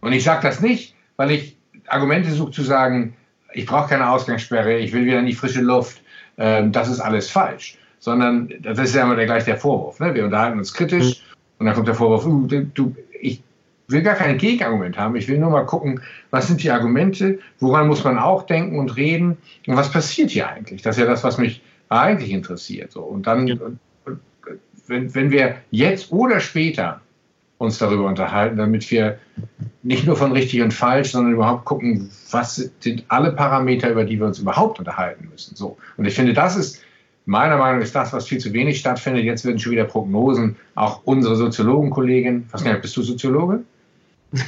und 0.00 0.12
ich 0.12 0.24
sage 0.24 0.40
das 0.42 0.60
nicht, 0.60 0.94
weil 1.16 1.30
ich 1.32 1.58
Argumente 1.88 2.30
suche 2.30 2.52
zu 2.52 2.62
sagen, 2.62 3.17
ich 3.52 3.66
brauche 3.66 3.88
keine 3.88 4.10
Ausgangssperre, 4.10 4.78
ich 4.78 4.92
will 4.92 5.04
wieder 5.06 5.18
in 5.18 5.26
die 5.26 5.34
frische 5.34 5.60
Luft, 5.60 6.02
ähm, 6.36 6.72
das 6.72 6.88
ist 6.88 7.00
alles 7.00 7.30
falsch 7.30 7.78
sondern 8.00 8.52
das 8.60 8.78
ist 8.78 8.94
ja 8.94 9.02
immer 9.02 9.16
der, 9.16 9.26
gleich 9.26 9.44
der 9.44 9.56
Vorwurf. 9.56 10.00
Ne? 10.00 10.14
Wir 10.14 10.24
unterhalten 10.24 10.58
uns 10.58 10.72
kritisch 10.72 11.20
mhm. 11.20 11.34
und 11.58 11.66
dann 11.66 11.74
kommt 11.74 11.88
der 11.88 11.94
Vorwurf, 11.94 12.26
uh, 12.26 12.46
du, 12.46 12.94
ich 13.20 13.42
will 13.88 14.02
gar 14.02 14.14
kein 14.14 14.38
Gegenargument 14.38 14.98
haben, 14.98 15.16
ich 15.16 15.28
will 15.28 15.38
nur 15.38 15.50
mal 15.50 15.64
gucken, 15.64 16.00
was 16.30 16.46
sind 16.46 16.62
die 16.62 16.70
Argumente, 16.70 17.38
woran 17.58 17.88
muss 17.88 18.04
man 18.04 18.18
auch 18.18 18.44
denken 18.44 18.78
und 18.78 18.96
reden 18.96 19.38
und 19.66 19.76
was 19.76 19.90
passiert 19.90 20.30
hier 20.30 20.48
eigentlich. 20.48 20.82
Das 20.82 20.96
ist 20.96 21.00
ja 21.00 21.06
das, 21.08 21.24
was 21.24 21.38
mich 21.38 21.62
eigentlich 21.88 22.30
interessiert. 22.30 22.92
So. 22.92 23.02
Und 23.02 23.26
dann, 23.26 23.46
ja. 23.46 23.56
wenn, 24.86 25.14
wenn 25.14 25.30
wir 25.30 25.56
jetzt 25.70 26.12
oder 26.12 26.40
später 26.40 27.00
uns 27.58 27.78
darüber 27.78 28.06
unterhalten, 28.06 28.56
damit 28.56 28.90
wir 28.90 29.18
nicht 29.82 30.06
nur 30.06 30.16
von 30.16 30.32
richtig 30.32 30.62
und 30.62 30.72
falsch, 30.72 31.10
sondern 31.10 31.34
überhaupt 31.34 31.64
gucken, 31.64 32.10
was 32.30 32.70
sind 32.80 33.04
alle 33.08 33.32
Parameter, 33.32 33.90
über 33.90 34.04
die 34.04 34.18
wir 34.18 34.26
uns 34.26 34.38
überhaupt 34.38 34.78
unterhalten 34.78 35.28
müssen. 35.30 35.56
So. 35.56 35.76
Und 35.96 36.04
ich 36.04 36.14
finde, 36.14 36.34
das 36.34 36.56
ist 36.56 36.82
Meiner 37.28 37.58
Meinung 37.58 37.80
nach 37.80 37.84
ist 37.84 37.94
das, 37.94 38.14
was 38.14 38.26
viel 38.26 38.38
zu 38.38 38.54
wenig 38.54 38.78
stattfindet. 38.78 39.22
Jetzt 39.22 39.44
werden 39.44 39.58
schon 39.58 39.72
wieder 39.72 39.84
Prognosen. 39.84 40.56
Auch 40.76 41.02
unsere 41.04 41.36
Soziologenkollegen, 41.36 42.46
was 42.52 42.64
nicht, 42.64 42.80
bist 42.80 42.96
du 42.96 43.02
Soziologe? 43.02 43.64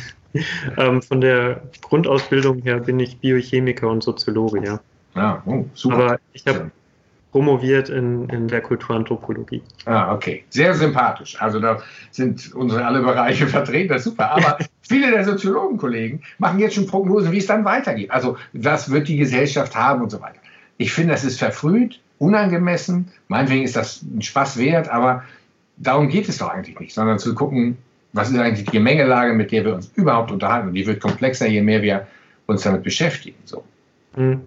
ähm, 0.78 1.02
von 1.02 1.20
der 1.20 1.60
Grundausbildung 1.82 2.62
her 2.62 2.80
bin 2.80 2.98
ich 2.98 3.18
Biochemiker 3.18 3.86
und 3.86 4.02
Soziologe, 4.02 4.64
ja. 4.64 4.80
Ja, 5.14 5.42
oh, 5.44 5.66
super. 5.74 5.96
Aber 5.96 6.20
ich 6.32 6.46
habe 6.46 6.70
promoviert 7.32 7.88
in, 7.88 8.28
in 8.28 8.48
der 8.48 8.60
Kulturanthropologie. 8.60 9.62
Ah, 9.84 10.12
okay. 10.14 10.44
Sehr 10.50 10.74
sympathisch. 10.74 11.40
Also 11.40 11.60
da 11.60 11.80
sind 12.10 12.52
unsere 12.54 12.84
alle 12.84 13.00
Bereiche 13.00 13.46
vertreten, 13.48 13.88
das 13.88 13.98
ist 13.98 14.10
super. 14.10 14.30
Aber 14.32 14.58
viele 14.82 15.10
der 15.10 15.24
Soziologenkollegen 15.24 16.22
machen 16.38 16.58
jetzt 16.58 16.74
schon 16.74 16.86
Prognosen, 16.86 17.32
wie 17.32 17.38
es 17.38 17.46
dann 17.46 17.64
weitergeht. 17.64 18.10
Also 18.10 18.36
was 18.52 18.90
wird 18.90 19.08
die 19.08 19.16
Gesellschaft 19.16 19.76
haben 19.76 20.02
und 20.02 20.10
so 20.10 20.20
weiter. 20.20 20.40
Ich 20.76 20.92
finde, 20.92 21.12
das 21.12 21.24
ist 21.24 21.38
verfrüht 21.38 22.00
unangemessen. 22.18 23.08
Meinetwegen 23.28 23.64
ist 23.64 23.76
das 23.76 24.02
ein 24.02 24.22
Spaß 24.22 24.58
wert, 24.58 24.88
aber 24.88 25.24
darum 25.76 26.08
geht 26.08 26.28
es 26.28 26.38
doch 26.38 26.50
eigentlich 26.50 26.78
nicht, 26.78 26.94
sondern 26.94 27.18
zu 27.18 27.34
gucken, 27.34 27.78
was 28.12 28.30
ist 28.30 28.38
eigentlich 28.38 28.66
die 28.66 28.72
Gemengelage, 28.72 29.32
mit 29.32 29.52
der 29.52 29.64
wir 29.64 29.74
uns 29.74 29.90
überhaupt 29.94 30.30
unterhalten. 30.30 30.68
Und 30.68 30.74
die 30.74 30.86
wird 30.86 31.00
komplexer, 31.00 31.46
je 31.46 31.62
mehr 31.62 31.82
wir 31.82 32.06
uns 32.46 32.62
damit 32.62 32.82
beschäftigen. 32.82 33.36
So. 33.44 33.64
Mhm. 34.16 34.42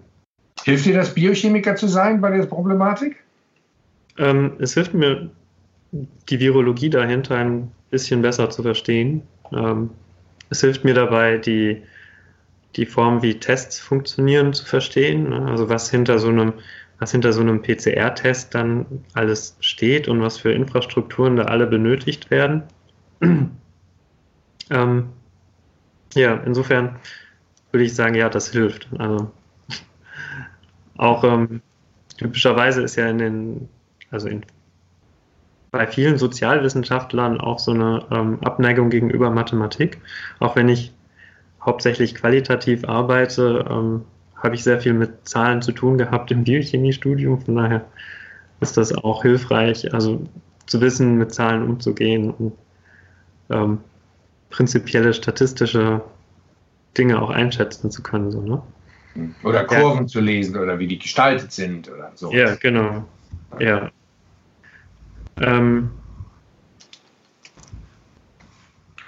Hilft 0.64 0.86
dir 0.86 0.94
das, 0.94 1.14
Biochemiker 1.14 1.76
zu 1.76 1.86
sein 1.86 2.20
bei 2.20 2.36
der 2.36 2.46
Problematik? 2.46 3.16
Ähm, 4.18 4.52
es 4.58 4.74
hilft 4.74 4.94
mir, 4.94 5.30
die 5.92 6.40
Virologie 6.40 6.90
dahinter 6.90 7.36
ein 7.36 7.70
bisschen 7.90 8.22
besser 8.22 8.50
zu 8.50 8.62
verstehen. 8.62 9.22
Ähm, 9.52 9.90
es 10.50 10.60
hilft 10.60 10.84
mir 10.84 10.94
dabei, 10.94 11.38
die, 11.38 11.82
die 12.76 12.86
Form, 12.86 13.22
wie 13.22 13.38
Tests 13.38 13.78
funktionieren, 13.78 14.52
zu 14.52 14.64
verstehen. 14.64 15.32
Also 15.32 15.68
was 15.68 15.90
hinter 15.90 16.18
so 16.18 16.28
einem 16.28 16.54
was 16.98 17.10
hinter 17.10 17.32
so 17.32 17.40
einem 17.40 17.60
PCR-Test 17.60 18.54
dann 18.54 18.86
alles 19.14 19.56
steht 19.60 20.08
und 20.08 20.22
was 20.22 20.38
für 20.38 20.52
Infrastrukturen 20.52 21.36
da 21.36 21.44
alle 21.44 21.66
benötigt 21.66 22.30
werden. 22.30 22.62
ähm, 24.70 25.08
ja, 26.14 26.34
insofern 26.46 26.96
würde 27.72 27.84
ich 27.84 27.94
sagen, 27.94 28.14
ja, 28.14 28.28
das 28.28 28.50
hilft. 28.50 28.88
Also 28.98 29.30
auch 30.96 31.24
ähm, 31.24 31.60
typischerweise 32.16 32.82
ist 32.82 32.96
ja 32.96 33.08
in 33.08 33.18
den, 33.18 33.68
also 34.10 34.28
in, 34.28 34.44
bei 35.70 35.86
vielen 35.86 36.18
Sozialwissenschaftlern 36.18 37.40
auch 37.40 37.58
so 37.58 37.72
eine 37.72 38.06
ähm, 38.10 38.38
Abneigung 38.42 38.90
gegenüber 38.90 39.30
Mathematik. 39.30 40.00
Auch 40.38 40.56
wenn 40.56 40.68
ich 40.68 40.92
hauptsächlich 41.60 42.14
qualitativ 42.14 42.84
arbeite, 42.84 43.64
ähm, 43.68 44.02
habe 44.36 44.54
ich 44.54 44.62
sehr 44.62 44.80
viel 44.80 44.92
mit 44.92 45.26
Zahlen 45.26 45.62
zu 45.62 45.72
tun 45.72 45.98
gehabt 45.98 46.30
im 46.30 46.44
Biochemiestudium. 46.44 47.40
Von 47.40 47.56
daher 47.56 47.84
ist 48.60 48.76
das 48.76 48.94
auch 48.94 49.22
hilfreich, 49.22 49.92
also 49.92 50.22
zu 50.66 50.80
wissen, 50.80 51.16
mit 51.16 51.34
Zahlen 51.34 51.62
umzugehen 51.62 52.30
und 52.30 52.52
ähm, 53.50 53.78
prinzipielle 54.50 55.12
statistische 55.12 56.02
Dinge 56.96 57.20
auch 57.20 57.30
einschätzen 57.30 57.90
zu 57.90 58.02
können. 58.02 58.30
So, 58.30 58.40
ne? 58.42 58.62
Oder 59.42 59.64
Kurven 59.64 60.02
ja. 60.02 60.06
zu 60.06 60.20
lesen 60.20 60.56
oder 60.56 60.78
wie 60.78 60.88
die 60.88 60.98
gestaltet 60.98 61.52
sind 61.52 61.88
oder 61.88 62.10
so. 62.14 62.32
Ja, 62.32 62.56
genau. 62.56 63.06
Ja. 63.60 63.90
Ähm, 65.40 65.90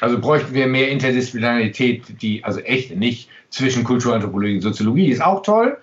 also 0.01 0.21
bräuchten 0.21 0.55
wir 0.55 0.67
mehr 0.67 0.91
Interdisziplinarität, 0.91 2.23
die, 2.23 2.45
also 2.45 2.61
echt 2.61 2.95
nicht 2.95 3.29
zwischen 3.51 3.83
Kulturanthropologie 3.83 4.57
und 4.57 4.63
Soziologie 4.63 5.09
ist 5.09 5.23
auch 5.23 5.43
toll, 5.43 5.77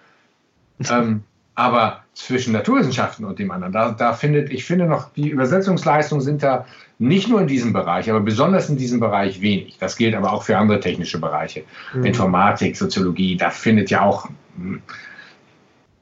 ähm, 0.90 1.24
aber 1.56 2.04
zwischen 2.14 2.54
Naturwissenschaften 2.54 3.26
und 3.26 3.40
dem 3.40 3.52
anderen, 3.52 3.74
da, 3.74 3.92
da 3.92 4.14
findet, 4.14 4.52
ich 4.52 4.66
finde 4.66 4.86
noch, 4.86 5.10
die 5.14 5.30
Übersetzungsleistungen 5.30 6.22
sind 6.22 6.44
da 6.44 6.66
nicht 7.00 7.28
nur 7.28 7.42
in 7.42 7.48
diesem 7.48 7.74
Bereich, 7.74 8.10
aber 8.10 8.22
besonders 8.22 8.70
in 8.70 8.78
diesem 8.78 9.00
Bereich 9.00 9.42
wenig. 9.42 9.78
Das 9.80 9.96
gilt 9.96 10.16
aber 10.16 10.32
auch 10.32 10.44
für 10.44 10.58
andere 10.58 10.80
technische 10.80 11.20
Bereiche. 11.20 11.64
Mhm. 11.94 12.06
Informatik, 12.06 12.78
Soziologie, 12.78 13.36
da 13.36 13.50
findet 13.50 13.90
ja 13.90 14.02
auch 14.02 14.26
ein 14.26 14.36
hm, 14.58 14.82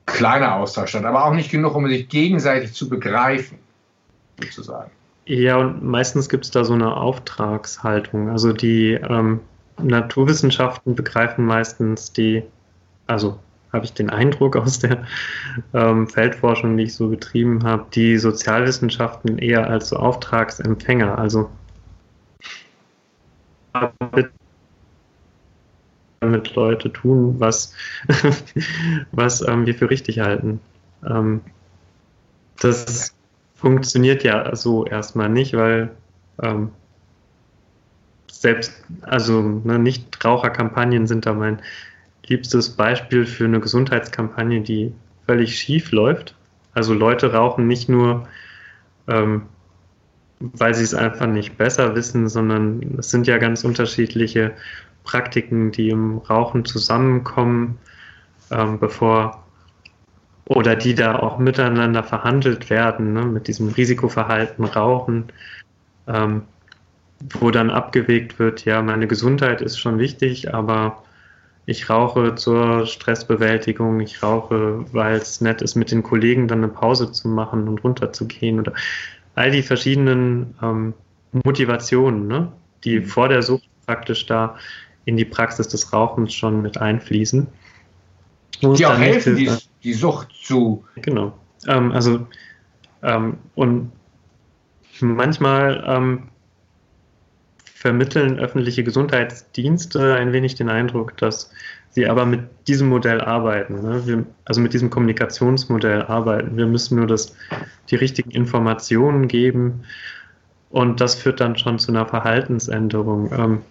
kleiner 0.05 0.55
Austausch 0.55 0.89
statt, 0.89 1.05
aber 1.05 1.25
auch 1.25 1.33
nicht 1.33 1.51
genug, 1.51 1.75
um 1.75 1.87
sich 1.87 2.07
gegenseitig 2.09 2.73
zu 2.73 2.89
begreifen, 2.89 3.57
sozusagen. 4.39 4.91
Ja, 5.25 5.57
und 5.57 5.83
meistens 5.83 6.29
gibt 6.29 6.45
es 6.45 6.51
da 6.51 6.65
so 6.65 6.73
eine 6.73 6.95
Auftragshaltung. 6.95 8.29
Also 8.29 8.51
die 8.53 8.93
ähm, 8.93 9.39
Naturwissenschaften 9.81 10.95
begreifen 10.95 11.45
meistens 11.45 12.11
die, 12.11 12.43
also 13.07 13.39
habe 13.73 13.85
ich 13.85 13.93
den 13.93 14.09
Eindruck 14.09 14.55
aus 14.55 14.79
der 14.79 15.05
ähm, 15.73 16.07
Feldforschung, 16.07 16.77
die 16.77 16.83
ich 16.83 16.95
so 16.95 17.09
betrieben 17.09 17.63
habe, 17.63 17.85
die 17.93 18.17
Sozialwissenschaften 18.17 19.37
eher 19.37 19.69
als 19.69 19.89
so 19.89 19.97
Auftragsempfänger. 19.97 21.17
Also 21.17 21.49
damit 26.19 26.55
Leute 26.55 26.91
tun, 26.91 27.39
was, 27.39 27.73
was 29.11 29.41
ähm, 29.47 29.65
wir 29.65 29.75
für 29.75 29.89
richtig 29.89 30.19
halten. 30.19 30.59
Ähm, 31.07 31.41
das 32.59 33.15
funktioniert 33.55 34.23
ja 34.23 34.55
so 34.55 34.85
erstmal 34.85 35.29
nicht, 35.29 35.55
weil 35.55 35.91
ähm, 36.41 36.71
selbst, 38.31 38.83
also 39.01 39.41
ne, 39.41 39.79
Nichtraucherkampagnen 39.79 41.07
sind 41.07 41.25
da 41.25 41.33
mein 41.33 41.61
liebstes 42.27 42.69
Beispiel 42.69 43.25
für 43.25 43.45
eine 43.45 43.59
Gesundheitskampagne, 43.59 44.61
die 44.61 44.93
völlig 45.25 45.57
schief 45.57 45.91
läuft. 45.91 46.35
Also 46.73 46.93
Leute 46.93 47.33
rauchen 47.33 47.67
nicht 47.67 47.89
nur, 47.89 48.27
ähm, 49.07 49.43
weil 50.39 50.73
sie 50.73 50.83
es 50.83 50.93
einfach 50.93 51.27
nicht 51.27 51.57
besser 51.57 51.95
wissen, 51.95 52.29
sondern 52.29 52.95
es 52.97 53.11
sind 53.11 53.27
ja 53.27 53.37
ganz 53.37 53.63
unterschiedliche 53.63 54.53
Praktiken, 55.03 55.71
die 55.71 55.89
im 55.89 56.19
Rauchen 56.19 56.65
zusammenkommen, 56.65 57.77
ähm, 58.49 58.79
bevor 58.79 59.43
oder 60.45 60.75
die 60.75 60.95
da 60.95 61.19
auch 61.19 61.37
miteinander 61.37 62.03
verhandelt 62.03 62.69
werden, 62.69 63.13
ne, 63.13 63.23
mit 63.25 63.47
diesem 63.47 63.69
Risikoverhalten 63.69 64.65
Rauchen, 64.65 65.25
ähm, 66.07 66.43
wo 67.39 67.51
dann 67.51 67.69
abgewegt 67.69 68.39
wird, 68.39 68.65
ja, 68.65 68.81
meine 68.81 69.07
Gesundheit 69.07 69.61
ist 69.61 69.77
schon 69.77 69.99
wichtig, 69.99 70.53
aber 70.53 71.03
ich 71.65 71.89
rauche 71.89 72.35
zur 72.35 72.87
Stressbewältigung, 72.87 73.99
ich 73.99 74.23
rauche, 74.23 74.85
weil 74.93 75.15
es 75.15 75.41
nett 75.41 75.61
ist, 75.61 75.75
mit 75.75 75.91
den 75.91 76.03
Kollegen 76.03 76.47
dann 76.47 76.59
eine 76.59 76.69
Pause 76.69 77.11
zu 77.11 77.27
machen 77.27 77.67
und 77.67 77.83
runterzugehen 77.83 78.59
oder 78.59 78.73
all 79.35 79.51
die 79.51 79.61
verschiedenen 79.61 80.55
ähm, 80.61 80.93
Motivationen, 81.45 82.27
ne, 82.27 82.51
die 82.83 82.99
mhm. 82.99 83.05
vor 83.05 83.29
der 83.29 83.41
Sucht 83.41 83.69
praktisch 83.85 84.25
da 84.25 84.57
in 85.05 85.17
die 85.17 85.25
Praxis 85.25 85.67
des 85.67 85.93
Rauchens 85.93 86.33
schon 86.33 86.61
mit 86.61 86.77
einfließen. 86.77 87.47
Die 88.61 88.85
auch 88.85 88.97
helfen, 88.97 89.35
die, 89.35 89.49
die, 89.83 89.93
Sucht 89.93 90.29
zu. 90.33 90.85
Genau. 90.95 91.33
Ähm, 91.67 91.91
also, 91.91 92.27
ähm, 93.01 93.37
und 93.55 93.91
manchmal 94.99 95.83
ähm, 95.87 96.23
vermitteln 97.81 98.37
öffentliche 98.37 98.83
Gesundheitsdienste 98.83 100.13
ein 100.13 100.33
wenig 100.33 100.53
den 100.53 100.69
Eindruck, 100.69 101.17
dass 101.17 101.49
sie 101.89 102.07
aber 102.07 102.27
mit 102.27 102.41
diesem 102.67 102.89
Modell 102.89 103.19
arbeiten, 103.19 103.81
ne? 103.81 104.05
Wir, 104.05 104.23
also 104.45 104.61
mit 104.61 104.73
diesem 104.73 104.91
Kommunikationsmodell 104.91 106.03
arbeiten. 106.03 106.55
Wir 106.57 106.67
müssen 106.67 106.97
nur 106.97 107.07
das, 107.07 107.35
die 107.89 107.95
richtigen 107.95 108.29
Informationen 108.29 109.27
geben 109.27 109.81
und 110.69 111.01
das 111.01 111.15
führt 111.15 111.39
dann 111.39 111.57
schon 111.57 111.79
zu 111.79 111.91
einer 111.91 112.05
Verhaltensänderung. 112.05 113.31
Ähm, 113.33 113.61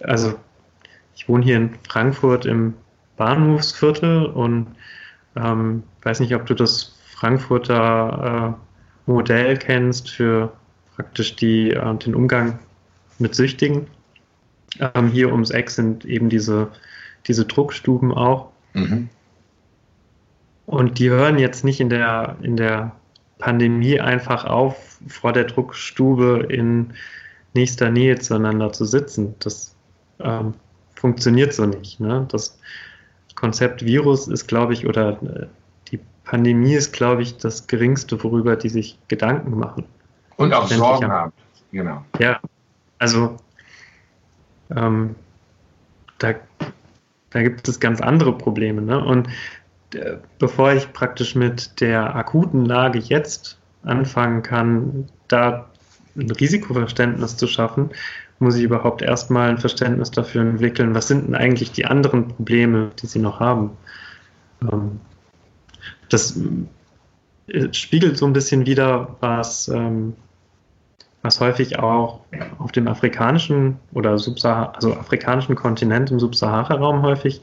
also 0.00 0.34
ich 1.16 1.26
wohne 1.26 1.44
hier 1.46 1.56
in 1.56 1.70
Frankfurt 1.88 2.44
im 2.44 2.74
Bahnhofsviertel 3.16 4.26
und 4.26 4.66
ähm, 5.36 5.84
weiß 6.02 6.20
nicht, 6.20 6.34
ob 6.34 6.44
du 6.44 6.52
das 6.52 6.98
Frankfurter 7.14 8.56
äh, 8.58 9.10
Modell 9.10 9.56
kennst 9.56 10.10
für 10.10 10.52
praktisch 10.98 11.36
die, 11.36 11.70
äh, 11.70 11.94
den 11.94 12.16
Umgang 12.16 12.58
mit 13.20 13.36
Süchtigen. 13.36 13.86
Ähm, 14.80 15.08
hier 15.08 15.30
ums 15.30 15.50
Eck 15.50 15.70
sind 15.70 16.04
eben 16.04 16.28
diese, 16.28 16.72
diese 17.28 17.44
Druckstuben 17.44 18.12
auch. 18.12 18.50
Mhm. 18.74 19.08
Und 20.66 20.98
die 20.98 21.08
hören 21.08 21.38
jetzt 21.38 21.64
nicht 21.64 21.80
in 21.80 21.88
der, 21.88 22.36
in 22.42 22.56
der 22.56 22.96
Pandemie 23.38 24.00
einfach 24.00 24.44
auf, 24.44 24.98
vor 25.06 25.32
der 25.32 25.44
Druckstube 25.44 26.46
in 26.48 26.92
nächster 27.54 27.90
Nähe 27.90 28.18
zueinander 28.18 28.72
zu 28.72 28.84
sitzen. 28.84 29.36
Das 29.38 29.76
ähm, 30.18 30.54
funktioniert 30.96 31.54
so 31.54 31.64
nicht. 31.64 32.00
Ne? 32.00 32.26
Das 32.28 32.58
Konzept 33.36 33.84
Virus 33.84 34.26
ist, 34.26 34.48
glaube 34.48 34.72
ich, 34.72 34.84
oder 34.84 35.22
äh, 35.22 35.46
die 35.92 36.00
Pandemie 36.24 36.74
ist, 36.74 36.92
glaube 36.92 37.22
ich, 37.22 37.36
das 37.36 37.68
geringste, 37.68 38.22
worüber 38.24 38.56
die 38.56 38.68
sich 38.68 38.98
Gedanken 39.06 39.56
machen. 39.56 39.84
Und 40.38 40.54
auch 40.54 40.68
Sorgen 40.68 41.10
haben. 41.10 41.32
Genau. 41.72 42.04
Ja, 42.18 42.40
also 42.98 43.36
ähm, 44.74 45.14
da, 46.18 46.34
da 47.30 47.42
gibt 47.42 47.68
es 47.68 47.80
ganz 47.80 48.00
andere 48.00 48.36
Probleme. 48.36 48.80
Ne? 48.80 49.04
Und 49.04 49.28
äh, 49.94 50.16
bevor 50.38 50.72
ich 50.72 50.92
praktisch 50.92 51.34
mit 51.34 51.80
der 51.80 52.14
akuten 52.14 52.64
Lage 52.64 52.98
jetzt 52.98 53.58
anfangen 53.82 54.42
kann, 54.42 55.08
da 55.26 55.68
ein 56.16 56.30
Risikoverständnis 56.30 57.36
zu 57.36 57.46
schaffen, 57.46 57.90
muss 58.38 58.56
ich 58.56 58.62
überhaupt 58.62 59.02
erstmal 59.02 59.50
ein 59.50 59.58
Verständnis 59.58 60.10
dafür 60.10 60.42
entwickeln, 60.42 60.94
was 60.94 61.08
sind 61.08 61.26
denn 61.26 61.34
eigentlich 61.34 61.72
die 61.72 61.86
anderen 61.86 62.28
Probleme, 62.28 62.90
die 63.02 63.06
sie 63.06 63.18
noch 63.18 63.40
haben. 63.40 63.76
Ähm, 64.62 65.00
das 66.08 66.38
äh, 67.48 67.72
spiegelt 67.72 68.16
so 68.16 68.26
ein 68.26 68.32
bisschen 68.32 68.66
wieder, 68.66 69.16
was 69.20 69.68
ähm, 69.68 70.14
was 71.22 71.40
häufig 71.40 71.78
auch 71.78 72.20
auf 72.58 72.72
dem 72.72 72.88
afrikanischen 72.88 73.76
oder 73.92 74.10
also 74.10 74.94
afrikanischen 74.94 75.56
Kontinent 75.56 76.10
im 76.10 76.20
Subsahara-Raum 76.20 77.02
häufig 77.02 77.40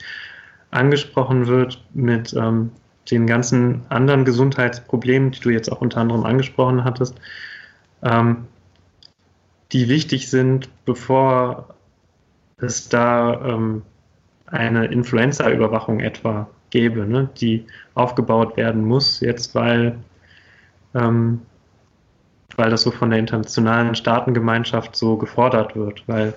angesprochen 0.72 1.48
wird 1.48 1.84
mit 1.94 2.34
ähm, 2.34 2.72
den 3.12 3.28
ganzen 3.28 3.86
anderen 3.90 4.26
Gesundheitsproblemen, 4.26 5.32
die 5.32 5.40
du 5.40 5.50
jetzt 5.50 5.72
auch 5.72 5.82
unter 5.82 6.02
anderem 6.02 6.24
angesprochen 6.24 6.84
hattest, 6.84 7.16
ähm, 8.02 8.48
die 9.72 9.90
wichtig 9.90 10.30
sind, 10.30 10.70
bevor 10.86 11.76
es 12.58 12.90
da 12.90 13.42
ähm, 13.46 13.84
eine 14.48 14.86
Influenza-Überwachung 14.86 16.00
etwa 16.00 16.48
gäbe, 16.70 17.06
ne, 17.06 17.30
die 17.40 17.66
aufgebaut 17.94 18.58
werden 18.58 18.86
muss, 18.86 19.20
jetzt 19.20 19.56
weil 19.56 19.98
ähm, 20.94 21.42
weil 22.56 22.70
das 22.70 22.82
so 22.82 22.92
von 22.92 23.10
der 23.10 23.20
internationalen 23.20 23.96
Staatengemeinschaft 23.96 24.96
so 24.96 25.18
gefordert 25.18 25.76
wird, 25.76 26.04
weil 26.08 26.34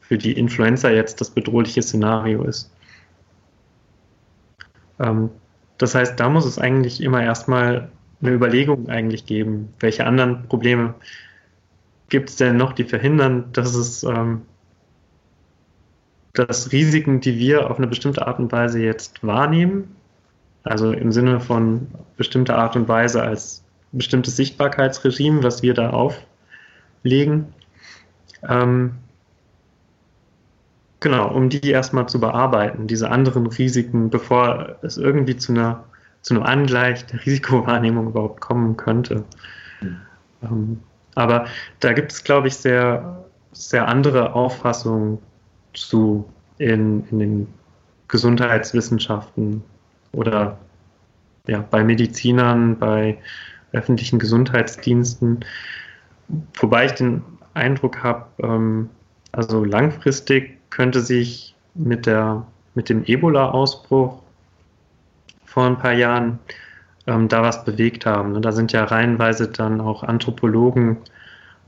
für 0.00 0.18
die 0.18 0.32
Influenza 0.32 0.90
jetzt 0.90 1.20
das 1.20 1.30
bedrohliche 1.30 1.82
Szenario 1.82 2.42
ist. 2.44 2.70
Ähm, 4.98 5.30
das 5.78 5.94
heißt, 5.94 6.18
da 6.18 6.28
muss 6.28 6.44
es 6.44 6.58
eigentlich 6.58 7.02
immer 7.02 7.22
erstmal 7.22 7.90
eine 8.20 8.32
Überlegung 8.32 8.88
eigentlich 8.88 9.24
geben, 9.24 9.72
welche 9.80 10.06
anderen 10.06 10.46
Probleme 10.48 10.94
gibt 12.08 12.30
es 12.30 12.36
denn 12.36 12.56
noch, 12.56 12.72
die 12.72 12.84
verhindern, 12.84 13.44
dass 13.52 13.74
es 13.74 14.02
ähm, 14.02 14.42
dass 16.32 16.70
Risiken, 16.72 17.20
die 17.20 17.38
wir 17.38 17.70
auf 17.70 17.78
eine 17.78 17.86
bestimmte 17.86 18.26
Art 18.26 18.38
und 18.38 18.52
Weise 18.52 18.80
jetzt 18.80 19.24
wahrnehmen, 19.26 19.96
also 20.62 20.92
im 20.92 21.12
Sinne 21.12 21.40
von 21.40 21.88
bestimmter 22.16 22.56
Art 22.56 22.76
und 22.76 22.88
Weise 22.88 23.22
als 23.22 23.64
bestimmtes 23.92 24.36
Sichtbarkeitsregime, 24.36 25.42
was 25.42 25.62
wir 25.62 25.74
da 25.74 25.90
auflegen. 25.90 27.52
Ähm, 28.48 28.92
genau, 31.00 31.28
um 31.32 31.48
die 31.48 31.70
erstmal 31.70 32.08
zu 32.08 32.20
bearbeiten, 32.20 32.86
diese 32.86 33.10
anderen 33.10 33.46
Risiken, 33.46 34.10
bevor 34.10 34.76
es 34.82 34.96
irgendwie 34.96 35.36
zu 35.36 35.52
einer 35.52 35.84
zu 36.22 36.34
einem 36.34 36.42
Angleich 36.42 37.06
der 37.06 37.20
Risikowahrnehmung 37.26 38.08
überhaupt 38.08 38.40
kommen 38.40 38.76
könnte. 38.76 39.24
Mhm. 39.80 39.96
Ähm, 40.42 40.80
Aber 41.14 41.46
da 41.80 41.92
gibt 41.92 42.12
es, 42.12 42.24
glaube 42.24 42.48
ich, 42.48 42.56
sehr, 42.56 43.24
sehr 43.52 43.88
andere 43.88 44.34
Auffassungen 44.34 45.18
zu 45.74 46.28
in, 46.58 47.06
in 47.10 47.18
den 47.18 47.48
Gesundheitswissenschaften 48.08 49.62
oder 50.12 50.58
ja, 51.46 51.64
bei 51.70 51.82
Medizinern, 51.82 52.78
bei 52.78 53.18
öffentlichen 53.72 54.18
Gesundheitsdiensten. 54.18 55.44
Wobei 56.54 56.86
ich 56.86 56.92
den 56.92 57.22
Eindruck 57.54 58.02
habe, 58.02 58.26
ähm, 58.42 58.90
also 59.32 59.64
langfristig 59.64 60.58
könnte 60.70 61.00
sich 61.00 61.54
mit, 61.74 62.06
der, 62.06 62.46
mit 62.74 62.88
dem 62.88 63.04
Ebola-Ausbruch 63.04 64.20
vor 65.44 65.66
ein 65.66 65.78
paar 65.78 65.92
Jahren 65.92 66.38
ähm, 67.06 67.28
da 67.28 67.42
was 67.42 67.64
bewegt 67.64 68.06
haben. 68.06 68.32
Ne? 68.32 68.40
Da 68.40 68.52
sind 68.52 68.72
ja 68.72 68.84
reihenweise 68.84 69.48
dann 69.48 69.80
auch 69.80 70.02
Anthropologen 70.02 70.98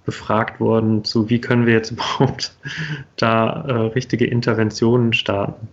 befragt 0.04 0.60
worden, 0.60 1.04
zu 1.04 1.30
wie 1.30 1.40
können 1.40 1.66
wir 1.66 1.74
jetzt 1.74 1.90
überhaupt 1.92 2.54
da 3.16 3.62
äh, 3.62 3.72
richtige 3.92 4.26
Interventionen 4.26 5.12
starten. 5.12 5.68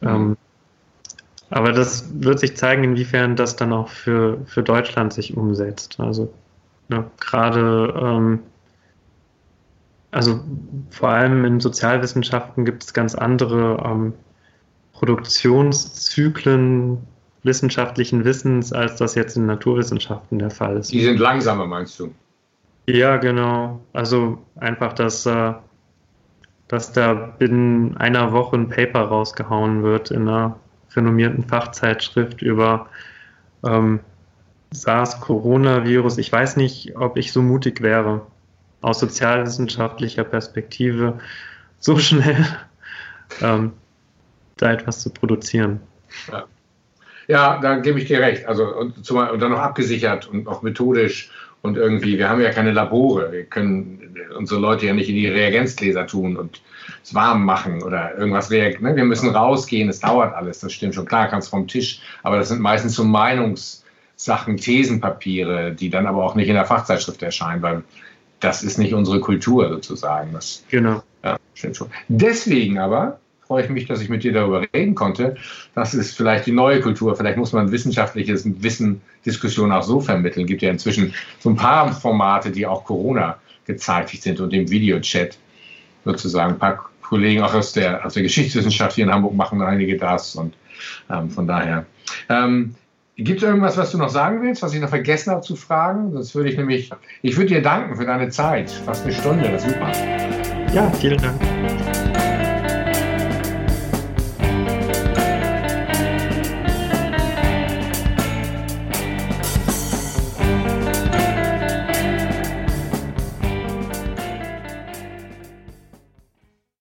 Mhm. 0.00 0.08
Ähm, 0.08 0.36
aber 1.50 1.72
das 1.72 2.22
wird 2.22 2.38
sich 2.38 2.56
zeigen, 2.56 2.84
inwiefern 2.84 3.34
das 3.34 3.56
dann 3.56 3.72
auch 3.72 3.88
für, 3.88 4.38
für 4.46 4.62
Deutschland 4.62 5.12
sich 5.12 5.36
umsetzt. 5.36 5.98
Also 5.98 6.32
ne, 6.88 7.10
gerade, 7.18 7.92
ähm, 8.00 8.38
also 10.12 10.40
vor 10.90 11.10
allem 11.10 11.44
in 11.44 11.58
Sozialwissenschaften 11.58 12.64
gibt 12.64 12.84
es 12.84 12.94
ganz 12.94 13.16
andere 13.16 13.82
ähm, 13.84 14.12
Produktionszyklen 14.92 16.98
wissenschaftlichen 17.42 18.24
Wissens, 18.24 18.72
als 18.72 18.96
das 18.96 19.16
jetzt 19.16 19.36
in 19.36 19.46
Naturwissenschaften 19.46 20.38
der 20.38 20.50
Fall 20.50 20.76
ist. 20.76 20.92
Die 20.92 21.02
sind 21.02 21.18
langsamer, 21.18 21.66
meinst 21.66 21.98
du? 21.98 22.14
Ja, 22.86 23.16
genau. 23.16 23.80
Also 23.92 24.38
einfach, 24.56 24.92
dass, 24.92 25.26
äh, 25.26 25.54
dass 26.68 26.92
da 26.92 27.14
binnen 27.14 27.96
einer 27.96 28.32
Woche 28.32 28.56
ein 28.56 28.68
Paper 28.68 29.00
rausgehauen 29.00 29.82
wird 29.82 30.12
in 30.12 30.28
einer 30.28 30.56
renommierten 30.94 31.44
Fachzeitschrift 31.44 32.42
über 32.42 32.88
ähm, 33.64 34.00
SARS-Coronavirus. 34.72 36.18
Ich 36.18 36.30
weiß 36.30 36.56
nicht, 36.56 36.96
ob 36.96 37.16
ich 37.16 37.32
so 37.32 37.42
mutig 37.42 37.80
wäre, 37.80 38.26
aus 38.80 39.00
sozialwissenschaftlicher 39.00 40.24
Perspektive 40.24 41.18
so 41.78 41.98
schnell 41.98 42.46
ähm, 43.40 43.72
da 44.56 44.72
etwas 44.72 45.00
zu 45.00 45.10
produzieren. 45.10 45.80
Ja. 46.30 46.44
ja. 47.26 47.60
da 47.60 47.76
gebe 47.76 47.98
ich 47.98 48.06
dir 48.06 48.20
recht. 48.20 48.46
Also 48.46 48.74
und, 48.74 49.04
zumal, 49.04 49.30
und 49.30 49.40
dann 49.40 49.52
noch 49.52 49.60
abgesichert 49.60 50.26
und 50.26 50.46
auch 50.46 50.62
methodisch 50.62 51.30
und 51.62 51.76
irgendwie, 51.76 52.18
wir 52.18 52.28
haben 52.28 52.40
ja 52.40 52.50
keine 52.50 52.72
Labore, 52.72 53.32
wir 53.32 53.44
können 53.44 54.16
unsere 54.36 54.60
Leute 54.60 54.86
ja 54.86 54.94
nicht 54.94 55.08
in 55.08 55.16
die 55.16 55.28
Reagenzgläser 55.28 56.06
tun 56.06 56.36
und 56.36 56.62
es 57.02 57.14
warm 57.14 57.44
machen 57.44 57.82
oder 57.82 58.16
irgendwas 58.16 58.50
reagieren. 58.50 58.84
Ne? 58.84 58.96
Wir 58.96 59.04
müssen 59.04 59.30
rausgehen, 59.30 59.88
es 59.88 60.00
dauert 60.00 60.34
alles, 60.34 60.60
das 60.60 60.72
stimmt 60.72 60.94
schon. 60.94 61.06
Klar, 61.06 61.28
kannst 61.28 61.50
vom 61.50 61.66
Tisch, 61.68 62.00
aber 62.22 62.38
das 62.38 62.48
sind 62.48 62.60
meistens 62.60 62.94
so 62.94 63.04
Meinungssachen, 63.04 64.56
Thesenpapiere, 64.56 65.72
die 65.72 65.90
dann 65.90 66.06
aber 66.06 66.24
auch 66.24 66.34
nicht 66.34 66.48
in 66.48 66.54
der 66.54 66.64
Fachzeitschrift 66.64 67.22
erscheinen, 67.22 67.62
weil 67.62 67.82
das 68.40 68.62
ist 68.62 68.78
nicht 68.78 68.94
unsere 68.94 69.20
Kultur 69.20 69.68
sozusagen. 69.68 70.32
Das, 70.32 70.64
genau. 70.70 71.02
Ja, 71.22 71.36
stimmt 71.54 71.76
schon. 71.76 71.90
Deswegen 72.08 72.78
aber 72.78 73.20
freue 73.50 73.64
ich 73.64 73.68
mich, 73.68 73.86
dass 73.86 74.00
ich 74.00 74.08
mit 74.08 74.22
dir 74.22 74.32
darüber 74.32 74.64
reden 74.72 74.94
konnte. 74.94 75.34
Das 75.74 75.92
ist 75.92 76.16
vielleicht 76.16 76.46
die 76.46 76.52
neue 76.52 76.80
Kultur. 76.80 77.16
Vielleicht 77.16 77.36
muss 77.36 77.52
man 77.52 77.72
wissenschaftliches 77.72 78.44
Wissen, 78.62 79.00
Diskussion 79.26 79.72
auch 79.72 79.82
so 79.82 80.00
vermitteln. 80.00 80.44
Es 80.44 80.46
gibt 80.46 80.62
ja 80.62 80.70
inzwischen 80.70 81.12
so 81.40 81.50
ein 81.50 81.56
paar 81.56 81.92
Formate, 81.92 82.52
die 82.52 82.64
auch 82.64 82.84
Corona 82.84 83.38
gezeitigt 83.66 84.22
sind 84.22 84.38
und 84.38 84.52
im 84.52 84.70
Videochat 84.70 85.36
sozusagen. 86.04 86.52
Ein 86.52 86.58
paar 86.60 86.90
Kollegen 87.02 87.42
auch 87.42 87.52
aus 87.52 87.72
der, 87.72 88.06
aus 88.06 88.14
der 88.14 88.22
Geschichtswissenschaft 88.22 88.94
hier 88.94 89.06
in 89.06 89.12
Hamburg 89.12 89.34
machen 89.34 89.60
einige 89.62 89.96
das 89.96 90.36
und 90.36 90.54
ähm, 91.10 91.28
von 91.28 91.48
daher. 91.48 91.86
Ähm, 92.28 92.76
Gibt 93.16 93.42
es 93.42 93.48
irgendwas, 93.48 93.76
was 93.76 93.90
du 93.90 93.98
noch 93.98 94.10
sagen 94.10 94.42
willst, 94.42 94.62
was 94.62 94.74
ich 94.74 94.80
noch 94.80 94.90
vergessen 94.90 95.32
habe 95.32 95.42
zu 95.42 95.56
fragen? 95.56 96.12
Sonst 96.12 96.36
würde 96.36 96.50
ich 96.50 96.56
nämlich, 96.56 96.88
ich 97.22 97.36
würde 97.36 97.48
dir 97.48 97.62
danken 97.62 97.96
für 97.96 98.06
deine 98.06 98.28
Zeit. 98.28 98.70
Fast 98.70 99.02
eine 99.02 99.12
Stunde, 99.12 99.50
das 99.50 99.64
ist 99.64 99.72
super. 99.74 99.90
Ja, 100.72 100.88
vielen 100.92 101.18
Dank. 101.18 102.09